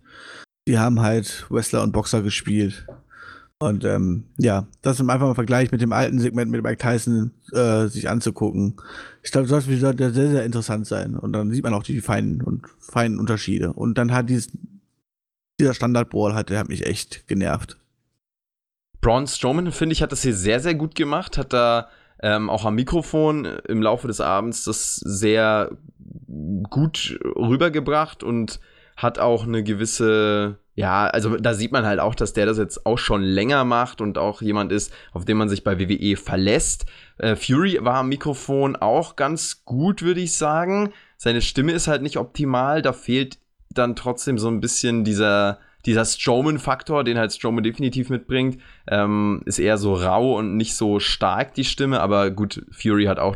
Die 0.67 0.79
haben 0.79 1.01
halt 1.01 1.45
Wrestler 1.49 1.83
und 1.83 1.91
Boxer 1.91 2.21
gespielt. 2.21 2.87
Und 3.59 3.85
ähm, 3.85 4.25
ja, 4.37 4.67
das 4.81 4.99
im 4.99 5.09
einfach 5.09 5.27
mal 5.27 5.35
Vergleich 5.35 5.71
mit 5.71 5.79
dem 5.79 5.93
alten 5.93 6.19
Segment 6.19 6.51
mit 6.51 6.63
Mike 6.63 6.77
Tyson 6.77 7.31
äh, 7.53 7.87
sich 7.87 8.09
anzugucken. 8.09 8.75
Ich 9.21 9.31
glaube, 9.31 9.47
das 9.47 9.65
sollte 9.65 10.11
sehr, 10.11 10.29
sehr 10.29 10.43
interessant 10.43 10.87
sein. 10.87 11.15
Und 11.15 11.33
dann 11.33 11.51
sieht 11.51 11.63
man 11.63 11.73
auch 11.73 11.83
die 11.83 12.01
feinen 12.01 12.41
und 12.41 12.65
feinen 12.79 13.19
Unterschiede. 13.19 13.71
Und 13.71 13.97
dann 13.97 14.11
hat 14.11 14.29
dieses 14.29 14.51
dieser 15.59 15.73
Standard-Brawl 15.73 16.33
hat, 16.33 16.49
der 16.49 16.59
hat 16.59 16.69
mich 16.69 16.85
echt 16.85 17.27
genervt. 17.27 17.77
Braun 19.01 19.27
Strowman, 19.27 19.71
finde 19.71 19.93
ich, 19.93 20.01
hat 20.01 20.11
das 20.11 20.23
hier 20.23 20.33
sehr, 20.33 20.59
sehr 20.59 20.75
gut 20.75 20.95
gemacht. 20.95 21.37
Hat 21.37 21.51
da 21.51 21.89
ähm, 22.21 22.49
auch 22.49 22.65
am 22.65 22.75
Mikrofon 22.75 23.45
im 23.67 23.81
Laufe 23.81 24.07
des 24.07 24.21
Abends 24.21 24.63
das 24.63 24.95
sehr 24.95 25.71
gut 26.69 27.19
rübergebracht 27.35 28.23
und 28.23 28.59
hat 28.95 29.19
auch 29.19 29.43
eine 29.43 29.63
gewisse, 29.63 30.57
ja, 30.75 31.05
also 31.07 31.35
da 31.37 31.53
sieht 31.53 31.71
man 31.71 31.85
halt 31.85 31.99
auch, 31.99 32.15
dass 32.15 32.33
der 32.33 32.45
das 32.45 32.57
jetzt 32.57 32.85
auch 32.85 32.97
schon 32.97 33.21
länger 33.21 33.65
macht 33.65 33.99
und 33.99 34.17
auch 34.17 34.41
jemand 34.41 34.71
ist, 34.71 34.93
auf 35.11 35.25
den 35.25 35.37
man 35.37 35.49
sich 35.49 35.63
bei 35.63 35.79
WWE 35.79 36.15
verlässt. 36.15 36.85
Äh, 37.17 37.35
Fury 37.35 37.79
war 37.81 37.95
am 37.95 38.09
Mikrofon 38.09 38.75
auch 38.77 39.15
ganz 39.15 39.65
gut, 39.65 40.01
würde 40.01 40.21
ich 40.21 40.37
sagen. 40.37 40.93
Seine 41.17 41.41
Stimme 41.41 41.73
ist 41.73 41.87
halt 41.87 42.03
nicht 42.03 42.17
optimal, 42.17 42.81
da 42.81 42.93
fehlt 42.93 43.39
dann 43.73 43.95
trotzdem 43.95 44.37
so 44.37 44.47
ein 44.47 44.59
bisschen 44.59 45.03
dieser, 45.03 45.59
dieser 45.85 46.05
Strowman-Faktor, 46.05 47.03
den 47.03 47.17
halt 47.17 47.33
Strowman 47.33 47.63
definitiv 47.63 48.09
mitbringt, 48.09 48.59
ähm, 48.87 49.41
ist 49.45 49.59
eher 49.59 49.77
so 49.77 49.93
rau 49.93 50.37
und 50.37 50.57
nicht 50.57 50.75
so 50.75 50.99
stark 50.99 51.53
die 51.53 51.65
Stimme, 51.65 51.99
aber 52.01 52.31
gut, 52.31 52.65
Fury 52.71 53.05
hat 53.05 53.19
auch 53.19 53.35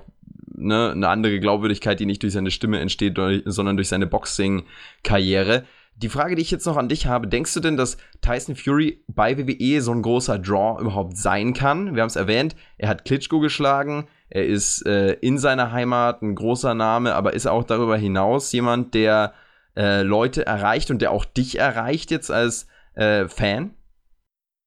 ne, 0.58 0.92
eine 0.92 1.10
andere 1.10 1.40
Glaubwürdigkeit, 1.40 2.00
die 2.00 2.06
nicht 2.06 2.24
durch 2.24 2.34
seine 2.34 2.52
Stimme 2.52 2.80
entsteht, 2.80 3.18
sondern 3.46 3.78
durch 3.78 3.90
seine 3.90 4.08
Boxing-Karriere. 4.08 5.64
Die 5.96 6.10
Frage, 6.10 6.36
die 6.36 6.44
ich 6.44 6.52
jetzt 6.52 6.68
noch 6.68 6.78
an 6.78 6.90
dich 6.90 7.08
habe, 7.08 7.28
denkst 7.28 7.56
du 7.56 7.60
denn, 7.60 7.76
dass 7.76 7.98
Tyson 8.22 8.56
Fury 8.56 9.04
bei 9.08 9.36
WWE 9.38 9.82
so 9.82 9.92
ein 9.92 10.04
großer 10.04 10.38
Draw 10.38 10.80
überhaupt 10.80 11.18
sein 11.18 11.54
kann? 11.54 11.96
Wir 11.96 12.04
haben 12.04 12.10
es 12.10 12.16
erwähnt, 12.16 12.56
er 12.78 12.90
hat 12.90 13.04
Klitschko 13.04 13.40
geschlagen, 13.40 14.08
er 14.30 14.46
ist 14.46 14.86
äh, 14.86 15.14
in 15.14 15.40
seiner 15.40 15.72
Heimat 15.72 16.22
ein 16.22 16.36
großer 16.36 16.76
Name, 16.76 17.16
aber 17.16 17.34
ist 17.34 17.48
auch 17.48 17.64
darüber 17.64 17.98
hinaus 17.98 18.52
jemand, 18.52 18.94
der 18.94 19.34
äh, 19.78 20.02
Leute 20.02 20.46
erreicht 20.46 20.92
und 20.92 21.02
der 21.02 21.12
auch 21.12 21.24
dich 21.24 21.60
erreicht 21.60 22.12
jetzt 22.12 22.32
als 22.32 22.68
äh, 22.96 23.28
Fan? 23.28 23.72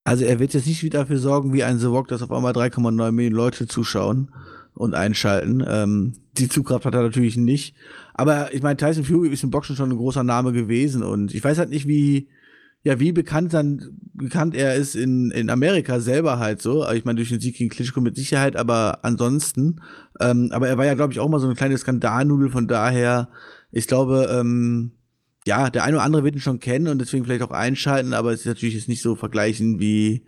Also 0.05 0.25
er 0.25 0.39
wird 0.39 0.55
jetzt 0.55 0.67
nicht 0.67 0.83
wieder 0.83 1.01
dafür 1.01 1.19
sorgen, 1.19 1.53
wie 1.53 1.65
ein 1.65 1.79
The 1.79 1.87
Rock, 1.87 2.09
dass 2.09 2.23
auf 2.23 2.33
einmal 2.33 2.53
3,9 2.53 3.13
Millionen 3.13 3.37
Leute 3.37 3.67
zuschauen 3.67 4.33
und 4.75 4.95
einschalten. 4.95 5.63
Ähm, 5.67 6.15
die 6.39 6.49
Zugkraft 6.49 6.87
hat 6.87 6.95
er 6.95 7.03
natürlich 7.03 7.37
nicht. 7.37 7.75
Aber 8.15 8.55
ich 8.55 8.63
meine, 8.63 8.77
Tyson 8.77 9.05
Fury 9.05 9.29
ist 9.29 9.43
im 9.43 9.51
Boxen 9.51 9.77
schon 9.77 9.91
ein 9.91 9.97
großer 9.97 10.23
Name 10.25 10.53
gewesen 10.53 11.03
und 11.03 11.35
ich 11.35 11.43
weiß 11.43 11.59
halt 11.59 11.71
nicht, 11.71 11.87
wie, 11.87 12.29
ja, 12.83 12.99
wie 12.99 13.13
bekannt 13.13 13.53
dann, 13.53 13.99
bekannt 14.15 14.55
er 14.55 14.77
ist 14.77 14.95
in, 14.95 15.31
in 15.33 15.51
Amerika 15.51 16.01
selber 16.01 16.39
halt 16.39 16.63
so. 16.63 16.89
Ich 16.93 17.05
meine, 17.05 17.17
durch 17.17 17.29
den 17.29 17.41
Sieg 17.41 17.57
gegen 17.57 17.71
Klitschko 17.71 18.01
mit 18.01 18.17
Sicherheit, 18.17 18.57
aber 18.57 19.01
ansonsten, 19.03 19.81
ähm, 20.21 20.51
aber 20.53 20.69
er 20.69 20.79
war 20.79 20.87
ja, 20.87 20.95
glaube 20.95 21.13
ich, 21.13 21.21
auch 21.21 21.29
mal 21.29 21.41
so 21.41 21.47
eine 21.47 21.57
kleine 21.57 21.77
Skandalnudel, 21.77 22.49
von 22.49 22.69
daher, 22.69 23.29
ich 23.71 23.87
glaube, 23.87 24.31
ähm, 24.33 24.93
ja, 25.51 25.69
der 25.69 25.83
eine 25.83 25.97
oder 25.97 26.05
andere 26.05 26.23
wird 26.23 26.37
ihn 26.37 26.41
schon 26.41 26.61
kennen 26.61 26.87
und 26.87 27.01
deswegen 27.01 27.25
vielleicht 27.25 27.43
auch 27.43 27.51
einschalten, 27.51 28.15
aber 28.15 28.33
es 28.33 28.41
ist 28.41 28.47
natürlich 28.47 28.77
jetzt 28.77 28.89
nicht 28.89 29.03
so 29.03 29.17
vergleichen 29.17 29.81
wie 29.81 30.23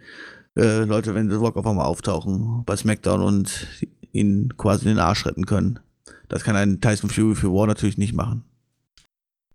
äh, 0.56 0.82
Leute, 0.82 1.14
wenn 1.14 1.30
The 1.30 1.36
Rock 1.36 1.56
auf 1.56 1.64
einmal 1.64 1.86
auftauchen 1.86 2.64
bei 2.66 2.74
SmackDown 2.74 3.22
und 3.22 3.68
ihn 4.10 4.52
quasi 4.56 4.88
in 4.88 4.96
den 4.96 4.98
Arsch 4.98 5.24
retten 5.24 5.46
können. 5.46 5.78
Das 6.28 6.42
kann 6.42 6.56
ein 6.56 6.80
Tyson 6.80 7.08
Fury 7.08 7.36
für 7.36 7.52
War 7.52 7.68
natürlich 7.68 7.98
nicht 7.98 8.14
machen. 8.14 8.42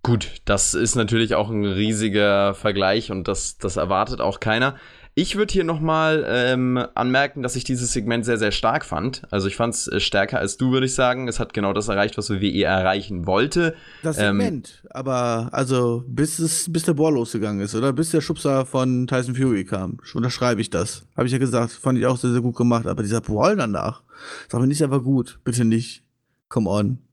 Gut, 0.03 0.35
das 0.45 0.73
ist 0.73 0.95
natürlich 0.95 1.35
auch 1.35 1.49
ein 1.49 1.65
riesiger 1.65 2.53
Vergleich 2.53 3.11
und 3.11 3.27
das, 3.27 3.57
das 3.57 3.75
erwartet 3.75 4.21
auch 4.21 4.39
keiner. 4.39 4.77
Ich 5.19 5.35
würde 5.35 5.51
hier 5.51 5.63
nochmal 5.63 6.23
ähm, 6.29 6.77
anmerken, 6.93 7.41
dass 7.41 7.55
ich 7.55 7.63
dieses 7.63 7.91
Segment 7.91 8.23
sehr, 8.23 8.37
sehr 8.37 8.51
stark 8.51 8.85
fand. 8.85 9.23
Also 9.31 9.47
ich 9.47 9.55
fand 9.55 9.73
es 9.73 9.87
äh, 9.87 9.99
stärker 9.99 10.37
als 10.37 10.57
du, 10.57 10.71
würde 10.71 10.85
ich 10.85 10.93
sagen. 10.93 11.27
Es 11.27 11.39
hat 11.39 11.55
genau 11.55 11.73
das 11.73 11.87
erreicht, 11.87 12.19
was 12.19 12.29
WWE 12.29 12.65
erreichen 12.65 13.25
wollte. 13.25 13.73
Das 14.03 14.19
ähm, 14.19 14.39
Segment, 14.39 14.83
ähm, 14.83 14.89
aber 14.91 15.49
also 15.53 16.03
bis, 16.05 16.37
es, 16.37 16.71
bis 16.71 16.83
der 16.83 16.93
Bohr 16.93 17.11
losgegangen 17.11 17.61
ist, 17.61 17.73
oder? 17.73 17.93
Bis 17.93 18.11
der 18.11 18.21
Schubser 18.21 18.67
von 18.67 19.07
Tyson 19.07 19.33
Fury 19.33 19.65
kam. 19.65 19.97
Unterschreibe 20.13 20.61
ich 20.61 20.69
das. 20.69 21.07
Habe 21.15 21.25
ich 21.25 21.33
ja 21.33 21.39
gesagt, 21.39 21.71
fand 21.71 21.97
ich 21.97 22.05
auch 22.05 22.17
sehr, 22.17 22.33
sehr 22.33 22.41
gut 22.41 22.55
gemacht. 22.55 22.85
Aber 22.85 23.01
dieser 23.01 23.21
Brawl 23.21 23.55
danach, 23.55 24.03
sag 24.49 24.61
mir 24.61 24.67
nicht, 24.67 24.87
war 24.87 25.01
gut. 25.01 25.39
Bitte 25.43 25.65
nicht. 25.65 26.03
Come 26.47 26.69
on. 26.69 27.06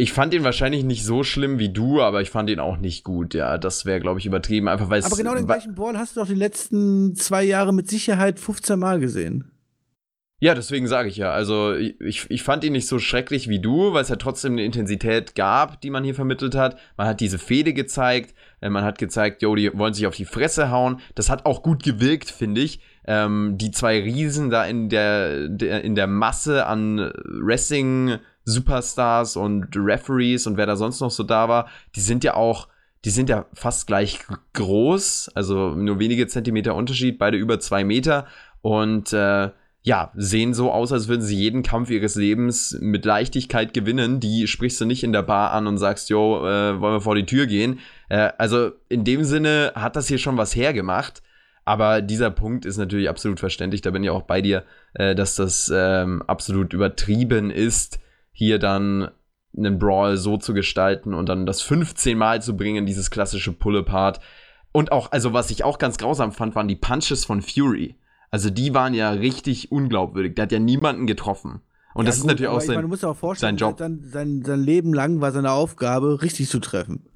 Ich 0.00 0.14
fand 0.14 0.32
ihn 0.32 0.44
wahrscheinlich 0.44 0.82
nicht 0.82 1.04
so 1.04 1.24
schlimm 1.24 1.58
wie 1.58 1.68
du, 1.68 2.00
aber 2.00 2.22
ich 2.22 2.30
fand 2.30 2.48
ihn 2.48 2.58
auch 2.58 2.78
nicht 2.78 3.04
gut. 3.04 3.34
Ja, 3.34 3.58
das 3.58 3.84
wäre, 3.84 4.00
glaube 4.00 4.18
ich, 4.18 4.24
übertrieben. 4.24 4.66
Einfach 4.66 4.88
weil 4.88 5.04
Aber 5.04 5.14
genau 5.14 5.34
den 5.34 5.44
gleichen 5.44 5.74
Ball 5.74 5.98
hast 5.98 6.16
du 6.16 6.20
doch 6.20 6.26
die 6.26 6.34
letzten 6.34 7.14
zwei 7.16 7.42
Jahre 7.42 7.74
mit 7.74 7.90
Sicherheit 7.90 8.40
15 8.40 8.78
Mal 8.78 8.98
gesehen. 8.98 9.52
Ja, 10.38 10.54
deswegen 10.54 10.86
sage 10.86 11.10
ich 11.10 11.18
ja. 11.18 11.32
Also 11.32 11.74
ich, 11.74 12.30
ich 12.30 12.42
fand 12.42 12.64
ihn 12.64 12.72
nicht 12.72 12.86
so 12.88 12.98
schrecklich 12.98 13.48
wie 13.50 13.60
du, 13.60 13.92
weil 13.92 14.00
es 14.00 14.08
ja 14.08 14.16
trotzdem 14.16 14.52
eine 14.52 14.64
Intensität 14.64 15.34
gab, 15.34 15.82
die 15.82 15.90
man 15.90 16.02
hier 16.02 16.14
vermittelt 16.14 16.54
hat. 16.54 16.78
Man 16.96 17.06
hat 17.06 17.20
diese 17.20 17.38
Fehde 17.38 17.74
gezeigt, 17.74 18.34
äh, 18.62 18.70
man 18.70 18.84
hat 18.84 18.96
gezeigt, 18.96 19.42
jo, 19.42 19.54
die 19.54 19.70
wollen 19.76 19.92
sich 19.92 20.06
auf 20.06 20.16
die 20.16 20.24
Fresse 20.24 20.70
hauen. 20.70 21.00
Das 21.14 21.28
hat 21.28 21.44
auch 21.44 21.62
gut 21.62 21.82
gewirkt, 21.82 22.30
finde 22.30 22.62
ich. 22.62 22.80
Ähm, 23.06 23.58
die 23.58 23.70
zwei 23.70 24.00
Riesen 24.00 24.48
da 24.48 24.64
in 24.64 24.88
der, 24.88 25.48
der, 25.48 25.84
in 25.84 25.94
der 25.94 26.06
Masse 26.06 26.64
an 26.64 27.12
Wrestling 27.26 28.18
Superstars 28.44 29.36
und 29.36 29.68
Referees 29.76 30.46
und 30.46 30.56
wer 30.56 30.66
da 30.66 30.76
sonst 30.76 31.00
noch 31.00 31.10
so 31.10 31.22
da 31.22 31.48
war, 31.48 31.68
die 31.94 32.00
sind 32.00 32.24
ja 32.24 32.34
auch, 32.34 32.68
die 33.04 33.10
sind 33.10 33.28
ja 33.28 33.46
fast 33.54 33.86
gleich 33.86 34.20
groß, 34.54 35.30
also 35.34 35.70
nur 35.70 35.98
wenige 35.98 36.26
Zentimeter 36.26 36.74
Unterschied, 36.74 37.18
beide 37.18 37.36
über 37.36 37.60
zwei 37.60 37.84
Meter 37.84 38.26
und 38.62 39.12
äh, 39.12 39.50
ja, 39.82 40.12
sehen 40.14 40.52
so 40.52 40.70
aus, 40.70 40.92
als 40.92 41.08
würden 41.08 41.22
sie 41.22 41.36
jeden 41.36 41.62
Kampf 41.62 41.90
ihres 41.90 42.14
Lebens 42.14 42.76
mit 42.80 43.06
Leichtigkeit 43.06 43.72
gewinnen. 43.72 44.20
Die 44.20 44.46
sprichst 44.46 44.78
du 44.80 44.84
nicht 44.84 45.02
in 45.02 45.12
der 45.12 45.22
Bar 45.22 45.52
an 45.52 45.66
und 45.66 45.78
sagst, 45.78 46.10
jo, 46.10 46.46
äh, 46.46 46.78
wollen 46.80 46.96
wir 46.96 47.00
vor 47.00 47.14
die 47.14 47.24
Tür 47.24 47.46
gehen. 47.46 47.78
Äh, 48.10 48.30
also 48.36 48.72
in 48.90 49.04
dem 49.04 49.24
Sinne 49.24 49.72
hat 49.74 49.96
das 49.96 50.06
hier 50.06 50.18
schon 50.18 50.36
was 50.36 50.54
hergemacht. 50.54 51.22
Aber 51.64 52.02
dieser 52.02 52.30
Punkt 52.30 52.66
ist 52.66 52.76
natürlich 52.76 53.08
absolut 53.08 53.40
verständlich. 53.40 53.80
Da 53.80 53.90
bin 53.90 54.04
ich 54.04 54.10
auch 54.10 54.22
bei 54.22 54.42
dir, 54.42 54.64
äh, 54.94 55.14
dass 55.14 55.36
das 55.36 55.72
ähm, 55.74 56.22
absolut 56.26 56.74
übertrieben 56.74 57.50
ist 57.50 58.00
hier 58.40 58.58
dann 58.58 59.10
einen 59.54 59.78
Brawl 59.78 60.16
so 60.16 60.38
zu 60.38 60.54
gestalten 60.54 61.12
und 61.12 61.28
dann 61.28 61.44
das 61.44 61.60
15 61.60 62.16
Mal 62.16 62.40
zu 62.40 62.56
bringen, 62.56 62.86
dieses 62.86 63.10
klassische 63.10 63.52
Pull-Apart. 63.52 64.18
Und 64.72 64.92
auch, 64.92 65.12
also 65.12 65.34
was 65.34 65.50
ich 65.50 65.62
auch 65.62 65.76
ganz 65.78 65.98
grausam 65.98 66.32
fand, 66.32 66.54
waren 66.54 66.66
die 66.66 66.76
Punches 66.76 67.26
von 67.26 67.42
Fury. 67.42 67.96
Also 68.30 68.48
die 68.48 68.72
waren 68.72 68.94
ja 68.94 69.10
richtig 69.10 69.70
unglaubwürdig. 69.70 70.36
Der 70.36 70.44
hat 70.44 70.52
ja 70.52 70.58
niemanden 70.58 71.06
getroffen. 71.06 71.60
Und 71.92 72.06
ja, 72.06 72.12
das 72.12 72.16
gut, 72.16 72.24
ist 72.24 72.26
natürlich 72.28 72.48
auch 72.48 72.62
sein, 72.62 72.76
meine, 72.82 73.10
auch 73.10 73.16
vorstellen, 73.16 73.58
sein 73.58 73.68
Job. 73.68 73.78
Sein, 73.78 74.00
sein, 74.10 74.42
sein 74.42 74.60
Leben 74.60 74.94
lang 74.94 75.20
war 75.20 75.32
seine 75.32 75.52
Aufgabe, 75.52 76.22
richtig 76.22 76.48
zu 76.48 76.60
treffen. 76.60 77.10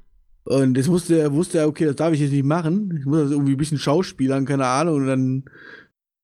und 0.44 0.78
jetzt 0.78 0.88
musste 0.88 1.18
er, 1.18 1.34
wusste 1.34 1.58
er, 1.58 1.68
okay, 1.68 1.84
das 1.84 1.96
darf 1.96 2.14
ich 2.14 2.20
jetzt 2.20 2.32
nicht 2.32 2.46
machen. 2.46 2.96
Ich 2.98 3.04
muss 3.04 3.24
das 3.24 3.32
irgendwie 3.32 3.52
ein 3.52 3.58
bisschen 3.58 3.78
schauspielern, 3.78 4.46
keine 4.46 4.64
Ahnung. 4.64 4.94
Und 4.94 5.06
dann 5.08 5.44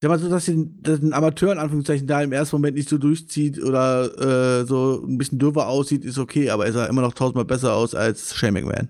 sag 0.07 0.11
mal 0.11 0.19
so, 0.19 0.29
dass, 0.29 0.45
den, 0.45 0.81
dass 0.83 1.01
ein 1.01 1.13
Amateur 1.13 1.53
in 1.53 1.59
Anführungszeichen 1.59 2.07
da 2.07 2.23
im 2.23 2.33
ersten 2.33 2.57
Moment 2.57 2.77
nicht 2.77 2.89
so 2.89 2.99
durchzieht 2.99 3.63
oder 3.63 4.61
äh, 4.61 4.65
so 4.65 5.03
ein 5.05 5.19
bisschen 5.19 5.39
dürfer 5.39 5.67
aussieht, 5.69 6.05
ist 6.05 6.19
okay, 6.19 6.51
aber 6.51 6.67
er 6.67 6.73
sah 6.73 6.87
immer 6.87 7.03
noch 7.03 7.15
tausendmal 7.15 7.45
besser 7.45 7.75
aus 7.75 7.95
als 7.95 8.37
Shane 8.37 8.55
McMahon. 8.55 8.89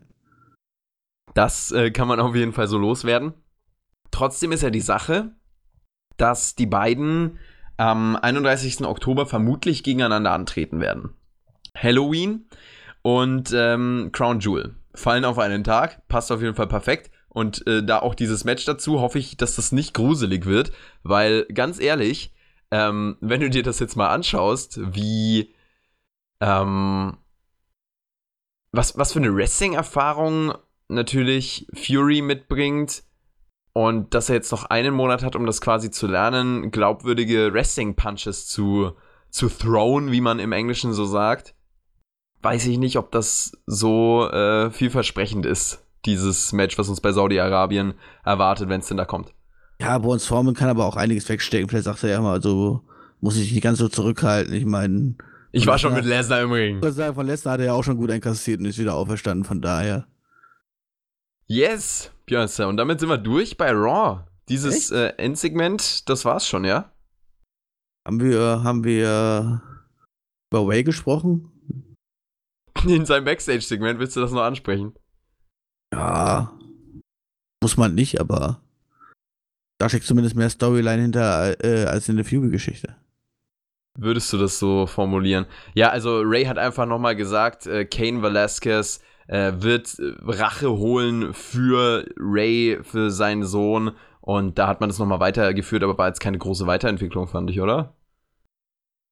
Das 1.34 1.72
äh, 1.72 1.90
kann 1.90 2.08
man 2.08 2.20
auf 2.20 2.34
jeden 2.34 2.52
Fall 2.52 2.68
so 2.68 2.78
loswerden. 2.78 3.34
Trotzdem 4.10 4.52
ist 4.52 4.62
ja 4.62 4.70
die 4.70 4.80
Sache, 4.80 5.34
dass 6.16 6.54
die 6.54 6.66
beiden 6.66 7.38
am 7.76 8.16
31. 8.16 8.84
Oktober 8.84 9.26
vermutlich 9.26 9.82
gegeneinander 9.82 10.32
antreten 10.32 10.80
werden. 10.80 11.10
Halloween 11.76 12.46
und 13.02 13.52
ähm, 13.54 14.10
Crown 14.12 14.40
Jewel 14.40 14.76
fallen 14.94 15.24
auf 15.24 15.38
einen 15.38 15.64
Tag, 15.64 16.08
passt 16.08 16.32
auf 16.32 16.40
jeden 16.40 16.54
Fall 16.54 16.68
perfekt. 16.68 17.10
Und 17.36 17.66
äh, 17.66 17.84
da 17.84 17.98
auch 17.98 18.14
dieses 18.14 18.44
Match 18.44 18.64
dazu 18.64 18.98
hoffe 19.02 19.18
ich, 19.18 19.36
dass 19.36 19.56
das 19.56 19.70
nicht 19.70 19.92
gruselig 19.92 20.46
wird, 20.46 20.72
weil 21.02 21.44
ganz 21.52 21.78
ehrlich, 21.78 22.32
ähm, 22.70 23.18
wenn 23.20 23.42
du 23.42 23.50
dir 23.50 23.62
das 23.62 23.78
jetzt 23.78 23.94
mal 23.94 24.08
anschaust, 24.08 24.80
wie 24.94 25.54
ähm, 26.40 27.18
was, 28.72 28.96
was 28.96 29.12
für 29.12 29.18
eine 29.18 29.36
Wrestling-Erfahrung 29.36 30.54
natürlich 30.88 31.66
Fury 31.74 32.22
mitbringt 32.22 33.02
und 33.74 34.14
dass 34.14 34.30
er 34.30 34.36
jetzt 34.36 34.50
noch 34.50 34.64
einen 34.64 34.94
Monat 34.94 35.22
hat, 35.22 35.36
um 35.36 35.44
das 35.44 35.60
quasi 35.60 35.90
zu 35.90 36.06
lernen, 36.06 36.70
glaubwürdige 36.70 37.52
Wrestling-Punches 37.52 38.46
zu, 38.46 38.92
zu 39.28 39.50
thrown, 39.50 40.10
wie 40.10 40.22
man 40.22 40.38
im 40.38 40.52
Englischen 40.52 40.94
so 40.94 41.04
sagt, 41.04 41.54
weiß 42.40 42.64
ich 42.64 42.78
nicht, 42.78 42.96
ob 42.96 43.12
das 43.12 43.52
so 43.66 44.26
äh, 44.30 44.70
vielversprechend 44.70 45.44
ist 45.44 45.85
dieses 46.06 46.52
Match, 46.52 46.78
was 46.78 46.88
uns 46.88 47.00
bei 47.00 47.12
Saudi-Arabien 47.12 47.94
erwartet, 48.24 48.68
wenn 48.68 48.80
es 48.80 48.86
denn 48.86 48.96
da 48.96 49.04
kommt. 49.04 49.34
Ja, 49.80 49.98
bei 49.98 50.08
uns 50.08 50.26
Formen 50.26 50.54
kann 50.54 50.68
aber 50.68 50.86
auch 50.86 50.96
einiges 50.96 51.28
wegstecken. 51.28 51.68
Vielleicht 51.68 51.84
sagt 51.84 52.02
er 52.04 52.10
ja 52.10 52.20
mal, 52.20 52.40
so 52.40 52.82
muss 53.20 53.36
ich 53.36 53.52
nicht 53.52 53.62
ganz 53.62 53.78
so 53.78 53.88
zurückhalten. 53.88 54.54
Ich 54.54 54.64
meine. 54.64 55.16
Ich 55.52 55.66
war 55.66 55.78
schon 55.78 55.94
mit 55.94 56.04
Lesnar 56.04 56.42
im 56.42 56.52
Ring. 56.52 56.80
Von 56.82 57.26
Lesnar 57.26 57.54
hat 57.54 57.60
er 57.60 57.66
ja 57.66 57.72
auch 57.72 57.84
schon 57.84 57.96
gut 57.96 58.10
einkassiert 58.10 58.60
und 58.60 58.66
ist 58.66 58.78
wieder 58.78 58.94
auferstanden, 58.94 59.44
von 59.44 59.60
daher. 59.60 60.06
Yes, 61.46 62.10
Björn, 62.26 62.48
und 62.66 62.76
damit 62.76 63.00
sind 63.00 63.08
wir 63.08 63.18
durch 63.18 63.56
bei 63.56 63.70
Raw. 63.70 64.24
Dieses 64.48 64.90
äh, 64.90 65.12
Endsegment, 65.16 66.08
das 66.08 66.24
war's 66.24 66.46
schon, 66.46 66.64
ja? 66.64 66.92
Haben 68.06 68.20
wir, 68.20 68.62
haben 68.62 68.84
wir 68.84 69.62
über 70.50 70.66
Way 70.66 70.84
gesprochen? 70.84 71.52
In 72.86 73.06
seinem 73.06 73.24
Backstage-Segment 73.24 73.98
willst 73.98 74.16
du 74.16 74.20
das 74.20 74.32
noch 74.32 74.42
ansprechen? 74.42 74.94
Ja. 75.96 76.52
Muss 77.62 77.76
man 77.76 77.94
nicht, 77.94 78.20
aber 78.20 78.60
da 79.78 79.88
steckt 79.88 80.04
zumindest 80.04 80.36
mehr 80.36 80.50
Storyline 80.50 81.02
hinter 81.02 81.64
äh, 81.64 81.86
als 81.86 82.08
in 82.08 82.16
der 82.16 82.24
Fury-Geschichte. 82.24 82.96
Würdest 83.98 84.32
du 84.32 84.38
das 84.38 84.58
so 84.58 84.86
formulieren? 84.86 85.46
Ja, 85.74 85.88
also 85.88 86.20
Ray 86.20 86.44
hat 86.44 86.58
einfach 86.58 86.86
nochmal 86.86 87.16
gesagt, 87.16 87.66
äh, 87.66 87.86
Kane 87.86 88.22
Velasquez 88.22 89.00
äh, 89.26 89.52
wird 89.56 89.98
äh, 89.98 90.12
Rache 90.20 90.70
holen 90.70 91.32
für 91.32 92.06
Ray, 92.18 92.78
für 92.82 93.10
seinen 93.10 93.44
Sohn. 93.44 93.92
Und 94.20 94.58
da 94.58 94.68
hat 94.68 94.80
man 94.80 94.90
das 94.90 94.98
nochmal 94.98 95.20
weitergeführt, 95.20 95.82
aber 95.82 95.96
war 95.96 96.08
jetzt 96.08 96.20
keine 96.20 96.38
große 96.38 96.66
Weiterentwicklung, 96.66 97.26
fand 97.26 97.50
ich, 97.50 97.60
oder? 97.60 97.94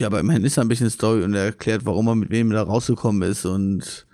Ja, 0.00 0.08
aber 0.08 0.20
immerhin 0.20 0.44
ist 0.44 0.58
da 0.58 0.62
ein 0.62 0.68
bisschen 0.68 0.90
Story 0.90 1.22
und 1.22 1.34
er 1.34 1.44
erklärt, 1.44 1.86
warum 1.86 2.08
er 2.08 2.16
mit 2.16 2.30
wem 2.30 2.50
da 2.50 2.62
rausgekommen 2.62 3.22
ist 3.22 3.46
und 3.46 4.06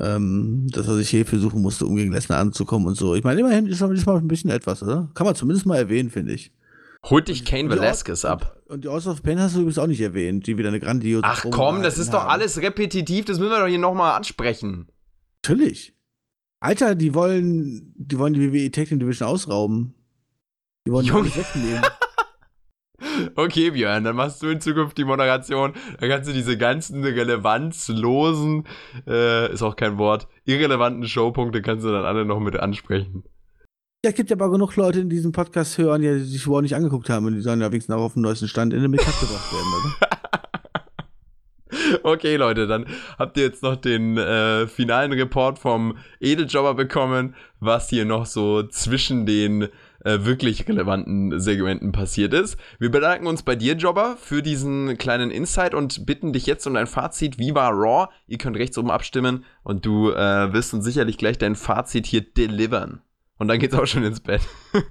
ähm, 0.00 0.66
dass 0.70 0.88
er 0.88 0.96
sich 0.96 1.10
Hilfe 1.10 1.38
suchen 1.38 1.62
musste, 1.62 1.86
um 1.86 1.96
gegen 1.96 2.12
Lesnar 2.12 2.38
anzukommen 2.40 2.86
und 2.86 2.96
so. 2.96 3.14
Ich 3.14 3.24
meine, 3.24 3.40
immerhin 3.40 3.66
ist 3.66 3.80
das 3.80 4.06
mal 4.06 4.16
ein 4.16 4.28
bisschen 4.28 4.50
etwas, 4.50 4.82
oder? 4.82 5.10
Kann 5.14 5.26
man 5.26 5.34
zumindest 5.34 5.66
mal 5.66 5.76
erwähnen, 5.76 6.10
finde 6.10 6.32
ich. 6.32 6.52
Holt 7.04 7.28
dich 7.28 7.44
Kane 7.44 7.68
Velasquez 7.68 8.24
ab. 8.24 8.62
Und 8.66 8.84
die 8.84 8.88
House 8.88 9.06
of 9.06 9.22
Pain 9.22 9.38
hast 9.38 9.54
du 9.54 9.60
übrigens 9.60 9.78
auch 9.78 9.86
nicht 9.86 10.00
erwähnt, 10.00 10.46
die 10.46 10.56
wieder 10.56 10.68
eine 10.68 10.80
grandiose 10.80 11.22
Ach 11.24 11.44
komm, 11.50 11.82
das 11.82 11.98
ist 11.98 12.14
doch 12.14 12.22
haben. 12.22 12.30
alles 12.30 12.60
repetitiv, 12.62 13.26
das 13.26 13.38
müssen 13.38 13.50
wir 13.50 13.60
doch 13.60 13.66
hier 13.68 13.78
nochmal 13.78 14.16
ansprechen. 14.16 14.88
Natürlich. 15.42 15.94
Alter, 16.60 16.94
die 16.94 17.12
wollen, 17.12 17.92
die 17.96 18.18
wollen 18.18 18.32
die 18.32 18.52
WWE 18.52 18.70
Tag 18.70 18.88
Team 18.88 18.98
Division 18.98 19.28
ausrauben. 19.28 19.94
Die 20.86 20.92
wollen 20.92 21.04
die 21.04 21.10
Junge. 21.10 21.22
alles 21.24 21.36
wegnehmen. 21.36 21.82
Okay, 23.34 23.70
Björn, 23.70 24.04
dann 24.04 24.16
machst 24.16 24.42
du 24.42 24.48
in 24.48 24.60
Zukunft 24.60 24.96
die 24.98 25.04
Moderation. 25.04 25.72
Dann 26.00 26.08
kannst 26.08 26.28
du 26.28 26.32
diese 26.32 26.56
ganzen 26.56 27.04
relevanzlosen, 27.04 28.64
äh, 29.06 29.52
ist 29.52 29.62
auch 29.62 29.76
kein 29.76 29.98
Wort, 29.98 30.28
irrelevanten 30.44 31.06
Showpunkte 31.06 31.62
kannst 31.62 31.84
du 31.84 31.92
dann 31.92 32.04
alle 32.04 32.24
noch 32.24 32.40
mit 32.40 32.56
ansprechen. 32.56 33.24
Ja, 34.04 34.10
es 34.10 34.16
gibt 34.16 34.28
ja 34.28 34.36
aber 34.36 34.50
genug 34.50 34.76
Leute 34.76 35.00
in 35.00 35.08
diesem 35.08 35.32
Podcast 35.32 35.78
hören, 35.78 36.02
die 36.02 36.18
sich 36.18 36.46
wohl 36.46 36.60
nicht 36.60 36.74
angeguckt 36.74 37.08
haben 37.08 37.24
und 37.24 37.34
die 37.34 37.40
sollen 37.40 37.60
ja 37.60 37.72
wenigstens 37.72 37.94
auch 37.94 38.02
auf 38.02 38.12
dem 38.12 38.22
neuesten 38.22 38.48
Stand 38.48 38.74
in 38.74 38.82
den 38.82 38.90
Mittag 38.90 39.18
gebracht 39.18 39.52
werden, 39.52 39.66
oder? 39.72 40.08
Okay, 42.02 42.36
Leute, 42.36 42.66
dann 42.66 42.86
habt 43.18 43.36
ihr 43.36 43.44
jetzt 43.44 43.62
noch 43.62 43.76
den 43.76 44.16
äh, 44.16 44.66
finalen 44.66 45.12
Report 45.12 45.58
vom 45.58 45.96
Edeljobber 46.20 46.74
bekommen, 46.74 47.34
was 47.60 47.88
hier 47.88 48.04
noch 48.04 48.26
so 48.26 48.62
zwischen 48.64 49.26
den 49.26 49.68
äh, 50.04 50.24
wirklich 50.24 50.68
relevanten 50.68 51.40
Segmenten 51.40 51.90
passiert 51.92 52.32
ist. 52.32 52.56
Wir 52.78 52.90
bedanken 52.90 53.26
uns 53.26 53.42
bei 53.42 53.56
dir, 53.56 53.74
Jobber, 53.74 54.16
für 54.18 54.42
diesen 54.42 54.96
kleinen 54.98 55.30
Insight 55.30 55.74
und 55.74 56.06
bitten 56.06 56.32
dich 56.32 56.46
jetzt 56.46 56.66
um 56.66 56.74
dein 56.74 56.86
Fazit. 56.86 57.38
Wie 57.38 57.54
war 57.54 57.72
Raw? 57.72 58.08
Ihr 58.26 58.38
könnt 58.38 58.56
rechts 58.56 58.78
oben 58.78 58.90
abstimmen 58.90 59.44
und 59.62 59.84
du 59.86 60.10
äh, 60.10 60.52
wirst 60.52 60.74
uns 60.74 60.84
sicherlich 60.84 61.18
gleich 61.18 61.38
dein 61.38 61.56
Fazit 61.56 62.06
hier 62.06 62.20
delivern. 62.20 63.00
Und 63.38 63.48
dann 63.48 63.58
geht's 63.58 63.74
auch 63.74 63.86
schon 63.86 64.04
ins 64.04 64.20
Bett. 64.20 64.42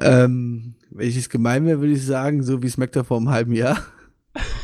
ähm, 0.00 0.76
wenn 0.90 1.08
ich 1.08 1.16
es 1.16 1.28
gemein 1.28 1.66
wäre, 1.66 1.80
würde 1.80 1.92
ich 1.92 2.06
sagen, 2.06 2.42
so 2.42 2.62
wie 2.62 2.68
SmackDown 2.68 3.04
vor 3.04 3.18
einem 3.18 3.30
halben 3.30 3.52
Jahr. 3.52 3.78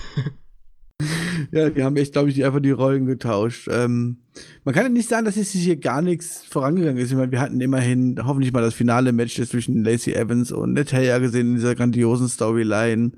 ja, 1.52 1.70
die 1.70 1.82
haben 1.82 1.96
echt, 1.96 2.12
glaube 2.12 2.30
ich, 2.30 2.44
einfach 2.44 2.60
die 2.60 2.70
Rollen 2.70 3.06
getauscht. 3.06 3.68
Ähm, 3.70 4.18
man 4.64 4.74
kann 4.74 4.84
ja 4.84 4.88
nicht 4.88 5.08
sagen, 5.08 5.24
dass 5.24 5.36
jetzt 5.36 5.52
hier 5.52 5.76
gar 5.76 6.02
nichts 6.02 6.44
vorangegangen 6.44 6.98
ist. 6.98 7.10
Ich 7.10 7.16
meine, 7.16 7.32
wir 7.32 7.40
hatten 7.40 7.60
immerhin 7.60 8.20
hoffentlich 8.24 8.52
mal 8.52 8.62
das 8.62 8.74
finale 8.74 9.12
Match 9.12 9.34
zwischen 9.36 9.84
Lacey 9.84 10.14
Evans 10.14 10.52
und 10.52 10.74
Natalia 10.74 11.18
gesehen 11.18 11.48
in 11.48 11.54
dieser 11.54 11.74
grandiosen 11.74 12.28
Storyline. 12.28 13.12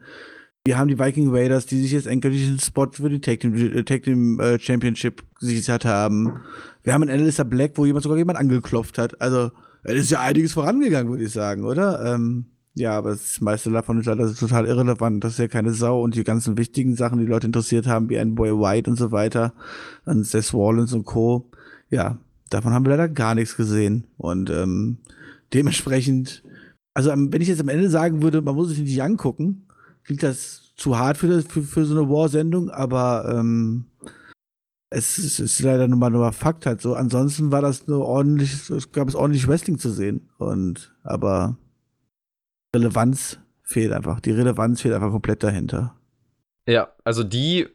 Wir 0.65 0.77
haben 0.77 0.89
die 0.89 0.99
Viking 0.99 1.31
Raiders, 1.35 1.65
die 1.65 1.81
sich 1.81 1.93
jetzt 1.93 2.07
endgültig 2.07 2.47
einen 2.47 2.61
Spot 2.61 2.91
für 2.93 3.09
die 3.09 3.21
Tag 3.21 3.41
Team, 3.41 3.55
äh, 3.55 3.83
Tag 3.83 4.03
Team 4.03 4.39
äh, 4.41 4.59
Championship 4.59 5.23
gesichert 5.39 5.87
haben. 5.87 6.41
Wir 6.83 6.93
haben 6.93 7.03
einen 7.03 7.19
Alistair 7.19 7.47
Black, 7.47 7.73
wo 7.77 7.87
jemand 7.87 8.03
sogar 8.03 8.19
jemand 8.19 8.39
angeklopft 8.39 8.99
hat. 8.99 9.21
Also, 9.23 9.51
es 9.85 9.95
ist 9.95 10.11
ja 10.11 10.21
einiges 10.21 10.53
vorangegangen, 10.53 11.11
würde 11.11 11.25
ich 11.25 11.33
sagen, 11.33 11.65
oder? 11.65 12.15
Ähm, 12.15 12.47
ja, 12.75 12.97
aber 12.97 13.11
das 13.11 13.41
meiste 13.41 13.71
davon 13.71 13.99
ist 14.01 14.07
leider 14.07 14.33
total 14.35 14.67
irrelevant. 14.67 15.23
Das 15.25 15.33
ist 15.33 15.39
ja 15.39 15.49
keine 15.49 15.73
Sau 15.73 16.03
und 16.03 16.15
die 16.15 16.25
ganzen 16.25 16.57
wichtigen 16.57 16.95
Sachen, 16.97 17.19
die 17.19 17.27
Leute 17.27 17.47
interessiert 17.47 17.87
haben, 17.87 18.09
wie 18.09 18.19
ein 18.19 18.35
Boy 18.35 18.53
White 18.53 18.91
und 18.91 18.97
so 18.97 19.13
weiter 19.13 19.53
und 20.07 20.25
Seth 20.27 20.53
Rollins 20.55 20.93
und 20.93 21.05
Co. 21.05 21.51
Ja, 21.91 22.19
davon 22.49 22.73
haben 22.73 22.85
wir 22.85 22.91
leider 22.91 23.09
gar 23.09 23.35
nichts 23.35 23.57
gesehen. 23.57 24.05
Und 24.19 24.51
ähm, 24.51 24.99
dementsprechend, 25.53 26.43
also 26.95 27.11
wenn 27.11 27.41
ich 27.43 27.49
jetzt 27.49 27.61
am 27.61 27.69
Ende 27.69 27.91
sagen 27.91 28.23
würde, 28.23 28.41
man 28.43 28.55
muss 28.55 28.69
sich 28.71 28.79
nicht 28.81 29.03
angucken, 29.03 29.67
klingt 30.05 30.23
das 30.23 30.73
zu 30.77 30.99
hart 30.99 31.19
für, 31.19 31.29
das, 31.29 31.45
für, 31.47 31.63
für 31.63 31.85
so 31.85 31.99
eine 31.99 32.09
War-Sendung, 32.09 32.71
aber 32.71 33.35
ähm, 33.37 33.87
es, 34.91 35.19
ist- 35.19 35.39
es 35.41 35.55
ist 35.55 35.61
leider 35.63 35.89
nur 35.89 35.99
mal 35.99 36.11
nur 36.11 36.33
Fakt 36.33 36.67
halt 36.67 36.81
so. 36.81 36.95
Ansonsten 36.95 37.53
war 37.53 37.63
das 37.63 37.87
nur 37.87 38.05
ordentlich, 38.07 38.71
es 38.71 38.93
gab 38.93 39.09
es 39.09 39.15
ordentlich 39.15 39.47
Wrestling 39.49 39.79
zu 39.79 39.91
sehen. 39.91 40.29
Und 40.39 40.95
aber 41.03 41.57
Relevanz 42.75 43.39
fehlt 43.63 43.93
einfach. 43.93 44.21
Die 44.21 44.33
Relevanz 44.33 44.81
fehlt 44.81 44.95
einfach 44.95 45.11
komplett 45.11 45.43
dahinter. 45.43 45.95
Ja, 46.67 46.89
also 47.05 47.25
die, 47.25 47.69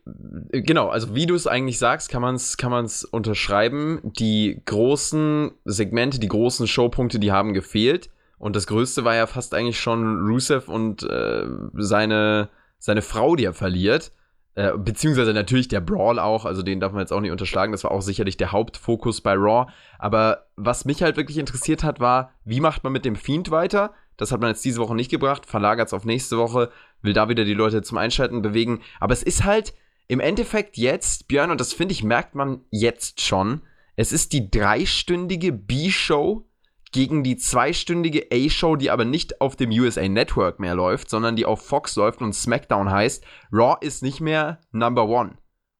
genau, 0.52 0.89
also 0.89 1.16
wie 1.16 1.26
du 1.26 1.36
es 1.36 1.48
eigentlich 1.48 1.80
sagst, 1.80 2.10
kann 2.10 2.22
man 2.22 2.36
es 2.36 2.58
kann 2.58 2.88
unterschreiben. 3.12 4.00
Die 4.04 4.62
großen 4.66 5.52
Segmente, 5.66 6.20
die 6.20 6.28
großen 6.28 6.68
Showpunkte, 6.68 7.20
die 7.20 7.32
haben 7.32 7.54
gefehlt. 7.54 8.10
Und 8.38 8.56
das 8.56 8.68
Größte 8.68 9.04
war 9.04 9.16
ja 9.16 9.28
fast 9.28 9.54
eigentlich 9.54 9.80
schon 9.80 10.26
Rusev 10.26 10.68
und 10.70 11.04
äh, 11.04 11.46
seine, 11.74 12.50
seine 12.78 13.02
Frau, 13.02 13.36
die 13.36 13.46
er 13.46 13.54
verliert. 13.54 14.12
Äh, 14.56 14.78
beziehungsweise 14.78 15.34
natürlich 15.34 15.68
der 15.68 15.82
Brawl 15.82 16.18
auch, 16.18 16.46
also 16.46 16.62
den 16.62 16.80
darf 16.80 16.93
man 16.93 17.02
jetzt 17.02 17.12
auch 17.12 17.20
nicht 17.20 17.32
unterschlagen. 17.32 17.74
Das 17.74 17.84
war 17.84 17.91
auch 17.91 18.02
sicherlich 18.02 18.38
der 18.38 18.54
Hauptfokus 18.54 19.20
bei 19.20 19.34
Raw. 19.34 19.70
Aber 20.00 20.46
was 20.56 20.86
mich 20.86 21.04
halt 21.04 21.18
wirklich 21.18 21.38
interessiert 21.38 21.84
hat, 21.84 22.00
war, 22.00 22.32
wie 22.46 22.62
macht 22.62 22.84
man 22.84 22.93
mit 22.93 23.04
dem 23.04 23.18
Fiend 23.18 23.52
weiter? 23.52 23.93
Das 24.18 24.32
hat 24.32 24.41
man 24.41 24.49
jetzt 24.49 24.63
diese 24.63 24.80
Woche 24.80 24.95
nicht 24.95 25.11
gebracht, 25.11 25.45
verlagert 25.45 25.88
es 25.88 25.93
auf 25.93 26.05
nächste 26.05 26.38
Woche, 26.38 26.72
will 27.01 27.13
da 27.13 27.30
wieder 27.30 27.45
die 27.45 27.53
Leute 27.53 27.82
zum 27.82 27.97
Einschalten 27.97 28.41
bewegen. 28.41 28.82
Aber 28.99 29.13
es 29.13 29.24
ist 29.24 29.43
halt 29.43 29.74
im 30.07 30.20
Endeffekt 30.20 30.78
jetzt, 30.78 31.28
Björn, 31.28 31.51
und 31.51 31.59
das 31.59 31.74
finde 31.74 31.93
ich, 31.93 32.03
merkt 32.03 32.36
man 32.36 32.61
jetzt 32.70 33.22
schon, 33.22 33.61
es 33.95 34.11
ist 34.11 34.34
die 34.34 34.51
dreistündige 34.51 35.51
B-Show 35.51 36.47
gegen 36.91 37.24
die 37.24 37.36
zweistündige 37.36 38.28
A-Show, 38.32 38.78
die 38.78 38.89
aber 38.89 39.03
nicht 39.03 39.41
auf 39.41 39.57
dem 39.57 39.70
USA 39.72 40.07
Network 40.07 40.59
mehr 40.59 40.76
läuft, 40.76 41.09
sondern 41.09 41.36
die 41.36 41.45
auf 41.45 41.61
Fox 41.61 41.97
läuft 41.97 42.22
und 42.22 42.34
SmackDown 42.34 42.89
heißt, 42.89 43.24
Raw 43.51 43.76
ist 43.82 44.01
nicht 44.01 44.22
mehr 44.22 44.61
Number 44.72 45.07
One. 45.07 45.38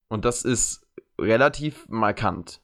Und 0.10 0.26
das 0.26 0.44
ist 0.44 0.86
relativ 1.18 1.86
markant. 1.88 2.62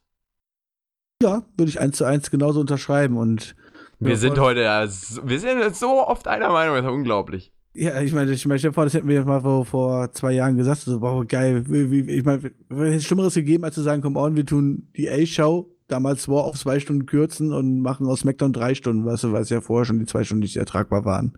Ja, 1.21 1.43
würde 1.55 1.69
ich 1.69 1.79
eins 1.79 1.97
zu 1.97 2.03
eins 2.03 2.29
genauso 2.29 2.59
unterschreiben. 2.59 3.15
Und 3.15 3.55
Wir 4.01 4.11
Ja, 4.11 4.17
sind 4.17 4.35
voll. 4.35 4.47
heute, 4.47 4.61
wir 4.61 5.39
sind 5.39 5.59
jetzt 5.59 5.79
so 5.79 6.05
oft 6.05 6.27
einer 6.27 6.49
Meinung, 6.49 6.75
das 6.75 6.85
ist 6.85 6.91
unglaublich. 6.91 7.53
Ja, 7.73 8.01
ich 8.01 8.11
meine, 8.13 8.31
ich 8.31 8.45
meine, 8.45 8.73
vor, 8.73 8.83
das 8.83 8.93
hätten 8.95 9.07
wir 9.07 9.23
mal 9.23 9.41
vor, 9.41 9.65
vor 9.65 10.11
zwei 10.11 10.33
Jahren 10.33 10.57
gesagt. 10.57 10.81
So, 10.81 10.99
wow, 11.01 11.25
geil. 11.25 11.63
Wie, 11.67 12.01
ich 12.01 12.25
meine, 12.25 12.41
hätte 12.41 12.95
es 12.95 13.05
Schlimmeres 13.05 13.35
gegeben, 13.35 13.63
als 13.63 13.75
zu 13.75 13.81
sagen, 13.81 14.01
komm 14.01 14.17
on, 14.17 14.35
wir 14.35 14.45
tun 14.45 14.89
die 14.97 15.09
A-Show 15.09 15.69
damals 15.87 16.27
War 16.27 16.45
auf 16.45 16.57
zwei 16.57 16.79
Stunden 16.79 17.05
kürzen 17.05 17.53
und 17.53 17.79
machen 17.81 18.07
aus 18.07 18.21
SmackDown 18.21 18.53
drei 18.53 18.75
Stunden, 18.75 19.05
weißt 19.05 19.25
du, 19.25 19.31
weil 19.33 19.43
es 19.43 19.49
ja 19.49 19.61
vorher 19.61 19.85
schon 19.85 19.99
die 19.99 20.05
zwei 20.05 20.23
Stunden 20.23 20.41
nicht 20.41 20.57
ertragbar 20.57 21.05
waren. 21.05 21.37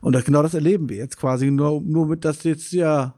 Und 0.00 0.14
das, 0.14 0.24
genau 0.24 0.42
das 0.42 0.54
erleben 0.54 0.88
wir 0.88 0.96
jetzt 0.96 1.18
quasi, 1.18 1.50
nur, 1.50 1.80
nur 1.82 2.06
mit, 2.06 2.24
dass 2.24 2.42
jetzt 2.44 2.72
ja 2.72 3.14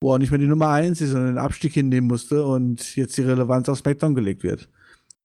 War 0.00 0.18
nicht 0.18 0.30
mehr 0.30 0.38
die 0.38 0.46
Nummer 0.46 0.68
eins 0.68 1.00
ist, 1.00 1.10
sondern 1.10 1.34
den 1.34 1.38
Abstieg 1.38 1.74
hinnehmen 1.74 2.06
musste 2.08 2.44
und 2.44 2.96
jetzt 2.96 3.16
die 3.18 3.22
Relevanz 3.22 3.68
auf 3.68 3.78
SmackDown 3.78 4.14
gelegt 4.14 4.42
wird. 4.44 4.68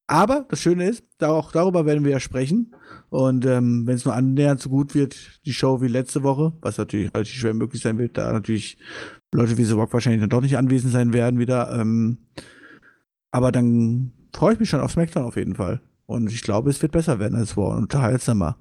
Aber 0.07 0.45
das 0.49 0.59
Schöne 0.61 0.89
ist, 0.89 1.03
auch 1.23 1.51
darüber 1.51 1.85
werden 1.85 2.03
wir 2.03 2.11
ja 2.11 2.19
sprechen. 2.19 2.75
Und 3.09 3.45
ähm, 3.45 3.87
wenn 3.87 3.95
es 3.95 4.05
nur 4.05 4.13
annähernd 4.13 4.59
so 4.59 4.69
gut 4.69 4.95
wird, 4.95 5.15
die 5.45 5.53
Show 5.53 5.81
wie 5.81 5.87
letzte 5.87 6.23
Woche, 6.23 6.53
was 6.61 6.77
natürlich 6.77 7.13
relativ 7.13 7.33
schwer 7.33 7.53
möglich 7.53 7.81
sein 7.81 7.97
wird, 7.97 8.17
da 8.17 8.33
natürlich 8.33 8.77
Leute 9.33 9.57
wie 9.57 9.63
The 9.63 9.73
Rock 9.73 9.93
wahrscheinlich 9.93 10.21
dann 10.21 10.29
doch 10.29 10.41
nicht 10.41 10.57
anwesend 10.57 10.91
sein 10.91 11.13
werden 11.13 11.39
wieder. 11.39 11.71
Ähm, 11.79 12.17
aber 13.31 13.51
dann 13.51 14.11
freue 14.33 14.53
ich 14.53 14.59
mich 14.59 14.69
schon 14.69 14.81
auf 14.81 14.91
SmackDown 14.91 15.23
auf 15.23 15.37
jeden 15.37 15.55
Fall. 15.55 15.81
Und 16.05 16.31
ich 16.31 16.41
glaube, 16.41 16.69
es 16.69 16.81
wird 16.81 16.91
besser 16.91 17.19
werden 17.19 17.35
als 17.35 17.55
War 17.55 17.69
und 17.69 17.83
unterhaltsamer. 17.83 18.57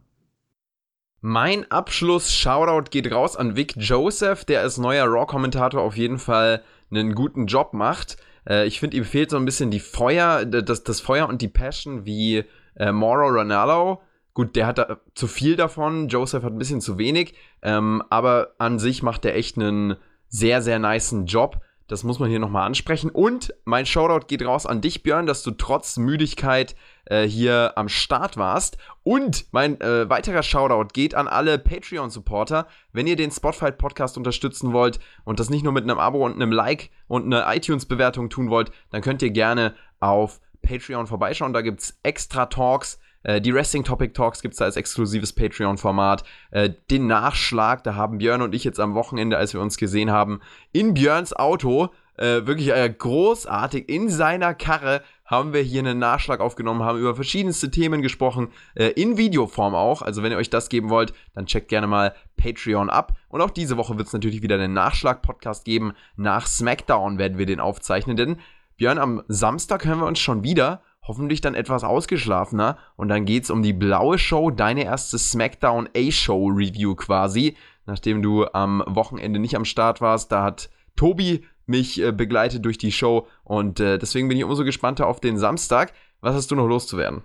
Mein 1.20 1.70
Abschluss-Shoutout 1.70 2.90
geht 2.90 3.12
raus 3.12 3.36
an 3.36 3.54
Vic 3.54 3.74
Joseph, 3.76 4.44
der 4.44 4.60
als 4.60 4.78
neuer 4.78 5.06
Raw-Kommentator 5.06 5.80
auf 5.80 5.96
jeden 5.96 6.18
Fall 6.18 6.62
einen 6.90 7.14
guten 7.14 7.46
Job 7.46 7.74
macht. 7.74 8.16
Äh, 8.48 8.66
ich 8.66 8.80
finde, 8.80 8.96
ihm 8.96 9.04
fehlt 9.04 9.30
so 9.30 9.36
ein 9.36 9.44
bisschen 9.44 9.70
die 9.70 9.80
Feuer, 9.80 10.44
das, 10.44 10.84
das 10.84 11.00
Feuer 11.00 11.28
und 11.28 11.42
die 11.42 11.48
Passion 11.48 12.04
wie 12.04 12.44
äh, 12.76 12.92
Mauro 12.92 13.28
Ronaldo. 13.28 14.00
Gut, 14.34 14.56
der 14.56 14.66
hat 14.66 14.78
da 14.78 14.98
zu 15.14 15.26
viel 15.26 15.56
davon, 15.56 16.08
Joseph 16.08 16.42
hat 16.42 16.52
ein 16.52 16.58
bisschen 16.58 16.80
zu 16.80 16.96
wenig, 16.96 17.34
ähm, 17.60 18.02
aber 18.08 18.54
an 18.58 18.78
sich 18.78 19.02
macht 19.02 19.26
er 19.26 19.34
echt 19.34 19.58
einen 19.58 19.96
sehr, 20.28 20.62
sehr 20.62 20.78
nicen 20.78 21.26
Job. 21.26 21.60
Das 21.86 22.04
muss 22.04 22.18
man 22.18 22.30
hier 22.30 22.38
nochmal 22.38 22.66
ansprechen. 22.66 23.10
Und 23.10 23.54
mein 23.66 23.84
Shoutout 23.84 24.26
geht 24.26 24.42
raus 24.42 24.64
an 24.64 24.80
dich, 24.80 25.02
Björn, 25.02 25.26
dass 25.26 25.42
du 25.42 25.50
trotz 25.50 25.98
Müdigkeit 25.98 26.74
äh, 27.06 27.22
hier 27.22 27.72
am 27.76 27.88
Start 27.88 28.36
warst. 28.36 28.78
Und 29.02 29.46
mein 29.52 29.80
äh, 29.80 30.08
weiterer 30.08 30.42
Shoutout 30.42 30.92
geht 30.92 31.14
an 31.14 31.28
alle 31.28 31.58
Patreon-Supporter. 31.58 32.66
Wenn 32.92 33.06
ihr 33.06 33.16
den 33.16 33.30
Spotfight-Podcast 33.30 34.16
unterstützen 34.16 34.72
wollt 34.72 35.00
und 35.24 35.40
das 35.40 35.50
nicht 35.50 35.64
nur 35.64 35.72
mit 35.72 35.84
einem 35.84 35.98
Abo 35.98 36.24
und 36.24 36.34
einem 36.34 36.52
Like 36.52 36.90
und 37.08 37.24
einer 37.24 37.52
iTunes-Bewertung 37.54 38.30
tun 38.30 38.50
wollt, 38.50 38.70
dann 38.90 39.02
könnt 39.02 39.22
ihr 39.22 39.30
gerne 39.30 39.74
auf 40.00 40.40
Patreon 40.62 41.06
vorbeischauen. 41.06 41.52
Da 41.52 41.60
gibt 41.60 41.80
es 41.80 41.98
extra 42.02 42.46
Talks. 42.46 43.00
Äh, 43.24 43.40
die 43.40 43.52
Wrestling 43.52 43.84
Topic 43.84 44.12
Talks 44.12 44.40
gibt 44.40 44.54
es 44.54 44.58
da 44.58 44.66
als 44.66 44.76
exklusives 44.76 45.32
Patreon-Format. 45.32 46.24
Äh, 46.50 46.70
den 46.90 47.08
Nachschlag, 47.08 47.82
da 47.82 47.94
haben 47.94 48.18
Björn 48.18 48.42
und 48.42 48.54
ich 48.54 48.64
jetzt 48.64 48.80
am 48.80 48.94
Wochenende, 48.94 49.36
als 49.36 49.52
wir 49.54 49.60
uns 49.60 49.76
gesehen 49.76 50.10
haben, 50.10 50.40
in 50.72 50.94
Björns 50.94 51.32
Auto, 51.32 51.90
wirklich 52.14 52.70
großartig, 52.98 53.88
in 53.88 54.10
seiner 54.10 54.52
Karre 54.52 55.02
haben 55.32 55.54
wir 55.54 55.62
hier 55.62 55.80
einen 55.80 55.98
Nachschlag 55.98 56.40
aufgenommen, 56.40 56.82
haben 56.82 56.98
über 56.98 57.14
verschiedenste 57.14 57.70
Themen 57.70 58.02
gesprochen, 58.02 58.48
äh, 58.74 58.88
in 58.88 59.16
Videoform 59.16 59.74
auch. 59.74 60.02
Also 60.02 60.22
wenn 60.22 60.30
ihr 60.30 60.36
euch 60.36 60.50
das 60.50 60.68
geben 60.68 60.90
wollt, 60.90 61.14
dann 61.34 61.46
checkt 61.46 61.68
gerne 61.68 61.86
mal 61.86 62.14
Patreon 62.36 62.90
ab. 62.90 63.16
Und 63.30 63.40
auch 63.40 63.48
diese 63.48 63.78
Woche 63.78 63.96
wird 63.96 64.08
es 64.08 64.12
natürlich 64.12 64.42
wieder 64.42 64.56
einen 64.56 64.74
Nachschlag-Podcast 64.74 65.64
geben. 65.64 65.94
Nach 66.16 66.46
SmackDown 66.46 67.16
werden 67.16 67.38
wir 67.38 67.46
den 67.46 67.60
aufzeichnen, 67.60 68.18
denn 68.18 68.36
Björn, 68.76 68.98
am 68.98 69.22
Samstag 69.26 69.86
hören 69.86 70.00
wir 70.00 70.06
uns 70.06 70.18
schon 70.18 70.44
wieder. 70.44 70.82
Hoffentlich 71.02 71.40
dann 71.40 71.54
etwas 71.54 71.82
ausgeschlafener. 71.82 72.76
Und 72.96 73.08
dann 73.08 73.24
geht's 73.24 73.50
um 73.50 73.62
die 73.62 73.72
blaue 73.72 74.18
Show, 74.18 74.50
deine 74.50 74.84
erste 74.84 75.18
SmackDown 75.18 75.88
A-Show 75.96 76.48
Review 76.48 76.94
quasi. 76.94 77.56
Nachdem 77.86 78.20
du 78.20 78.44
am 78.52 78.84
Wochenende 78.86 79.40
nicht 79.40 79.56
am 79.56 79.64
Start 79.64 80.02
warst, 80.02 80.30
da 80.30 80.42
hat 80.42 80.68
Tobi 80.94 81.46
mich 81.66 82.00
äh, 82.00 82.12
begleitet 82.12 82.64
durch 82.64 82.78
die 82.78 82.92
Show. 82.92 83.26
Und 83.44 83.80
äh, 83.80 83.98
deswegen 83.98 84.28
bin 84.28 84.38
ich 84.38 84.44
umso 84.44 84.64
gespannter 84.64 85.06
auf 85.06 85.20
den 85.20 85.38
Samstag. 85.38 85.92
Was 86.20 86.34
hast 86.34 86.50
du 86.50 86.54
noch 86.54 86.66
loszuwerden? 86.66 87.22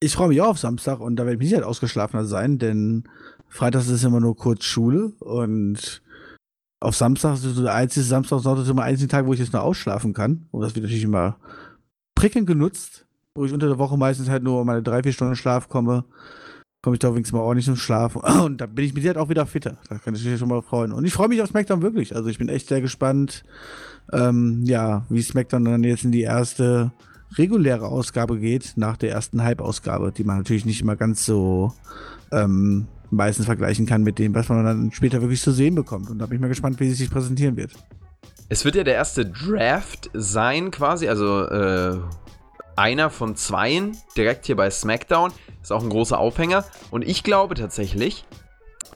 Ich 0.00 0.12
freue 0.12 0.28
mich 0.28 0.40
auch 0.40 0.50
auf 0.50 0.58
Samstag 0.58 1.00
und 1.00 1.16
da 1.16 1.24
werde 1.24 1.34
ich 1.34 1.40
nicht 1.40 1.54
halt 1.54 1.64
ausgeschlafener 1.64 2.24
sein, 2.24 2.58
denn 2.58 3.04
Freitags 3.48 3.88
ist 3.88 4.04
immer 4.04 4.20
nur 4.20 4.36
kurz 4.36 4.64
Schule 4.64 5.12
und 5.18 6.02
auf 6.80 6.94
Samstag 6.94 7.34
ist 7.34 7.42
so 7.42 7.62
der 7.62 7.74
einzige 7.74 8.04
Samstag, 8.04 8.38
Sonntag 8.40 8.62
ist 8.62 8.70
immer 8.70 8.82
der 8.82 8.90
einzige 8.90 9.08
Tag, 9.08 9.26
wo 9.26 9.32
ich 9.32 9.40
jetzt 9.40 9.52
nur 9.52 9.62
ausschlafen 9.62 10.12
kann. 10.12 10.46
Und 10.52 10.60
das 10.60 10.74
wird 10.74 10.84
natürlich 10.84 11.02
immer 11.02 11.38
prickelnd 12.14 12.46
genutzt, 12.46 13.06
wo 13.34 13.44
ich 13.44 13.52
unter 13.52 13.66
der 13.66 13.78
Woche 13.78 13.96
meistens 13.96 14.28
halt 14.28 14.44
nur 14.44 14.64
meine 14.64 14.82
drei, 14.82 15.02
vier 15.02 15.12
Stunden 15.12 15.34
Schlaf 15.34 15.68
komme. 15.68 16.04
Komme 16.82 16.94
ich 16.94 17.00
da 17.00 17.12
wenigstens 17.12 17.32
mal 17.32 17.42
ordentlich 17.42 17.66
zum 17.66 17.76
Schlaf. 17.76 18.16
Und 18.44 18.60
da 18.60 18.66
bin 18.66 18.84
ich 18.84 18.94
mit 18.94 19.02
dir 19.02 19.08
halt 19.08 19.18
auch 19.18 19.28
wieder 19.28 19.46
fitter. 19.46 19.78
Da 19.88 19.98
kann 19.98 20.14
ich 20.14 20.24
mich 20.24 20.38
schon 20.38 20.48
mal 20.48 20.62
freuen. 20.62 20.92
Und 20.92 21.04
ich 21.04 21.12
freue 21.12 21.28
mich 21.28 21.42
auf 21.42 21.48
SmackDown 21.48 21.82
wirklich. 21.82 22.14
Also 22.14 22.28
ich 22.28 22.38
bin 22.38 22.48
echt 22.48 22.68
sehr 22.68 22.80
gespannt, 22.80 23.42
ähm, 24.12 24.62
ja, 24.64 25.04
wie 25.08 25.22
SmackDown 25.22 25.64
dann 25.64 25.84
jetzt 25.84 26.04
in 26.04 26.12
die 26.12 26.22
erste 26.22 26.92
reguläre 27.36 27.86
Ausgabe 27.86 28.38
geht, 28.38 28.74
nach 28.76 28.96
der 28.96 29.10
ersten 29.10 29.42
Hype-Ausgabe, 29.42 30.12
die 30.12 30.24
man 30.24 30.38
natürlich 30.38 30.64
nicht 30.64 30.80
immer 30.80 30.96
ganz 30.96 31.26
so 31.26 31.74
ähm, 32.32 32.86
meistens 33.10 33.46
vergleichen 33.46 33.86
kann 33.86 34.02
mit 34.02 34.18
dem, 34.18 34.34
was 34.34 34.48
man 34.48 34.64
dann 34.64 34.92
später 34.92 35.20
wirklich 35.20 35.42
zu 35.42 35.50
sehen 35.50 35.74
bekommt. 35.74 36.10
Und 36.10 36.18
da 36.18 36.26
bin 36.26 36.36
ich 36.36 36.40
mal 36.40 36.48
gespannt, 36.48 36.80
wie 36.80 36.88
sie 36.88 36.94
sich 36.94 37.10
präsentieren 37.10 37.56
wird. 37.56 37.72
Es 38.48 38.64
wird 38.64 38.76
ja 38.76 38.84
der 38.84 38.94
erste 38.94 39.26
Draft 39.26 40.10
sein, 40.14 40.70
quasi, 40.70 41.08
also 41.08 41.42
äh, 41.42 41.98
einer 42.76 43.10
von 43.10 43.36
zweien, 43.36 43.96
direkt 44.16 44.46
hier 44.46 44.56
bei 44.56 44.70
SmackDown. 44.70 45.32
Ist 45.62 45.72
auch 45.72 45.82
ein 45.82 45.90
großer 45.90 46.18
Aufhänger. 46.18 46.64
Und 46.90 47.06
ich 47.06 47.22
glaube 47.22 47.54
tatsächlich, 47.54 48.24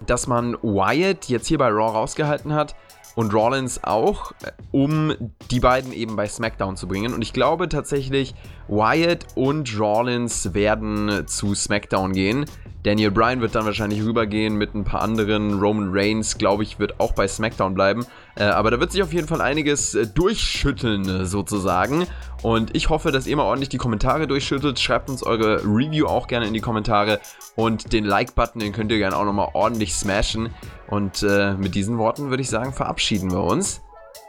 dass 0.07 0.27
man 0.27 0.55
Wyatt 0.63 1.29
jetzt 1.29 1.47
hier 1.47 1.59
bei 1.59 1.69
Raw 1.69 1.93
rausgehalten 1.93 2.55
hat 2.55 2.75
und 3.15 3.35
Rollins 3.35 3.85
auch, 3.85 4.33
äh, 4.43 4.53
um 4.71 5.15
die 5.51 5.61
beiden 5.61 5.93
eben 5.93 6.17
bei 6.17 6.27
SmackDown 6.27 6.77
zu 6.77 6.89
bringen. 6.89 7.13
Und 7.13 7.23
ich 7.23 7.33
glaube 7.33 7.69
tatsächlich, 7.69 8.35
Wyatt 8.69 9.27
und 9.35 9.79
Rollins 9.79 10.55
werden 10.55 11.27
zu 11.27 11.55
SmackDown 11.55 12.13
gehen. 12.13 12.47
Daniel 12.85 13.13
Bryan 13.13 13.41
wird 13.41 13.55
dann 13.55 13.65
wahrscheinlich 13.65 14.03
rübergehen 14.03 14.57
mit 14.57 14.75
ein 14.75 14.85
paar 14.85 15.03
anderen. 15.03 15.61
Roman 15.61 15.91
Reigns, 15.93 16.39
glaube 16.39 16.65
ich, 16.65 16.79
wird 16.79 16.99
auch 16.99 17.13
bei 17.13 17.29
SmackDown 17.29 17.75
bleiben. 17.75 18.07
Äh, 18.35 18.45
aber 18.45 18.71
da 18.71 18.81
wird 18.81 18.93
sich 18.93 19.03
auf 19.03 19.13
jeden 19.13 19.29
Fall 19.29 19.41
einiges 19.41 19.95
äh, 19.95 20.07
durchschütteln, 20.07 21.09
äh, 21.09 21.27
sozusagen. 21.27 22.07
Und 22.43 22.75
ich 22.75 22.89
hoffe, 22.89 23.13
dass 23.13 23.27
ihr 23.27 23.37
mal 23.37 23.45
ordentlich 23.45 23.69
die 23.69 23.79
Kommentare 23.79 24.27
durchschüttelt. 24.27 24.79
Schreibt 24.81 25.11
uns 25.11 25.23
eure 25.23 25.63
Review 25.65 26.07
auch 26.07 26.27
gerne 26.27 26.47
in 26.47 26.55
die 26.55 26.61
Kommentare. 26.61 27.21
Und 27.57 27.93
den 27.93 28.05
Like-Button, 28.05 28.61
den 28.61 28.73
könnt 28.73 28.91
ihr 28.91 28.99
gerne 28.99 29.17
auch 29.17 29.25
nochmal 29.25 29.51
ordentlich 29.53 29.95
smashen. 29.95 30.51
Und 30.89 31.23
äh, 31.23 31.55
mit 31.55 31.75
diesen 31.75 31.99
Worten 31.99 32.31
würde 32.31 32.43
ich 32.43 32.51
sagen, 32.51 32.73
verabschieden 32.73 33.31
wir 33.31 33.43
uns. 33.43 33.83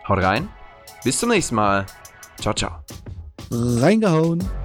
Haut 0.07 0.19
rein. 0.19 0.49
Bis 1.03 1.19
zum 1.19 1.29
nächsten 1.29 1.55
Mal. 1.55 1.85
Ciao, 2.39 2.53
ciao. 2.53 2.71
Reingehauen. 3.51 4.62